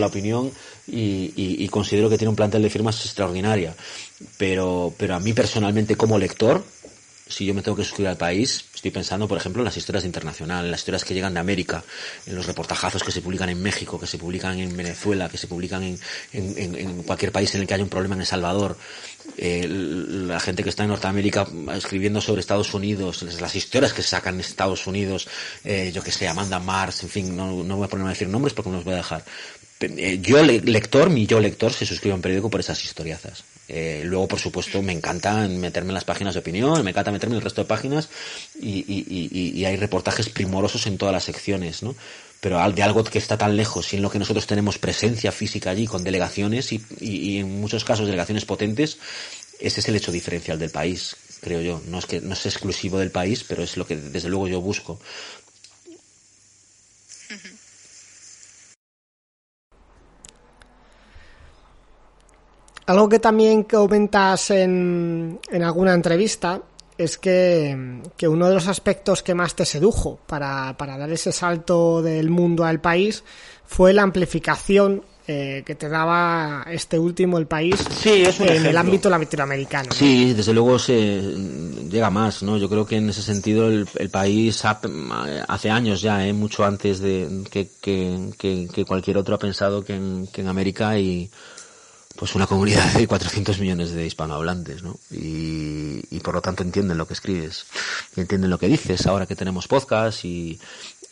y, 0.88 1.67
considero 1.69 2.10
que 2.10 2.17
tiene 2.17 2.29
un 2.29 2.36
plantel 2.36 2.62
de 2.62 2.69
firmas 2.69 3.03
extraordinaria. 3.05 3.75
Pero, 4.38 4.93
pero 4.97 5.15
a 5.15 5.19
mí 5.19 5.34
personalmente 5.34 5.95
como 5.95 6.19
lector, 6.19 6.63
si 7.31 7.45
yo 7.45 7.53
me 7.53 7.62
tengo 7.62 7.77
que 7.77 7.84
suscribir 7.84 8.10
al 8.10 8.17
país, 8.17 8.65
estoy 8.75 8.91
pensando, 8.91 9.27
por 9.27 9.38
ejemplo, 9.38 9.62
en 9.62 9.65
las 9.65 9.77
historias 9.77 10.03
de 10.03 10.07
internacional, 10.07 10.65
en 10.65 10.71
las 10.71 10.81
historias 10.81 11.05
que 11.05 11.13
llegan 11.13 11.34
de 11.34 11.39
América, 11.39 11.84
en 12.25 12.36
los 12.36 12.45
reportajazos 12.45 13.03
que 13.03 13.12
se 13.12 13.21
publican 13.21 13.49
en 13.49 13.62
México, 13.62 13.99
que 13.99 14.07
se 14.07 14.17
publican 14.17 14.60
en 14.60 14.75
Venezuela, 14.75 15.29
que 15.29 15.38
se 15.38 15.47
publican 15.47 15.84
en, 15.84 15.97
en, 16.34 17.03
cualquier 17.03 17.31
país 17.31 17.53
en 17.55 17.62
el 17.62 17.67
que 17.67 17.73
haya 17.73 17.84
un 17.84 17.89
problema 17.89 18.15
en 18.15 18.21
El 18.21 18.27
Salvador. 18.27 18.77
Eh, 19.38 19.65
la 19.67 20.39
gente 20.39 20.63
que 20.63 20.69
está 20.69 20.84
en 20.84 20.89
Norteamérica 20.89 21.47
escribiendo 21.73 22.21
sobre 22.21 22.41
Estados 22.41 22.73
Unidos, 22.73 23.23
las 23.39 23.55
historias 23.55 23.93
que 23.93 24.01
se 24.01 24.10
sacan 24.10 24.36
en 24.36 24.41
Estados 24.41 24.86
Unidos, 24.88 25.27
eh, 25.63 25.91
yo 25.93 26.03
que 26.03 26.12
sé, 26.12 26.27
Amanda 26.27 26.60
Mars, 26.60 27.03
en 27.03 27.10
fin, 27.10 27.36
no, 27.36 27.63
no 27.63 27.77
voy 27.77 27.86
a 27.86 27.88
ponerme 27.88 28.10
a 28.10 28.13
decir 28.13 28.27
nombres 28.27 28.53
porque 28.53 28.69
no 28.69 28.77
los 28.77 28.86
voy 28.86 28.95
a 28.95 28.97
dejar 28.97 29.23
yo 30.22 30.44
lector, 30.44 31.10
mi 31.10 31.26
yo 31.26 31.39
lector, 31.39 31.74
se 31.74 31.86
suscribe 31.86 32.13
a 32.13 32.15
un 32.15 32.22
periódico 32.22 32.50
por 32.50 32.60
esas 32.60 32.84
historiazas. 32.84 33.44
Eh, 33.67 34.02
luego, 34.06 34.28
por 34.28 34.39
supuesto, 34.39 34.82
me 34.82 34.91
encanta 34.91 35.48
meterme 35.48 35.89
en 35.89 35.94
las 35.94 36.04
páginas 36.04 36.34
de 36.34 36.41
opinión, 36.41 36.84
me 36.84 36.91
encanta 36.91 37.12
meterme 37.12 37.36
en 37.36 37.38
el 37.38 37.44
resto 37.44 37.62
de 37.62 37.67
páginas 37.67 38.10
y, 38.60 38.84
y, 38.88 39.65
hay 39.65 39.76
reportajes 39.78 40.30
primorosos 40.30 40.88
en 40.88 40.98
todas 40.98 41.13
las 41.13 41.24
secciones, 41.24 41.82
¿no? 41.82 41.96
Pero 42.41 42.60
de 42.72 42.84
algo 42.84 43.04
que 43.04 43.20
está 43.20 43.38
tan 43.38 43.56
lejos 43.56 43.94
y 43.94 43.96
en 43.96 44.02
lo 44.02 44.10
que 44.10 44.20
nosotros 44.20 44.48
tenemos 44.48 44.78
presencia 44.78 45.32
física 45.32 45.70
allí 45.70 45.88
con 45.88 46.04
delegaciones 46.04 46.74
y, 46.74 46.84
y 47.00 47.38
en 47.38 47.62
muchos 47.62 47.86
casos 47.86 48.08
delegaciones 48.08 48.46
potentes, 48.46 48.98
ese 49.60 49.80
es 49.80 49.88
el 49.88 49.96
hecho 49.96 50.12
diferencial 50.12 50.58
del 50.60 50.72
país, 50.72 51.15
creo 51.39 51.62
yo. 51.62 51.82
No 51.88 52.00
es 52.00 52.06
que 52.06 52.20
no 52.20 52.34
es 52.34 52.46
exclusivo 52.46 52.98
del 52.98 53.12
país, 53.12 53.46
pero 53.48 53.63
es 53.63 53.78
lo 53.78 53.86
que 53.86 53.96
desde 53.96 54.28
luego 54.28 54.48
yo 54.48 54.60
busco. 54.60 55.00
Algo 62.86 63.10
que 63.10 63.20
también 63.20 63.63
comentas 63.63 64.52
en, 64.52 65.39
en 65.52 65.63
alguna 65.63 65.94
entrevista 65.94 66.62
es 66.98 67.17
que, 67.17 68.02
que, 68.17 68.28
uno 68.28 68.48
de 68.48 68.54
los 68.54 68.67
aspectos 68.67 69.24
que 69.24 69.34
más 69.34 69.56
te 69.56 69.65
sedujo 69.65 70.20
para, 70.28 70.76
para 70.78 70.98
dar 70.98 71.12
ese 71.12 71.32
salto 71.32 72.02
del 72.02 72.30
mundo 72.30 72.65
al 72.65 72.80
país 72.80 73.24
fue 73.65 73.94
la 73.94 74.04
amplificación 74.04 75.04
eh, 75.28 75.63
que 75.65 75.76
te 75.76 75.88
daba 75.88 76.65
este 76.70 76.98
último 76.98 77.38
el 77.38 77.46
país 77.46 77.76
sí, 78.02 78.24
es 78.24 78.39
en 78.39 78.48
ejemplo. 78.48 78.70
el 78.72 78.78
ámbito 78.78 79.10
latinoamericano. 79.10 79.89
¿no? 79.89 79.96
Sí, 79.96 80.34
desde 80.34 80.52
luego 80.52 80.80
se 80.80 81.22
llega 81.89 82.10
más, 82.10 82.41
¿no? 82.41 82.58
Yo 82.58 82.67
creo 82.67 82.86
que 82.86 82.98
en 82.98 83.10
ese 83.10 83.22
sentido 83.22 83.67
el, 83.67 83.88
el 83.98 84.10
país 84.10 84.65
ha, 84.65 84.82
hace 85.48 85.70
años 85.70 86.02
ya, 86.02 86.28
¿eh? 86.28 86.34
mucho 86.34 86.65
antes 86.65 87.00
de 87.00 87.44
que, 87.50 87.70
que, 87.82 88.67
que, 88.74 88.86
cualquier 88.86 89.17
otro 89.17 89.36
ha 89.36 89.39
pensado 89.39 89.86
que 89.86 89.94
en, 89.94 90.28
que 90.28 90.41
en 90.41 90.48
América 90.48 90.89
hay 90.89 91.30
pues 92.21 92.36
una 92.36 92.45
comunidad 92.45 92.93
de 92.93 93.07
400 93.07 93.57
millones 93.57 93.93
de 93.93 94.05
hispanohablantes, 94.05 94.84
¿no? 94.84 94.99
Y, 95.10 96.03
y 96.12 96.19
por 96.19 96.36
lo 96.36 96.41
tanto 96.43 96.62
entienden 96.62 96.99
lo 96.99 97.07
que 97.07 97.15
escribes 97.15 97.65
entienden 98.15 98.51
lo 98.51 98.60
que 98.60 98.67
dices 98.67 99.07
ahora 99.07 99.25
que 99.25 99.36
tenemos 99.36 99.67
podcast 99.67 100.23
y, 100.23 100.60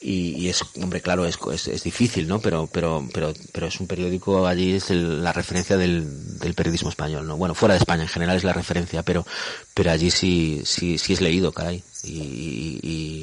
y, 0.01 0.35
y 0.37 0.49
es, 0.49 0.61
hombre, 0.79 1.01
claro, 1.01 1.25
es, 1.25 1.39
es, 1.51 1.67
es, 1.67 1.83
difícil, 1.83 2.27
¿no? 2.27 2.39
Pero, 2.41 2.69
pero, 2.71 3.03
pero, 3.11 3.33
pero 3.51 3.65
es 3.65 3.79
un 3.79 3.87
periódico, 3.87 4.45
allí 4.45 4.75
es 4.75 4.91
el, 4.91 5.23
la 5.23 5.33
referencia 5.33 5.77
del, 5.77 6.37
del 6.37 6.53
periodismo 6.53 6.89
español, 6.89 7.25
¿no? 7.25 7.37
Bueno, 7.37 7.55
fuera 7.55 7.73
de 7.73 7.79
España 7.79 8.03
en 8.03 8.09
general 8.09 8.37
es 8.37 8.43
la 8.43 8.53
referencia, 8.53 9.01
pero, 9.01 9.25
pero 9.73 9.89
allí 9.89 10.11
sí, 10.11 10.61
sí, 10.63 10.99
sí 10.99 11.13
es 11.13 11.21
leído, 11.21 11.51
caray. 11.51 11.81
Y, 12.03 13.19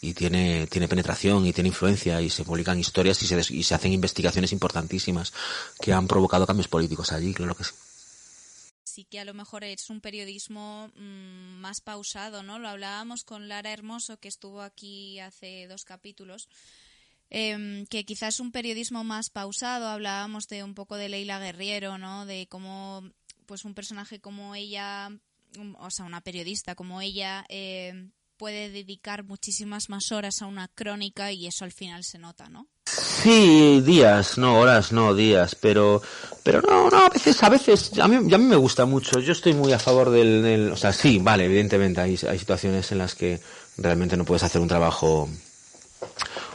y, 0.00 0.14
tiene, 0.14 0.66
tiene 0.66 0.88
penetración 0.88 1.46
y 1.46 1.52
tiene 1.52 1.68
influencia 1.68 2.20
y 2.20 2.30
se 2.30 2.44
publican 2.44 2.78
historias 2.78 3.22
y 3.22 3.26
se, 3.26 3.54
y 3.54 3.62
se 3.62 3.74
hacen 3.74 3.92
investigaciones 3.92 4.52
importantísimas 4.52 5.32
que 5.80 5.92
han 5.92 6.06
provocado 6.06 6.46
cambios 6.46 6.68
políticos 6.68 7.12
allí, 7.12 7.32
claro 7.34 7.54
que 7.54 7.64
sí 7.64 7.72
sí 8.96 9.04
que 9.04 9.20
a 9.20 9.26
lo 9.26 9.34
mejor 9.34 9.62
es 9.62 9.90
un 9.90 10.00
periodismo 10.00 10.90
mmm, 10.96 11.60
más 11.60 11.82
pausado, 11.82 12.42
¿no? 12.42 12.58
Lo 12.58 12.70
hablábamos 12.70 13.24
con 13.24 13.46
Lara 13.46 13.70
Hermoso, 13.70 14.16
que 14.16 14.28
estuvo 14.28 14.62
aquí 14.62 15.20
hace 15.20 15.66
dos 15.68 15.84
capítulos, 15.84 16.48
eh, 17.28 17.84
que 17.90 18.06
quizás 18.06 18.40
un 18.40 18.52
periodismo 18.52 19.04
más 19.04 19.28
pausado. 19.28 19.88
Hablábamos 19.88 20.48
de 20.48 20.64
un 20.64 20.74
poco 20.74 20.96
de 20.96 21.10
Leila 21.10 21.38
Guerriero, 21.38 21.98
¿no? 21.98 22.24
De 22.24 22.46
cómo, 22.48 23.02
pues 23.44 23.66
un 23.66 23.74
personaje 23.74 24.18
como 24.18 24.54
ella, 24.54 25.10
o 25.78 25.90
sea, 25.90 26.06
una 26.06 26.22
periodista 26.22 26.74
como 26.74 27.02
ella, 27.02 27.44
eh, 27.50 28.08
puede 28.36 28.70
dedicar 28.70 29.24
muchísimas 29.24 29.88
más 29.88 30.12
horas 30.12 30.42
a 30.42 30.46
una 30.46 30.68
crónica 30.68 31.32
y 31.32 31.46
eso 31.46 31.64
al 31.64 31.72
final 31.72 32.04
se 32.04 32.18
nota, 32.18 32.48
¿no? 32.48 32.68
Sí, 32.86 33.80
días, 33.80 34.38
no 34.38 34.58
horas, 34.60 34.92
no 34.92 35.14
días, 35.14 35.56
pero, 35.56 36.00
pero 36.42 36.62
no, 36.62 36.88
no, 36.88 37.06
a 37.06 37.08
veces, 37.08 37.42
a 37.42 37.48
veces, 37.48 37.98
a 37.98 38.06
mí, 38.06 38.16
a 38.16 38.38
mí 38.38 38.44
me 38.44 38.56
gusta 38.56 38.84
mucho. 38.84 39.18
Yo 39.18 39.32
estoy 39.32 39.54
muy 39.54 39.72
a 39.72 39.78
favor 39.78 40.10
del, 40.10 40.42
del 40.42 40.72
o 40.72 40.76
sea, 40.76 40.92
sí, 40.92 41.18
vale, 41.18 41.46
evidentemente 41.46 42.00
hay, 42.00 42.18
hay 42.28 42.38
situaciones 42.38 42.92
en 42.92 42.98
las 42.98 43.14
que 43.14 43.40
realmente 43.78 44.16
no 44.16 44.24
puedes 44.24 44.44
hacer 44.44 44.60
un 44.60 44.68
trabajo, 44.68 45.28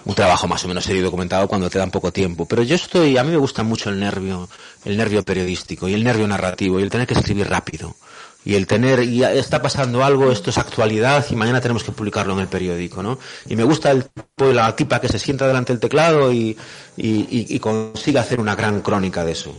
un 0.06 0.16
trabajo 0.16 0.48
más 0.48 0.64
o 0.64 0.68
menos 0.70 0.86
serio 0.86 1.02
y 1.02 1.04
documentado 1.04 1.48
cuando 1.48 1.70
te 1.70 1.80
dan 1.80 1.92
poco 1.92 2.14
tiempo. 2.14 2.46
Pero 2.46 2.64
yo 2.64 2.76
estoy, 2.76 3.18
a 3.18 3.24
mí 3.24 3.32
me 3.32 3.38
gusta 3.38 3.64
mucho 3.64 3.90
el 3.90 4.00
nervio, 4.00 4.48
el 4.86 4.96
nervio 4.96 5.24
periodístico 5.24 5.90
y 5.90 5.94
el 5.94 6.04
nervio 6.04 6.28
narrativo 6.28 6.80
y 6.80 6.84
el 6.84 6.90
tener 6.90 7.08
que 7.08 7.16
escribir 7.16 7.50
rápido 7.50 7.96
y 8.44 8.56
el 8.56 8.68
tener, 8.68 9.04
y 9.04 9.24
está 9.24 9.62
pasando 9.62 10.04
algo, 10.04 10.32
esto 10.32 10.50
es 10.50 10.58
actualidad 10.58 11.26
y 11.30 11.36
mañana 11.36 11.62
tenemos 11.62 11.84
que 11.84 11.92
publicarlo 11.92 12.34
en 12.34 12.40
el 12.40 12.48
periódico, 12.48 13.04
¿no? 13.04 13.20
Y 13.48 13.56
me 13.56 13.64
gusta 13.64 13.92
el 13.92 14.06
tipo 14.06 14.52
la 14.52 14.76
tipa 14.76 15.00
que 15.00 15.10
se 15.10 15.20
sienta 15.20 15.48
delante 15.48 15.74
del 15.74 15.80
teclado 15.80 16.32
y, 16.32 16.58
y, 16.98 17.10
y, 17.10 17.46
y 17.50 17.60
consigue 17.60 18.20
hacer 18.20 18.40
una 18.40 18.56
gran 18.56 18.82
crónica 18.82 19.24
de 19.24 19.34
eso. 19.34 19.56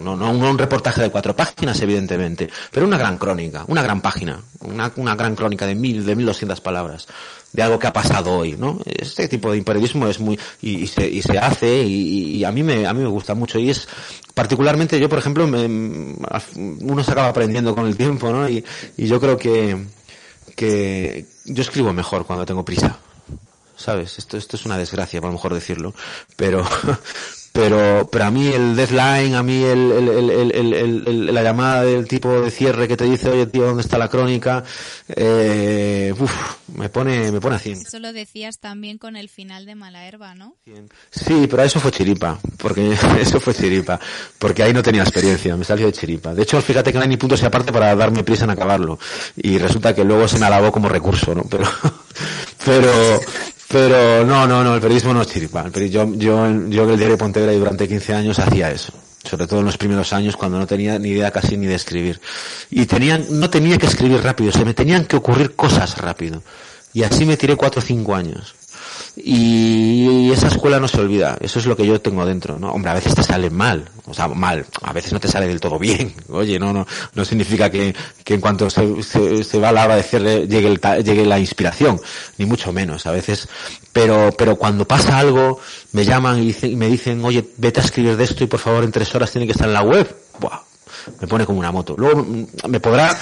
No, 0.00 0.16
no, 0.16 0.30
un 0.30 0.58
reportaje 0.58 1.02
de 1.02 1.10
cuatro 1.10 1.36
páginas, 1.36 1.80
evidentemente, 1.80 2.48
pero 2.70 2.86
una 2.86 2.96
gran 2.96 3.18
crónica, 3.18 3.64
una 3.68 3.82
gran 3.82 4.00
página, 4.00 4.40
una, 4.60 4.90
una 4.96 5.14
gran 5.14 5.34
crónica 5.34 5.66
de 5.66 5.74
mil, 5.74 6.04
de 6.06 6.16
mil 6.16 6.24
doscientas 6.24 6.60
palabras, 6.60 7.06
de 7.52 7.62
algo 7.62 7.78
que 7.78 7.86
ha 7.86 7.92
pasado 7.92 8.32
hoy, 8.32 8.56
¿no? 8.58 8.80
Este 8.84 9.28
tipo 9.28 9.52
de 9.52 9.62
periodismo 9.62 10.06
es 10.08 10.20
muy, 10.20 10.38
y, 10.62 10.76
y, 10.84 10.86
se, 10.86 11.06
y 11.06 11.20
se 11.22 11.38
hace, 11.38 11.82
y, 11.82 12.36
y, 12.36 12.44
a 12.44 12.52
mí 12.52 12.62
me, 12.62 12.86
a 12.86 12.94
mí 12.94 13.00
me 13.00 13.08
gusta 13.08 13.34
mucho, 13.34 13.58
y 13.58 13.70
es, 13.70 13.86
particularmente 14.32 14.98
yo, 14.98 15.08
por 15.08 15.18
ejemplo, 15.18 15.46
me, 15.46 15.66
uno 15.66 17.04
se 17.04 17.12
acaba 17.12 17.28
aprendiendo 17.28 17.74
con 17.74 17.86
el 17.86 17.96
tiempo, 17.96 18.30
¿no? 18.30 18.48
Y, 18.48 18.64
y 18.96 19.06
yo 19.06 19.20
creo 19.20 19.36
que, 19.36 19.84
que 20.56 21.26
yo 21.44 21.62
escribo 21.62 21.92
mejor 21.92 22.26
cuando 22.26 22.46
tengo 22.46 22.64
prisa. 22.64 22.98
¿sabes? 23.76 24.18
Esto, 24.18 24.36
esto 24.36 24.56
es 24.56 24.66
una 24.66 24.78
desgracia, 24.78 25.20
por 25.20 25.28
lo 25.28 25.34
mejor 25.34 25.52
decirlo, 25.52 25.94
pero, 26.36 26.64
pero, 27.54 28.08
pero 28.10 28.24
a 28.24 28.32
mí 28.32 28.48
el 28.48 28.74
deadline, 28.74 29.36
a 29.36 29.42
mí 29.44 29.62
el, 29.62 29.92
el, 29.92 31.04
el, 31.06 31.32
la 31.32 31.40
llamada 31.40 31.84
del 31.84 32.08
tipo 32.08 32.40
de 32.40 32.50
cierre 32.50 32.88
que 32.88 32.96
te 32.96 33.04
dice, 33.04 33.30
oye 33.30 33.46
tío, 33.46 33.64
¿dónde 33.66 33.82
está 33.82 33.96
la 33.96 34.08
crónica? 34.08 34.64
Eh, 35.06 36.12
uf, 36.18 36.32
me 36.74 36.88
pone, 36.88 37.30
me 37.30 37.40
pone 37.40 37.54
así. 37.54 37.70
Eso 37.70 38.00
lo 38.00 38.12
decías 38.12 38.58
también 38.58 38.98
con 38.98 39.14
el 39.14 39.28
final 39.28 39.66
de 39.66 39.76
Mala 39.76 40.04
Herba, 40.04 40.34
¿no? 40.34 40.56
Sí, 41.12 41.46
pero 41.48 41.62
eso 41.62 41.78
fue 41.78 41.92
chiripa, 41.92 42.40
porque 42.58 42.92
eso 43.20 43.38
fue 43.38 43.54
chiripa, 43.54 44.00
porque 44.40 44.64
ahí 44.64 44.72
no 44.72 44.82
tenía 44.82 45.02
experiencia, 45.02 45.56
me 45.56 45.64
salió 45.64 45.86
de 45.86 45.92
chiripa. 45.92 46.34
De 46.34 46.42
hecho, 46.42 46.60
fíjate 46.60 46.90
que 46.90 46.98
no 46.98 47.02
hay 47.02 47.08
ni 47.08 47.18
puntos 47.18 47.40
y 47.40 47.44
aparte 47.44 47.72
para 47.72 47.94
darme 47.94 48.24
prisa 48.24 48.42
en 48.42 48.50
acabarlo. 48.50 48.98
Y 49.36 49.58
resulta 49.58 49.94
que 49.94 50.02
luego 50.02 50.26
se 50.26 50.40
me 50.40 50.46
alabó 50.46 50.72
como 50.72 50.88
recurso, 50.88 51.32
¿no? 51.36 51.44
Pero, 51.48 51.70
pero, 52.64 53.20
pero 53.74 54.24
no, 54.24 54.46
no, 54.46 54.62
no, 54.62 54.76
el 54.76 54.80
periodismo 54.80 55.12
no 55.12 55.22
es 55.22 55.26
chiripa. 55.26 55.68
Yo, 55.68 56.14
yo, 56.14 56.48
yo 56.68 56.90
el 56.90 56.96
diario 56.96 57.18
Pontevedra 57.18 57.52
durante 57.54 57.88
15 57.88 58.14
años 58.14 58.38
hacía 58.38 58.70
eso. 58.70 58.92
Sobre 59.24 59.48
todo 59.48 59.58
en 59.58 59.66
los 59.66 59.76
primeros 59.76 60.12
años 60.12 60.36
cuando 60.36 60.60
no 60.60 60.66
tenía 60.68 60.96
ni 61.00 61.08
idea 61.08 61.32
casi 61.32 61.56
ni 61.56 61.66
de 61.66 61.74
escribir. 61.74 62.20
Y 62.70 62.86
tenían, 62.86 63.26
no 63.30 63.50
tenía 63.50 63.76
que 63.76 63.86
escribir 63.86 64.22
rápido, 64.22 64.52
se 64.52 64.64
me 64.64 64.74
tenían 64.74 65.06
que 65.06 65.16
ocurrir 65.16 65.56
cosas 65.56 65.98
rápido. 65.98 66.40
Y 66.92 67.02
así 67.02 67.24
me 67.24 67.36
tiré 67.36 67.56
cuatro 67.56 67.80
o 67.80 67.84
cinco 67.84 68.14
años. 68.14 68.54
Y 69.16 70.30
esa 70.32 70.48
escuela 70.48 70.80
no 70.80 70.88
se 70.88 71.00
olvida. 71.00 71.36
Eso 71.40 71.58
es 71.58 71.66
lo 71.66 71.76
que 71.76 71.86
yo 71.86 72.00
tengo 72.00 72.26
dentro, 72.26 72.58
¿no? 72.58 72.72
Hombre, 72.72 72.90
a 72.90 72.94
veces 72.94 73.14
te 73.14 73.22
sale 73.22 73.48
mal, 73.48 73.88
o 74.06 74.14
sea, 74.14 74.26
mal, 74.28 74.66
a 74.82 74.92
veces 74.92 75.12
no 75.12 75.20
te 75.20 75.28
sale 75.28 75.46
del 75.46 75.60
todo 75.60 75.78
bien. 75.78 76.14
Oye, 76.28 76.58
no, 76.58 76.72
no, 76.72 76.86
no 77.14 77.24
significa 77.24 77.70
que, 77.70 77.94
que 78.24 78.34
en 78.34 78.40
cuanto 78.40 78.68
se, 78.70 79.02
se, 79.02 79.58
va 79.58 79.68
a 79.68 79.72
la 79.72 79.84
hora 79.84 79.96
de 79.96 80.02
decirle 80.02 80.48
llegue, 80.48 80.68
el, 80.68 81.04
llegue 81.04 81.24
la 81.24 81.38
inspiración, 81.38 82.00
ni 82.38 82.46
mucho 82.46 82.72
menos. 82.72 83.06
A 83.06 83.12
veces, 83.12 83.48
pero, 83.92 84.30
pero 84.36 84.56
cuando 84.56 84.86
pasa 84.86 85.18
algo, 85.18 85.60
me 85.92 86.04
llaman 86.04 86.42
y, 86.42 86.54
y 86.66 86.76
me 86.76 86.88
dicen, 86.88 87.24
oye, 87.24 87.48
vete 87.56 87.80
a 87.80 87.84
escribir 87.84 88.16
de 88.16 88.24
esto 88.24 88.42
y 88.42 88.48
por 88.48 88.60
favor 88.60 88.82
en 88.82 88.92
tres 88.92 89.14
horas 89.14 89.30
tiene 89.30 89.46
que 89.46 89.52
estar 89.52 89.68
en 89.68 89.74
la 89.74 89.82
web. 89.82 90.12
Buah, 90.40 90.60
me 91.20 91.28
pone 91.28 91.46
como 91.46 91.60
una 91.60 91.70
moto. 91.70 91.94
Luego 91.96 92.24
mm, 92.24 92.46
me 92.68 92.80
podrá, 92.80 93.16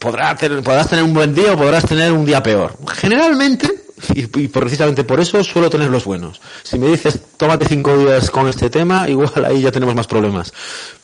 podrá 0.00 0.34
tener, 0.36 0.62
podrás 0.62 0.88
tener 0.88 1.04
un 1.04 1.12
buen 1.12 1.34
día 1.34 1.52
o 1.52 1.56
podrás 1.56 1.84
tener 1.84 2.12
un 2.12 2.24
día 2.24 2.42
peor. 2.42 2.78
Generalmente, 2.94 3.85
y, 4.14 4.26
precisamente 4.48 5.04
por 5.04 5.20
eso 5.20 5.42
suelo 5.42 5.70
tener 5.70 5.88
los 5.88 6.04
buenos. 6.04 6.40
Si 6.62 6.78
me 6.78 6.88
dices, 6.88 7.18
tómate 7.36 7.66
cinco 7.66 7.96
días 7.96 8.30
con 8.30 8.48
este 8.48 8.70
tema, 8.70 9.08
igual 9.08 9.44
ahí 9.44 9.62
ya 9.62 9.72
tenemos 9.72 9.94
más 9.94 10.06
problemas. 10.06 10.52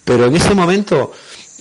Pero 0.05 0.27
en 0.27 0.37
ese 0.37 0.55
momento, 0.55 1.13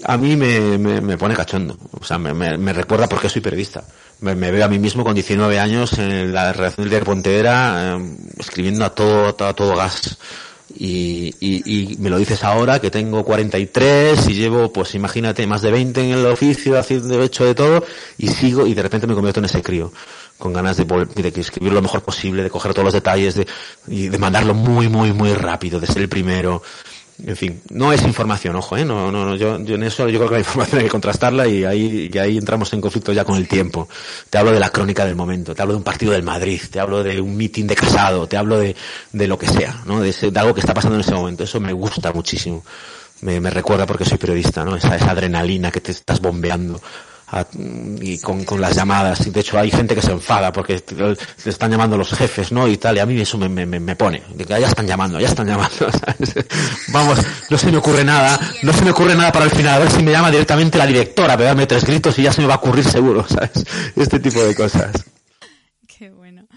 a 0.04 0.18
mí 0.18 0.36
me, 0.36 0.78
me, 0.78 1.18
pone 1.18 1.36
cachondo. 1.36 1.78
O 2.00 2.04
sea, 2.04 2.18
me, 2.18 2.34
me, 2.34 2.74
recuerda 2.74 3.08
porque 3.08 3.30
soy 3.30 3.42
periodista. 3.42 3.84
Me, 4.20 4.36
veo 4.36 4.66
a 4.66 4.68
mí 4.68 4.80
mismo 4.80 5.04
con 5.04 5.14
19 5.14 5.60
años 5.60 5.98
en 5.98 6.34
la 6.34 6.54
redacción 6.54 6.90
del 6.90 7.04
Pontevedra, 7.04 7.98
eh, 7.98 8.16
escribiendo 8.38 8.86
a 8.86 8.90
todo, 8.94 9.28
a 9.28 9.54
todo 9.54 9.76
gas 9.76 10.18
y, 10.78 11.34
y, 11.40 11.94
y, 11.94 11.98
me 11.98 12.10
lo 12.10 12.18
dices 12.18 12.44
ahora 12.44 12.80
que 12.80 12.92
tengo 12.92 13.24
43 13.24 14.30
y 14.30 14.34
llevo, 14.34 14.72
pues 14.72 14.96
imagínate, 14.96 15.46
más 15.48 15.62
de 15.62 15.72
20 15.72 16.02
en 16.02 16.12
el 16.12 16.26
oficio, 16.26 16.78
haciendo 16.80 17.22
hecho 17.22 17.46
de 17.46 17.56
todo 17.56 17.84
y 18.18 18.28
sigo 18.28 18.66
y 18.66 18.74
de 18.74 18.84
repente 18.84 19.08
me 19.08 19.14
convierto 19.14 19.40
en 19.40 19.46
ese 19.46 19.62
crío 19.62 19.92
con 20.42 20.52
ganas 20.54 20.76
de, 20.76 20.86
de 20.86 21.34
escribir 21.40 21.72
lo 21.72 21.82
mejor 21.82 22.02
posible, 22.02 22.42
de 22.42 22.50
coger 22.50 22.74
todos 22.74 22.86
los 22.86 22.94
detalles 22.94 23.36
de, 23.36 23.48
y 23.88 24.10
de 24.10 24.18
mandarlo 24.18 24.56
muy, 24.56 24.90
muy, 24.90 25.14
muy 25.14 25.34
rápido, 25.36 25.80
de 25.80 25.86
ser 25.86 26.02
el 26.02 26.10
primero, 26.10 26.64
en 27.24 27.36
fin, 27.36 27.62
no 27.70 27.94
es 27.94 28.02
información, 28.02 28.56
ojo, 28.56 28.76
¿eh? 28.78 28.84
No, 28.84 29.12
no, 29.12 29.24
no 29.26 29.36
yo, 29.36 29.60
yo, 29.60 29.76
en 29.76 29.84
eso 29.84 30.10
yo 30.10 30.18
creo 30.18 30.30
que 30.30 30.36
la 30.36 30.40
información 30.40 30.80
hay 30.80 30.86
que 30.86 30.92
contrastarla 30.92 31.48
y 31.48 31.64
ahí, 31.64 32.10
y 32.12 32.18
ahí 32.18 32.38
entramos 32.38 32.74
en 32.74 32.82
conflicto 32.82 33.14
ya 33.14 33.24
con 33.24 33.36
el 33.36 33.48
tiempo. 33.48 33.88
Te 34.30 34.40
hablo 34.40 34.52
de 34.52 34.60
la 34.60 34.72
crónica 34.72 35.06
del 35.06 35.16
momento, 35.16 35.54
te 35.54 35.62
hablo 35.62 35.76
de 35.76 35.78
un 35.78 35.84
partido 35.84 36.14
del 36.14 36.24
Madrid, 36.24 36.60
te 36.72 36.80
hablo 36.80 37.04
de 37.04 37.22
un 37.22 37.38
mitin 37.38 37.68
de 37.68 37.76
casado, 37.76 38.28
te 38.28 38.38
hablo 38.38 38.58
de, 38.58 38.76
de 39.12 39.28
lo 39.28 39.38
que 39.38 39.48
sea, 39.48 39.84
¿no? 39.86 40.02
De, 40.02 40.10
ese, 40.10 40.32
de 40.32 40.40
algo 40.40 40.56
que 40.56 40.62
está 40.62 40.74
pasando 40.74 40.96
en 40.96 41.02
ese 41.02 41.14
momento. 41.14 41.44
Eso 41.44 41.60
me 41.60 41.74
gusta 41.74 42.12
muchísimo. 42.12 42.64
Me, 43.22 43.40
me 43.40 43.52
recuerda 43.52 43.86
porque 43.86 44.06
soy 44.06 44.18
periodista, 44.18 44.66
¿no? 44.66 44.76
Esa, 44.76 44.96
esa 44.96 45.12
adrenalina 45.12 45.70
que 45.70 45.82
te 45.82 45.92
estás 45.92 46.20
bombeando 46.20 46.82
y 48.02 48.20
con, 48.20 48.44
con, 48.44 48.60
las 48.60 48.76
llamadas. 48.76 49.26
y 49.26 49.30
De 49.30 49.40
hecho, 49.40 49.58
hay 49.58 49.72
gente 49.72 49.96
que 49.96 50.02
se 50.02 50.12
enfada 50.12 50.52
porque 50.52 50.84
le 50.96 51.16
están 51.50 51.72
llamando 51.72 51.98
los 51.98 52.12
jefes, 52.12 52.52
¿no? 52.52 52.68
Y 52.68 52.78
tal, 52.78 52.98
y 52.98 53.00
a 53.00 53.06
mí 53.06 53.20
eso 53.20 53.38
me, 53.38 53.48
me, 53.48 53.80
me 53.80 53.96
pone. 53.96 54.22
ya 54.48 54.58
están 54.58 54.86
llamando, 54.86 55.20
ya 55.20 55.28
están 55.28 55.48
llamando. 55.48 55.88
Vamos, 56.90 57.20
no 57.50 57.58
se 57.58 57.72
me 57.72 57.78
ocurre 57.78 58.04
nada, 58.04 58.40
no 58.64 58.74
se 58.74 58.84
me 58.84 58.92
ocurre 58.92 59.16
nada 59.16 59.32
para 59.32 59.46
el 59.46 59.52
final. 59.52 59.76
A 59.76 59.80
ver 59.80 59.92
si 59.92 60.04
me 60.04 60.12
llama 60.12 60.30
directamente 60.30 60.78
la 60.78 60.86
directora, 60.86 61.38
pegarme 61.38 61.68
tres 61.68 61.86
gritos 61.86 62.18
y 62.20 62.24
ya 62.24 62.34
se 62.34 62.42
me 62.42 62.48
va 62.48 62.56
a 62.56 62.58
ocurrir 62.58 62.84
seguro, 62.84 63.26
¿sabes? 63.28 63.66
Este 63.96 64.20
tipo 64.20 64.44
de 64.44 64.54
cosas. 64.54 64.92
Qué 65.88 66.10
bueno. 66.10 66.48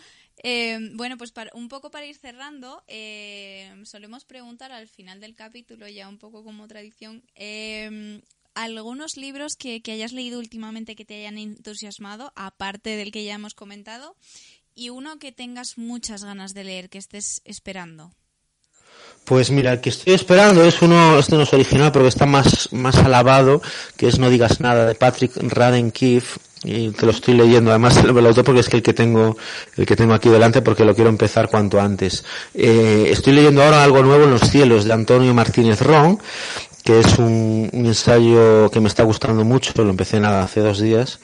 Eh, 0.43 0.79
bueno, 0.93 1.16
pues 1.16 1.33
un 1.55 1.68
poco 1.68 1.91
para 1.91 2.05
ir 2.05 2.16
cerrando, 2.16 2.83
eh, 2.87 3.72
solemos 3.85 4.27
preguntar 4.27 4.72
al 4.72 4.89
final 4.89 5.18
del 5.18 5.35
capítulo, 5.35 5.89
ya 5.89 6.07
un 6.07 6.18
poco 6.18 6.45
como 6.45 6.68
tradición, 6.68 7.22
eh, 7.35 8.20
algunos 8.55 9.17
libros 9.17 9.57
que, 9.57 9.83
hayas 9.87 10.13
leído 10.13 10.39
últimamente 10.39 10.97
que 10.97 11.05
te 11.05 11.15
hayan 11.15 11.39
entusiasmado, 11.39 12.33
aparte 12.37 12.97
del 12.97 13.13
que 13.13 13.25
ya 13.25 13.35
hemos 13.35 13.55
comentado, 13.55 14.17
y 14.75 14.91
uno 14.91 15.19
que 15.19 15.33
tengas 15.33 15.79
muchas 15.79 16.25
ganas 16.25 16.55
de 16.55 16.65
leer, 16.65 16.89
que 16.89 16.99
estés 16.99 17.43
esperando. 17.45 18.13
Pues 19.25 19.51
mira, 19.51 19.73
el 19.73 19.81
que 19.81 19.91
estoy 19.91 20.13
esperando 20.13 20.65
es 20.65 20.83
uno, 20.83 21.19
este 21.19 21.37
no 21.37 21.43
es 21.43 21.53
original, 21.53 21.93
pero 21.93 22.05
que 22.05 22.11
está 22.11 22.27
más, 22.27 22.73
más 22.73 22.97
alabado, 22.97 23.63
que 23.97 24.09
es 24.09 24.19
No 24.19 24.29
digas 24.29 24.61
nada, 24.61 24.87
de 24.87 24.95
Patrick 24.95 25.37
Radden 25.37 25.91
Keefe, 25.91 26.39
y 26.65 26.91
te 26.91 27.07
lo 27.07 27.13
estoy 27.13 27.35
leyendo 27.35 27.71
además 27.71 27.97
el 27.99 28.27
autor 28.27 28.45
porque 28.45 28.61
es 28.61 28.69
que 28.69 28.79
el 28.79 28.83
que 28.83 28.95
tengo 28.95 29.37
el 29.77 29.87
que 29.87 29.97
tengo 29.97 30.15
aquí 30.15 30.31
delante 30.31 30.63
porque 30.63 30.85
lo 30.85 30.95
quiero 30.95 31.11
empezar 31.11 31.49
cuanto 31.49 31.81
antes 31.81 32.25
eh, 32.55 33.09
estoy 33.11 33.35
leyendo 33.35 33.63
ahora 33.63 33.85
algo 33.85 34.03
nuevo 34.03 34.25
en 34.25 34.31
los 34.31 34.49
cielos 34.49 34.85
de 34.85 34.95
Antonio 34.95 35.35
Martínez 35.35 35.83
Ron 35.83 36.19
que 36.85 37.01
es 37.01 37.18
un, 37.18 37.70
ensayo 37.72 38.70
que 38.70 38.80
me 38.80 38.89
está 38.89 39.03
gustando 39.05 39.45
mucho, 39.45 39.72
lo 39.82 39.91
empecé 39.91 40.20
nada 40.20 40.43
hace 40.43 40.61
dos 40.61 40.80
días, 40.80 41.18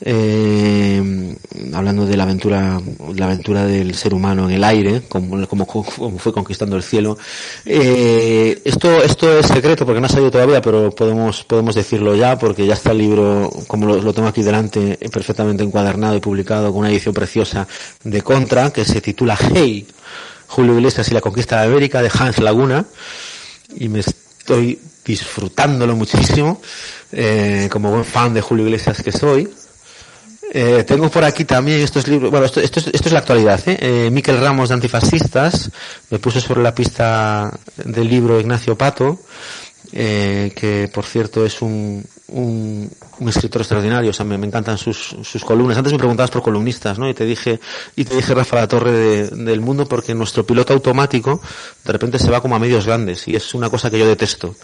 eh, 0.00 1.36
hablando 1.72 2.04
de 2.04 2.16
la 2.16 2.24
aventura, 2.24 2.80
la 3.14 3.26
aventura 3.26 3.64
del 3.64 3.94
ser 3.94 4.12
humano 4.12 4.46
en 4.46 4.56
el 4.56 4.64
aire, 4.64 5.02
como, 5.08 5.46
como, 5.46 5.64
fue 5.64 6.32
conquistando 6.32 6.76
el 6.76 6.82
cielo. 6.82 7.16
Eh, 7.64 8.60
esto, 8.64 9.02
esto 9.02 9.38
es 9.38 9.46
secreto 9.46 9.86
porque 9.86 10.00
no 10.00 10.06
ha 10.06 10.10
salido 10.10 10.32
todavía, 10.32 10.60
pero 10.60 10.90
podemos, 10.90 11.44
podemos 11.44 11.76
decirlo 11.76 12.16
ya 12.16 12.36
porque 12.36 12.66
ya 12.66 12.74
está 12.74 12.90
el 12.90 12.98
libro, 12.98 13.50
como 13.68 13.86
lo, 13.86 14.02
lo 14.02 14.12
tengo 14.12 14.28
aquí 14.28 14.42
delante, 14.42 14.98
perfectamente 15.10 15.62
encuadernado 15.62 16.16
y 16.16 16.20
publicado 16.20 16.70
con 16.72 16.80
una 16.80 16.90
edición 16.90 17.14
preciosa 17.14 17.66
de 18.02 18.22
Contra, 18.22 18.72
que 18.72 18.84
se 18.84 19.00
titula 19.00 19.38
Hey, 19.54 19.86
Julio 20.48 20.74
Iglesias 20.74 21.08
y 21.10 21.14
la 21.14 21.20
conquista 21.20 21.60
de 21.60 21.68
América 21.68 22.02
de 22.02 22.10
Hans 22.12 22.38
Laguna. 22.40 22.84
Y 23.78 23.88
me 23.88 24.02
estoy 24.46 24.78
disfrutándolo 25.04 25.96
muchísimo, 25.96 26.60
eh, 27.10 27.68
como 27.68 27.90
buen 27.90 28.04
fan 28.04 28.32
de 28.32 28.40
Julio 28.40 28.66
Iglesias 28.66 29.02
que 29.02 29.10
soy. 29.10 29.48
Eh, 30.52 30.84
tengo 30.86 31.10
por 31.10 31.24
aquí 31.24 31.44
también 31.44 31.80
estos 31.80 32.06
libros, 32.06 32.30
bueno, 32.30 32.46
esto, 32.46 32.60
esto, 32.60 32.78
esto 32.78 33.08
es 33.08 33.12
la 33.12 33.18
actualidad, 33.18 33.60
¿eh? 33.66 33.76
¿eh? 33.80 34.10
Miquel 34.12 34.38
Ramos 34.38 34.68
de 34.68 34.76
Antifascistas, 34.76 35.68
me 36.10 36.20
puso 36.20 36.40
sobre 36.40 36.62
la 36.62 36.72
pista 36.72 37.52
del 37.76 38.08
libro 38.08 38.38
Ignacio 38.38 38.78
Pato, 38.78 39.18
eh, 39.92 40.52
que 40.54 40.88
por 40.94 41.04
cierto 41.04 41.44
es 41.44 41.60
un, 41.60 42.04
un, 42.28 42.90
un, 43.18 43.28
escritor 43.28 43.62
extraordinario, 43.62 44.10
o 44.10 44.12
sea, 44.12 44.24
me, 44.24 44.36
me 44.36 44.46
encantan 44.46 44.78
sus, 44.78 45.16
sus, 45.22 45.44
columnas. 45.44 45.78
Antes 45.78 45.92
me 45.92 45.98
preguntabas 45.98 46.30
por 46.30 46.42
columnistas, 46.42 46.98
¿no? 46.98 47.08
Y 47.08 47.14
te 47.14 47.24
dije, 47.24 47.60
y 47.94 48.04
te 48.04 48.16
dije 48.16 48.34
Rafa 48.34 48.56
La 48.56 48.68
Torre 48.68 48.92
de, 48.92 49.28
del 49.28 49.60
Mundo 49.60 49.86
porque 49.86 50.14
nuestro 50.14 50.44
piloto 50.44 50.72
automático 50.72 51.40
de 51.84 51.92
repente 51.92 52.18
se 52.18 52.30
va 52.30 52.40
como 52.40 52.56
a 52.56 52.58
medios 52.58 52.86
grandes 52.86 53.28
y 53.28 53.36
es 53.36 53.54
una 53.54 53.70
cosa 53.70 53.90
que 53.90 53.98
yo 53.98 54.06
detesto. 54.06 54.54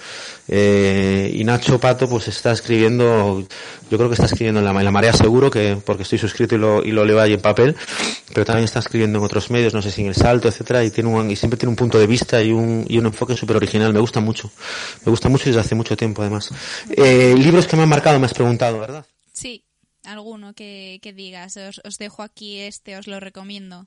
Eh, 0.49 1.33
y 1.35 1.45
Nacho 1.45 1.79
Pato 1.79 2.09
pues 2.09 2.29
está 2.29 2.53
escribiendo, 2.53 3.47
yo 3.91 3.97
creo 3.97 4.09
que 4.09 4.15
está 4.15 4.27
escribiendo 4.27 4.61
en 4.61 4.65
la, 4.65 4.73
en 4.73 4.85
la 4.85 4.91
Marea 4.91 5.13
seguro, 5.13 5.51
que 5.51 5.79
porque 5.85 6.03
estoy 6.03 6.19
suscrito 6.19 6.57
y 6.57 6.59
lo, 6.59 6.85
y 6.85 6.91
lo 6.91 7.05
leo 7.05 7.21
ahí 7.21 7.35
en 7.35 7.41
papel, 7.41 7.77
pero 8.35 8.45
también 8.45 8.65
está 8.65 8.81
escribiendo 8.81 9.19
en 9.19 9.25
otros 9.25 9.51
medios, 9.51 9.73
no 9.73 9.83
sé 9.83 9.91
si 9.91 10.03
en 10.03 10.09
El 10.09 10.15
Salto, 10.15 10.49
etcétera, 10.49 10.85
y 10.85 10.91
tiene 10.91 11.11
un, 11.11 11.31
y 11.31 11.37
siempre 11.37 11.57
tiene 11.59 11.71
un 11.71 11.77
punto 11.77 11.99
de 11.99 12.07
vista 12.07 12.43
y 12.43 12.51
un, 12.51 12.85
y 12.89 12.99
un 12.99 13.07
enfoque 13.07 13.37
súper 13.37 13.57
original. 13.57 13.93
Me 13.93 14.01
gusta 14.01 14.21
mucho. 14.21 14.51
Me 15.05 15.11
gusta 15.11 15.29
mucho 15.29 15.45
desde 15.47 15.61
hace 15.61 15.75
mucho 15.75 15.97
tiempo 15.97 16.23
además. 16.23 16.51
Eh, 16.91 17.35
libros 17.37 17.67
que 17.67 17.77
me 17.77 17.85
han 17.85 17.89
marcado, 17.89 18.19
me 18.19 18.27
has 18.27 18.35
preguntado, 18.35 18.79
¿verdad? 18.81 19.07
Sí, 19.33 19.65
alguno 20.05 20.55
que, 20.55 20.99
que 21.03 21.13
digas. 21.13 21.57
Os, 21.57 21.81
os 21.85 21.99
dejo 21.99 22.23
aquí 22.23 22.59
este, 22.59 22.97
os 22.97 23.07
lo 23.07 23.21
recomiendo. 23.21 23.87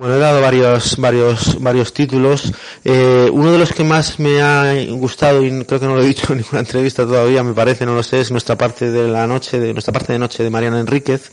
Bueno, 0.00 0.16
he 0.16 0.18
dado 0.18 0.40
varios, 0.40 0.96
varios, 0.96 1.60
varios 1.60 1.92
títulos. 1.92 2.50
Eh, 2.86 3.28
uno 3.30 3.52
de 3.52 3.58
los 3.58 3.70
que 3.74 3.84
más 3.84 4.18
me 4.18 4.40
ha 4.40 4.72
gustado 4.92 5.44
y 5.44 5.50
creo 5.66 5.78
que 5.78 5.84
no 5.84 5.94
lo 5.94 6.00
he 6.00 6.06
dicho 6.06 6.32
en 6.32 6.38
ninguna 6.38 6.60
entrevista 6.60 7.04
todavía, 7.04 7.42
me 7.44 7.52
parece, 7.52 7.84
no 7.84 7.94
lo 7.94 8.02
sé, 8.02 8.22
es 8.22 8.30
nuestra 8.30 8.56
parte 8.56 8.90
de 8.90 9.08
la 9.08 9.26
noche, 9.26 9.60
de 9.60 9.74
nuestra 9.74 9.92
parte 9.92 10.14
de 10.14 10.18
noche 10.18 10.42
de 10.42 10.48
Mariana 10.48 10.80
Enríquez, 10.80 11.30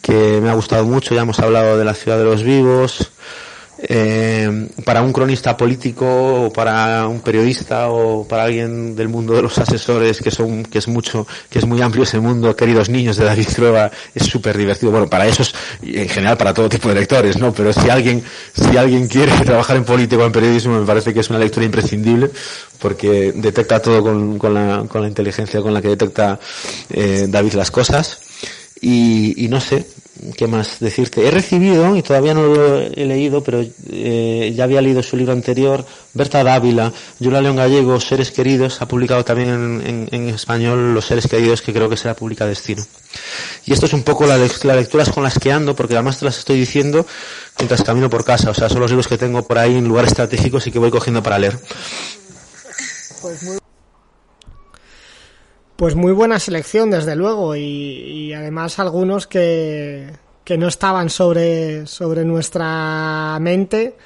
que 0.00 0.40
me 0.40 0.48
ha 0.48 0.54
gustado 0.54 0.86
mucho. 0.86 1.14
Ya 1.14 1.20
hemos 1.20 1.38
hablado 1.38 1.76
de 1.76 1.84
la 1.84 1.92
ciudad 1.92 2.16
de 2.16 2.24
los 2.24 2.42
vivos, 2.42 3.10
eh, 3.78 4.68
para 4.84 5.02
un 5.02 5.12
cronista 5.12 5.56
político 5.56 6.46
o 6.46 6.52
para 6.52 7.06
un 7.06 7.20
periodista 7.20 7.90
o 7.90 8.26
para 8.26 8.44
alguien 8.44 8.96
del 8.96 9.08
mundo 9.08 9.34
de 9.34 9.42
los 9.42 9.58
asesores 9.58 10.20
que 10.20 10.30
son 10.30 10.64
que 10.64 10.78
es 10.78 10.88
mucho 10.88 11.26
que 11.50 11.58
es 11.58 11.66
muy 11.66 11.82
amplio 11.82 12.04
ese 12.04 12.18
mundo 12.18 12.56
queridos 12.56 12.88
niños 12.88 13.16
de 13.16 13.26
David 13.26 13.48
Trueba 13.54 13.90
es 14.14 14.24
súper 14.26 14.56
divertido 14.56 14.92
bueno 14.92 15.08
para 15.08 15.26
esos 15.26 15.54
y 15.82 15.98
en 15.98 16.08
general 16.08 16.38
para 16.38 16.54
todo 16.54 16.68
tipo 16.70 16.88
de 16.88 16.94
lectores 16.94 17.36
no 17.38 17.52
pero 17.52 17.72
si 17.72 17.90
alguien 17.90 18.22
si 18.54 18.76
alguien 18.76 19.08
quiere 19.08 19.32
trabajar 19.44 19.76
en 19.76 19.84
político 19.84 20.22
o 20.22 20.26
en 20.26 20.32
periodismo 20.32 20.80
me 20.80 20.86
parece 20.86 21.12
que 21.12 21.20
es 21.20 21.28
una 21.28 21.38
lectura 21.38 21.66
imprescindible 21.66 22.30
porque 22.80 23.32
detecta 23.34 23.80
todo 23.80 24.02
con, 24.02 24.38
con, 24.38 24.54
la, 24.54 24.84
con 24.88 25.02
la 25.02 25.08
inteligencia 25.08 25.60
con 25.60 25.74
la 25.74 25.82
que 25.82 25.88
detecta 25.88 26.38
eh, 26.90 27.26
David 27.28 27.52
las 27.52 27.70
cosas 27.70 28.20
y, 28.80 29.44
y 29.44 29.48
no 29.48 29.60
sé 29.60 29.86
¿Qué 30.36 30.46
más 30.46 30.80
decirte? 30.80 31.26
He 31.26 31.30
recibido, 31.30 31.94
y 31.94 32.02
todavía 32.02 32.32
no 32.32 32.42
lo 32.42 32.80
he 32.80 33.04
leído, 33.04 33.42
pero 33.42 33.62
eh, 33.90 34.52
ya 34.56 34.64
había 34.64 34.80
leído 34.80 35.02
su 35.02 35.14
libro 35.14 35.32
anterior, 35.32 35.84
Berta 36.14 36.42
Dávila, 36.42 36.90
Yula 37.20 37.42
León 37.42 37.56
Gallego, 37.56 38.00
Seres 38.00 38.30
Queridos, 38.30 38.80
ha 38.80 38.88
publicado 38.88 39.24
también 39.24 40.08
en, 40.10 40.28
español 40.30 40.94
Los 40.94 41.04
Seres 41.04 41.26
Queridos, 41.26 41.60
que 41.60 41.72
creo 41.72 41.90
que 41.90 41.98
será 41.98 42.16
publica 42.16 42.46
Destino. 42.46 42.82
Y 43.66 43.74
esto 43.74 43.84
es 43.86 43.92
un 43.92 44.02
poco 44.04 44.26
la, 44.26 44.38
las 44.38 44.64
lecturas 44.64 45.10
con 45.10 45.22
las 45.22 45.38
que 45.38 45.52
ando, 45.52 45.76
porque 45.76 45.94
además 45.94 46.18
te 46.18 46.24
las 46.24 46.38
estoy 46.38 46.58
diciendo 46.58 47.06
mientras 47.58 47.82
camino 47.82 48.08
por 48.08 48.24
casa, 48.24 48.50
o 48.50 48.54
sea, 48.54 48.70
son 48.70 48.80
los 48.80 48.90
libros 48.90 49.08
que 49.08 49.18
tengo 49.18 49.46
por 49.46 49.58
ahí 49.58 49.76
en 49.76 49.86
lugares 49.86 50.12
estratégicos 50.12 50.66
y 50.66 50.72
que 50.72 50.78
voy 50.78 50.90
cogiendo 50.90 51.22
para 51.22 51.38
leer. 51.38 51.58
Pues 53.20 53.60
pues 55.76 55.94
muy 55.94 56.12
buena 56.12 56.38
selección, 56.38 56.90
desde 56.90 57.16
luego, 57.16 57.54
y, 57.54 57.60
y 57.60 58.32
además 58.32 58.78
algunos 58.78 59.26
que, 59.26 60.10
que 60.44 60.56
no 60.56 60.68
estaban 60.68 61.10
sobre, 61.10 61.86
sobre 61.86 62.24
nuestra 62.24 63.36
mente. 63.40 63.96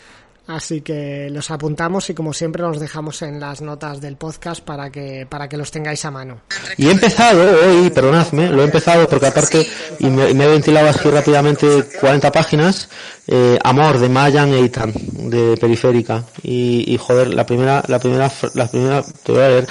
Así 0.46 0.80
que 0.80 1.28
los 1.30 1.48
apuntamos 1.52 2.10
y 2.10 2.14
como 2.14 2.32
siempre 2.32 2.62
los 2.62 2.80
dejamos 2.80 3.22
en 3.22 3.38
las 3.38 3.60
notas 3.60 4.00
del 4.00 4.16
podcast 4.16 4.64
para 4.64 4.90
que, 4.90 5.24
para 5.28 5.48
que 5.48 5.56
los 5.56 5.70
tengáis 5.70 6.04
a 6.04 6.10
mano. 6.10 6.40
Y 6.76 6.88
he 6.88 6.90
empezado 6.90 7.40
hoy, 7.64 7.90
perdonadme, 7.90 8.48
lo 8.48 8.62
he 8.62 8.64
empezado 8.64 9.06
porque 9.06 9.26
aparte, 9.26 9.64
y 10.00 10.06
me, 10.06 10.34
me 10.34 10.44
he 10.44 10.48
ventilado 10.48 10.88
así 10.88 11.08
rápidamente 11.08 11.84
40 12.00 12.32
páginas, 12.32 12.88
eh, 13.28 13.58
Amor 13.62 14.00
de 14.00 14.08
Mayan 14.08 14.52
Eitan, 14.52 14.92
de 15.30 15.56
Periférica. 15.56 16.24
Y, 16.42 16.92
y 16.92 16.96
joder, 16.96 17.32
la 17.32 17.46
primera, 17.46 17.84
la 17.86 18.00
primera, 18.00 18.32
la 18.54 18.68
primera, 18.68 19.04
te 19.22 19.30
voy 19.30 19.42
a 19.42 19.48
leer, 19.50 19.68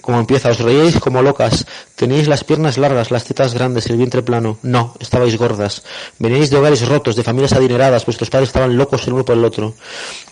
como 0.00 0.18
empieza, 0.18 0.50
os 0.50 0.58
reíais 0.58 0.98
como 0.98 1.22
locas, 1.22 1.66
teníais 1.94 2.26
las 2.26 2.42
piernas 2.42 2.78
largas, 2.78 3.10
las 3.10 3.24
tetas 3.24 3.54
grandes, 3.54 3.86
el 3.86 3.96
vientre 3.96 4.22
plano. 4.22 4.58
No, 4.62 4.94
estabais 4.98 5.36
gordas. 5.36 5.82
Veníais 6.18 6.50
de 6.50 6.56
hogares 6.56 6.86
rotos, 6.86 7.16
de 7.16 7.22
familias 7.22 7.52
adineradas, 7.52 8.04
vuestros 8.04 8.30
padres 8.30 8.48
estaban 8.48 8.76
locos 8.76 9.06
el 9.06 9.14
uno 9.14 9.24
por 9.24 9.36
el 9.36 9.44
otro. 9.44 9.74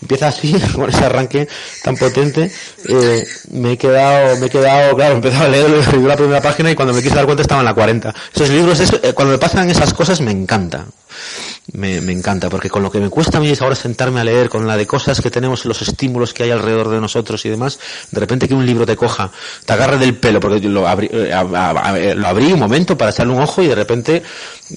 Empieza 0.01 0.27
así, 0.27 0.53
con 0.75 0.89
ese 0.89 1.05
arranque 1.05 1.47
tan 1.83 1.95
potente. 1.95 2.51
Eh, 2.87 3.23
me 3.51 3.73
he 3.73 3.77
quedado, 3.77 4.37
me 4.37 4.47
he 4.47 4.49
quedado, 4.49 4.95
claro, 4.95 5.13
he 5.13 5.17
empezado 5.17 5.45
a 5.45 5.49
leer 5.49 5.69
la 5.69 6.15
primera 6.15 6.41
página 6.41 6.71
y 6.71 6.75
cuando 6.75 6.93
me 6.93 7.01
quise 7.01 7.15
dar 7.15 7.25
cuenta 7.25 7.41
estaba 7.41 7.61
en 7.61 7.65
la 7.65 7.73
40. 7.73 8.13
Esos 8.33 8.49
libros, 8.49 8.79
eh, 8.79 9.13
cuando 9.13 9.33
me 9.33 9.37
pasan 9.37 9.69
esas 9.69 9.93
cosas 9.93 10.21
me 10.21 10.31
encanta. 10.31 10.85
Me, 11.73 11.99
me, 11.99 12.13
encanta, 12.13 12.49
porque 12.49 12.69
con 12.69 12.81
lo 12.81 12.89
que 12.89 12.99
me 12.99 13.09
cuesta 13.09 13.39
a 13.39 13.41
mí 13.41 13.49
es 13.49 13.61
ahora 13.61 13.75
sentarme 13.75 14.21
a 14.21 14.23
leer, 14.23 14.47
con 14.47 14.65
la 14.65 14.77
de 14.77 14.87
cosas 14.87 15.19
que 15.19 15.29
tenemos, 15.29 15.65
los 15.65 15.81
estímulos 15.81 16.33
que 16.33 16.43
hay 16.43 16.51
alrededor 16.51 16.89
de 16.89 17.01
nosotros 17.01 17.45
y 17.45 17.49
demás, 17.49 17.77
de 18.09 18.19
repente 18.21 18.47
que 18.47 18.53
un 18.53 18.65
libro 18.65 18.85
te 18.85 18.95
coja, 18.95 19.31
te 19.65 19.73
agarre 19.73 19.97
del 19.97 20.15
pelo, 20.15 20.39
porque 20.39 20.61
lo 20.61 20.87
abrí, 20.87 21.09
a, 21.29 21.41
a, 21.41 21.69
a, 21.71 21.97
lo 22.15 22.27
abrí 22.27 22.53
un 22.53 22.59
momento 22.59 22.97
para 22.97 23.11
echarle 23.11 23.33
un 23.33 23.41
ojo 23.41 23.61
y 23.61 23.67
de 23.67 23.75
repente 23.75 24.23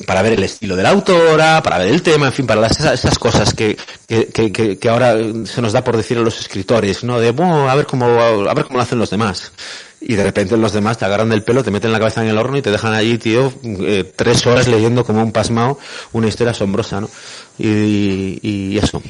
para 0.04 0.20
ver 0.22 0.32
el 0.32 0.42
estilo 0.42 0.74
de 0.74 0.82
la 0.82 0.90
autora, 0.90 1.62
para 1.62 1.78
ver 1.78 1.88
el 1.88 2.02
tema, 2.02 2.26
en 2.26 2.32
fin, 2.32 2.46
para 2.46 2.60
las, 2.60 2.72
esas, 2.72 2.94
esas 2.94 3.18
cosas 3.18 3.54
que, 3.54 3.76
que, 4.08 4.26
que, 4.52 4.78
que, 4.78 4.88
ahora 4.88 5.14
se 5.44 5.62
nos 5.62 5.72
da 5.72 5.84
por 5.84 5.96
decir 5.96 6.18
a 6.18 6.22
los 6.22 6.40
escritores, 6.40 7.04
¿no? 7.04 7.20
De, 7.20 7.30
bueno, 7.30 7.70
a 7.70 7.74
ver 7.76 7.86
cómo, 7.86 8.06
a 8.06 8.54
ver 8.54 8.64
cómo 8.64 8.78
lo 8.78 8.82
hacen 8.82 8.98
los 8.98 9.10
demás 9.10 9.52
y 10.00 10.14
de 10.14 10.24
repente 10.24 10.56
los 10.56 10.72
demás 10.72 10.98
te 10.98 11.04
agarran 11.04 11.28
del 11.28 11.42
pelo, 11.42 11.62
te 11.62 11.70
meten 11.70 11.92
la 11.92 11.98
cabeza 11.98 12.22
en 12.22 12.28
el 12.28 12.38
horno 12.38 12.56
y 12.56 12.62
te 12.62 12.70
dejan 12.70 12.94
allí, 12.94 13.18
tío, 13.18 13.52
eh, 13.62 14.10
tres 14.16 14.46
horas 14.46 14.66
leyendo 14.66 15.04
como 15.04 15.22
un 15.22 15.32
pasmao 15.32 15.78
una 16.12 16.28
historia 16.28 16.52
asombrosa, 16.52 17.00
¿no? 17.00 17.10
Y, 17.58 18.38
y, 18.42 18.72
y 18.72 18.78
eso. 18.78 19.02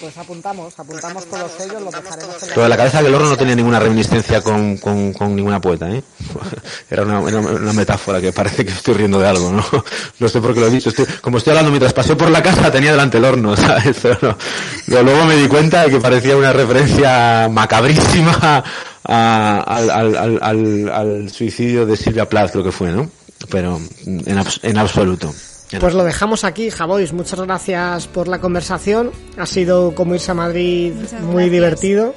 Pues 0.00 0.16
apuntamos, 0.16 0.78
apuntamos 0.78 1.26
con 1.26 1.40
los 1.40 1.50
sellos, 1.50 1.82
lo 1.82 1.90
dejaremos 1.90 2.42
en 2.42 2.54
Lo 2.54 2.62
de 2.62 2.68
la 2.68 2.76
cabeza 2.76 3.02
del 3.02 3.14
horno 3.14 3.30
no 3.30 3.36
tenía 3.36 3.56
ninguna 3.56 3.80
reminiscencia 3.80 4.40
con, 4.40 4.76
con, 4.76 5.12
con 5.12 5.34
ninguna 5.34 5.60
poeta, 5.60 5.90
¿eh? 5.90 6.02
Era 6.90 7.02
una, 7.02 7.28
era 7.28 7.38
una, 7.40 7.72
metáfora 7.72 8.20
que 8.20 8.32
parece 8.32 8.64
que 8.64 8.72
estoy 8.72 8.94
riendo 8.94 9.18
de 9.18 9.26
algo, 9.26 9.50
¿no? 9.52 9.64
No 10.20 10.28
sé 10.28 10.40
por 10.40 10.54
qué 10.54 10.60
lo 10.60 10.66
he 10.68 10.70
dicho. 10.70 10.90
Estoy, 10.90 11.04
como 11.20 11.38
estoy 11.38 11.50
hablando 11.50 11.70
mientras 11.70 11.92
pasé 11.92 12.14
por 12.16 12.30
la 12.30 12.42
casa 12.42 12.70
tenía 12.70 12.92
delante 12.92 13.18
el 13.18 13.24
horno, 13.24 13.56
¿sabes? 13.56 13.96
Pero, 14.00 14.18
no. 14.22 14.38
Pero 14.86 15.02
luego 15.02 15.24
me 15.24 15.36
di 15.36 15.48
cuenta 15.48 15.82
de 15.82 15.90
que 15.90 16.00
parecía 16.00 16.36
una 16.36 16.52
referencia 16.52 17.48
macabrísima 17.50 18.62
a, 19.04 19.60
al, 19.60 19.90
al, 19.90 20.16
al, 20.16 20.88
al, 20.90 21.30
suicidio 21.30 21.86
de 21.86 21.96
Silvia 21.96 22.28
Plath, 22.28 22.52
creo 22.52 22.64
que 22.64 22.72
fue, 22.72 22.90
¿no? 22.90 23.10
Pero 23.50 23.80
en, 24.06 24.38
abs 24.38 24.60
en 24.62 24.78
absoluto. 24.78 25.34
Pues 25.80 25.94
lo 25.94 26.04
dejamos 26.04 26.44
aquí, 26.44 26.70
Javois. 26.70 27.12
Muchas 27.12 27.40
gracias 27.40 28.06
por 28.06 28.26
la 28.28 28.40
conversación. 28.40 29.10
Ha 29.36 29.46
sido 29.46 29.94
como 29.94 30.14
irse 30.14 30.30
a 30.30 30.34
Madrid 30.34 30.92
Muchas 30.94 31.20
muy 31.22 31.32
gracias. 31.34 31.50
divertido. 31.52 32.14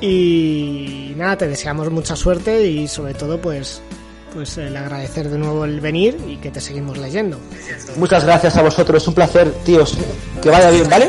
Y 0.00 1.12
nada, 1.16 1.36
te 1.36 1.48
deseamos 1.48 1.90
mucha 1.90 2.16
suerte 2.16 2.66
y 2.66 2.88
sobre 2.88 3.14
todo 3.14 3.40
pues 3.40 3.82
pues 4.32 4.58
el 4.58 4.76
agradecer 4.76 5.28
de 5.30 5.38
nuevo 5.38 5.64
el 5.64 5.80
venir 5.80 6.16
y 6.28 6.36
que 6.36 6.50
te 6.50 6.60
seguimos 6.60 6.98
leyendo. 6.98 7.38
Muchas 7.96 8.24
gracias 8.24 8.56
a 8.56 8.62
vosotros, 8.62 9.02
es 9.02 9.08
un 9.08 9.14
placer, 9.14 9.50
tíos. 9.64 9.96
Que 10.42 10.50
vaya 10.50 10.70
bien, 10.70 10.88
¿vale? 10.88 11.08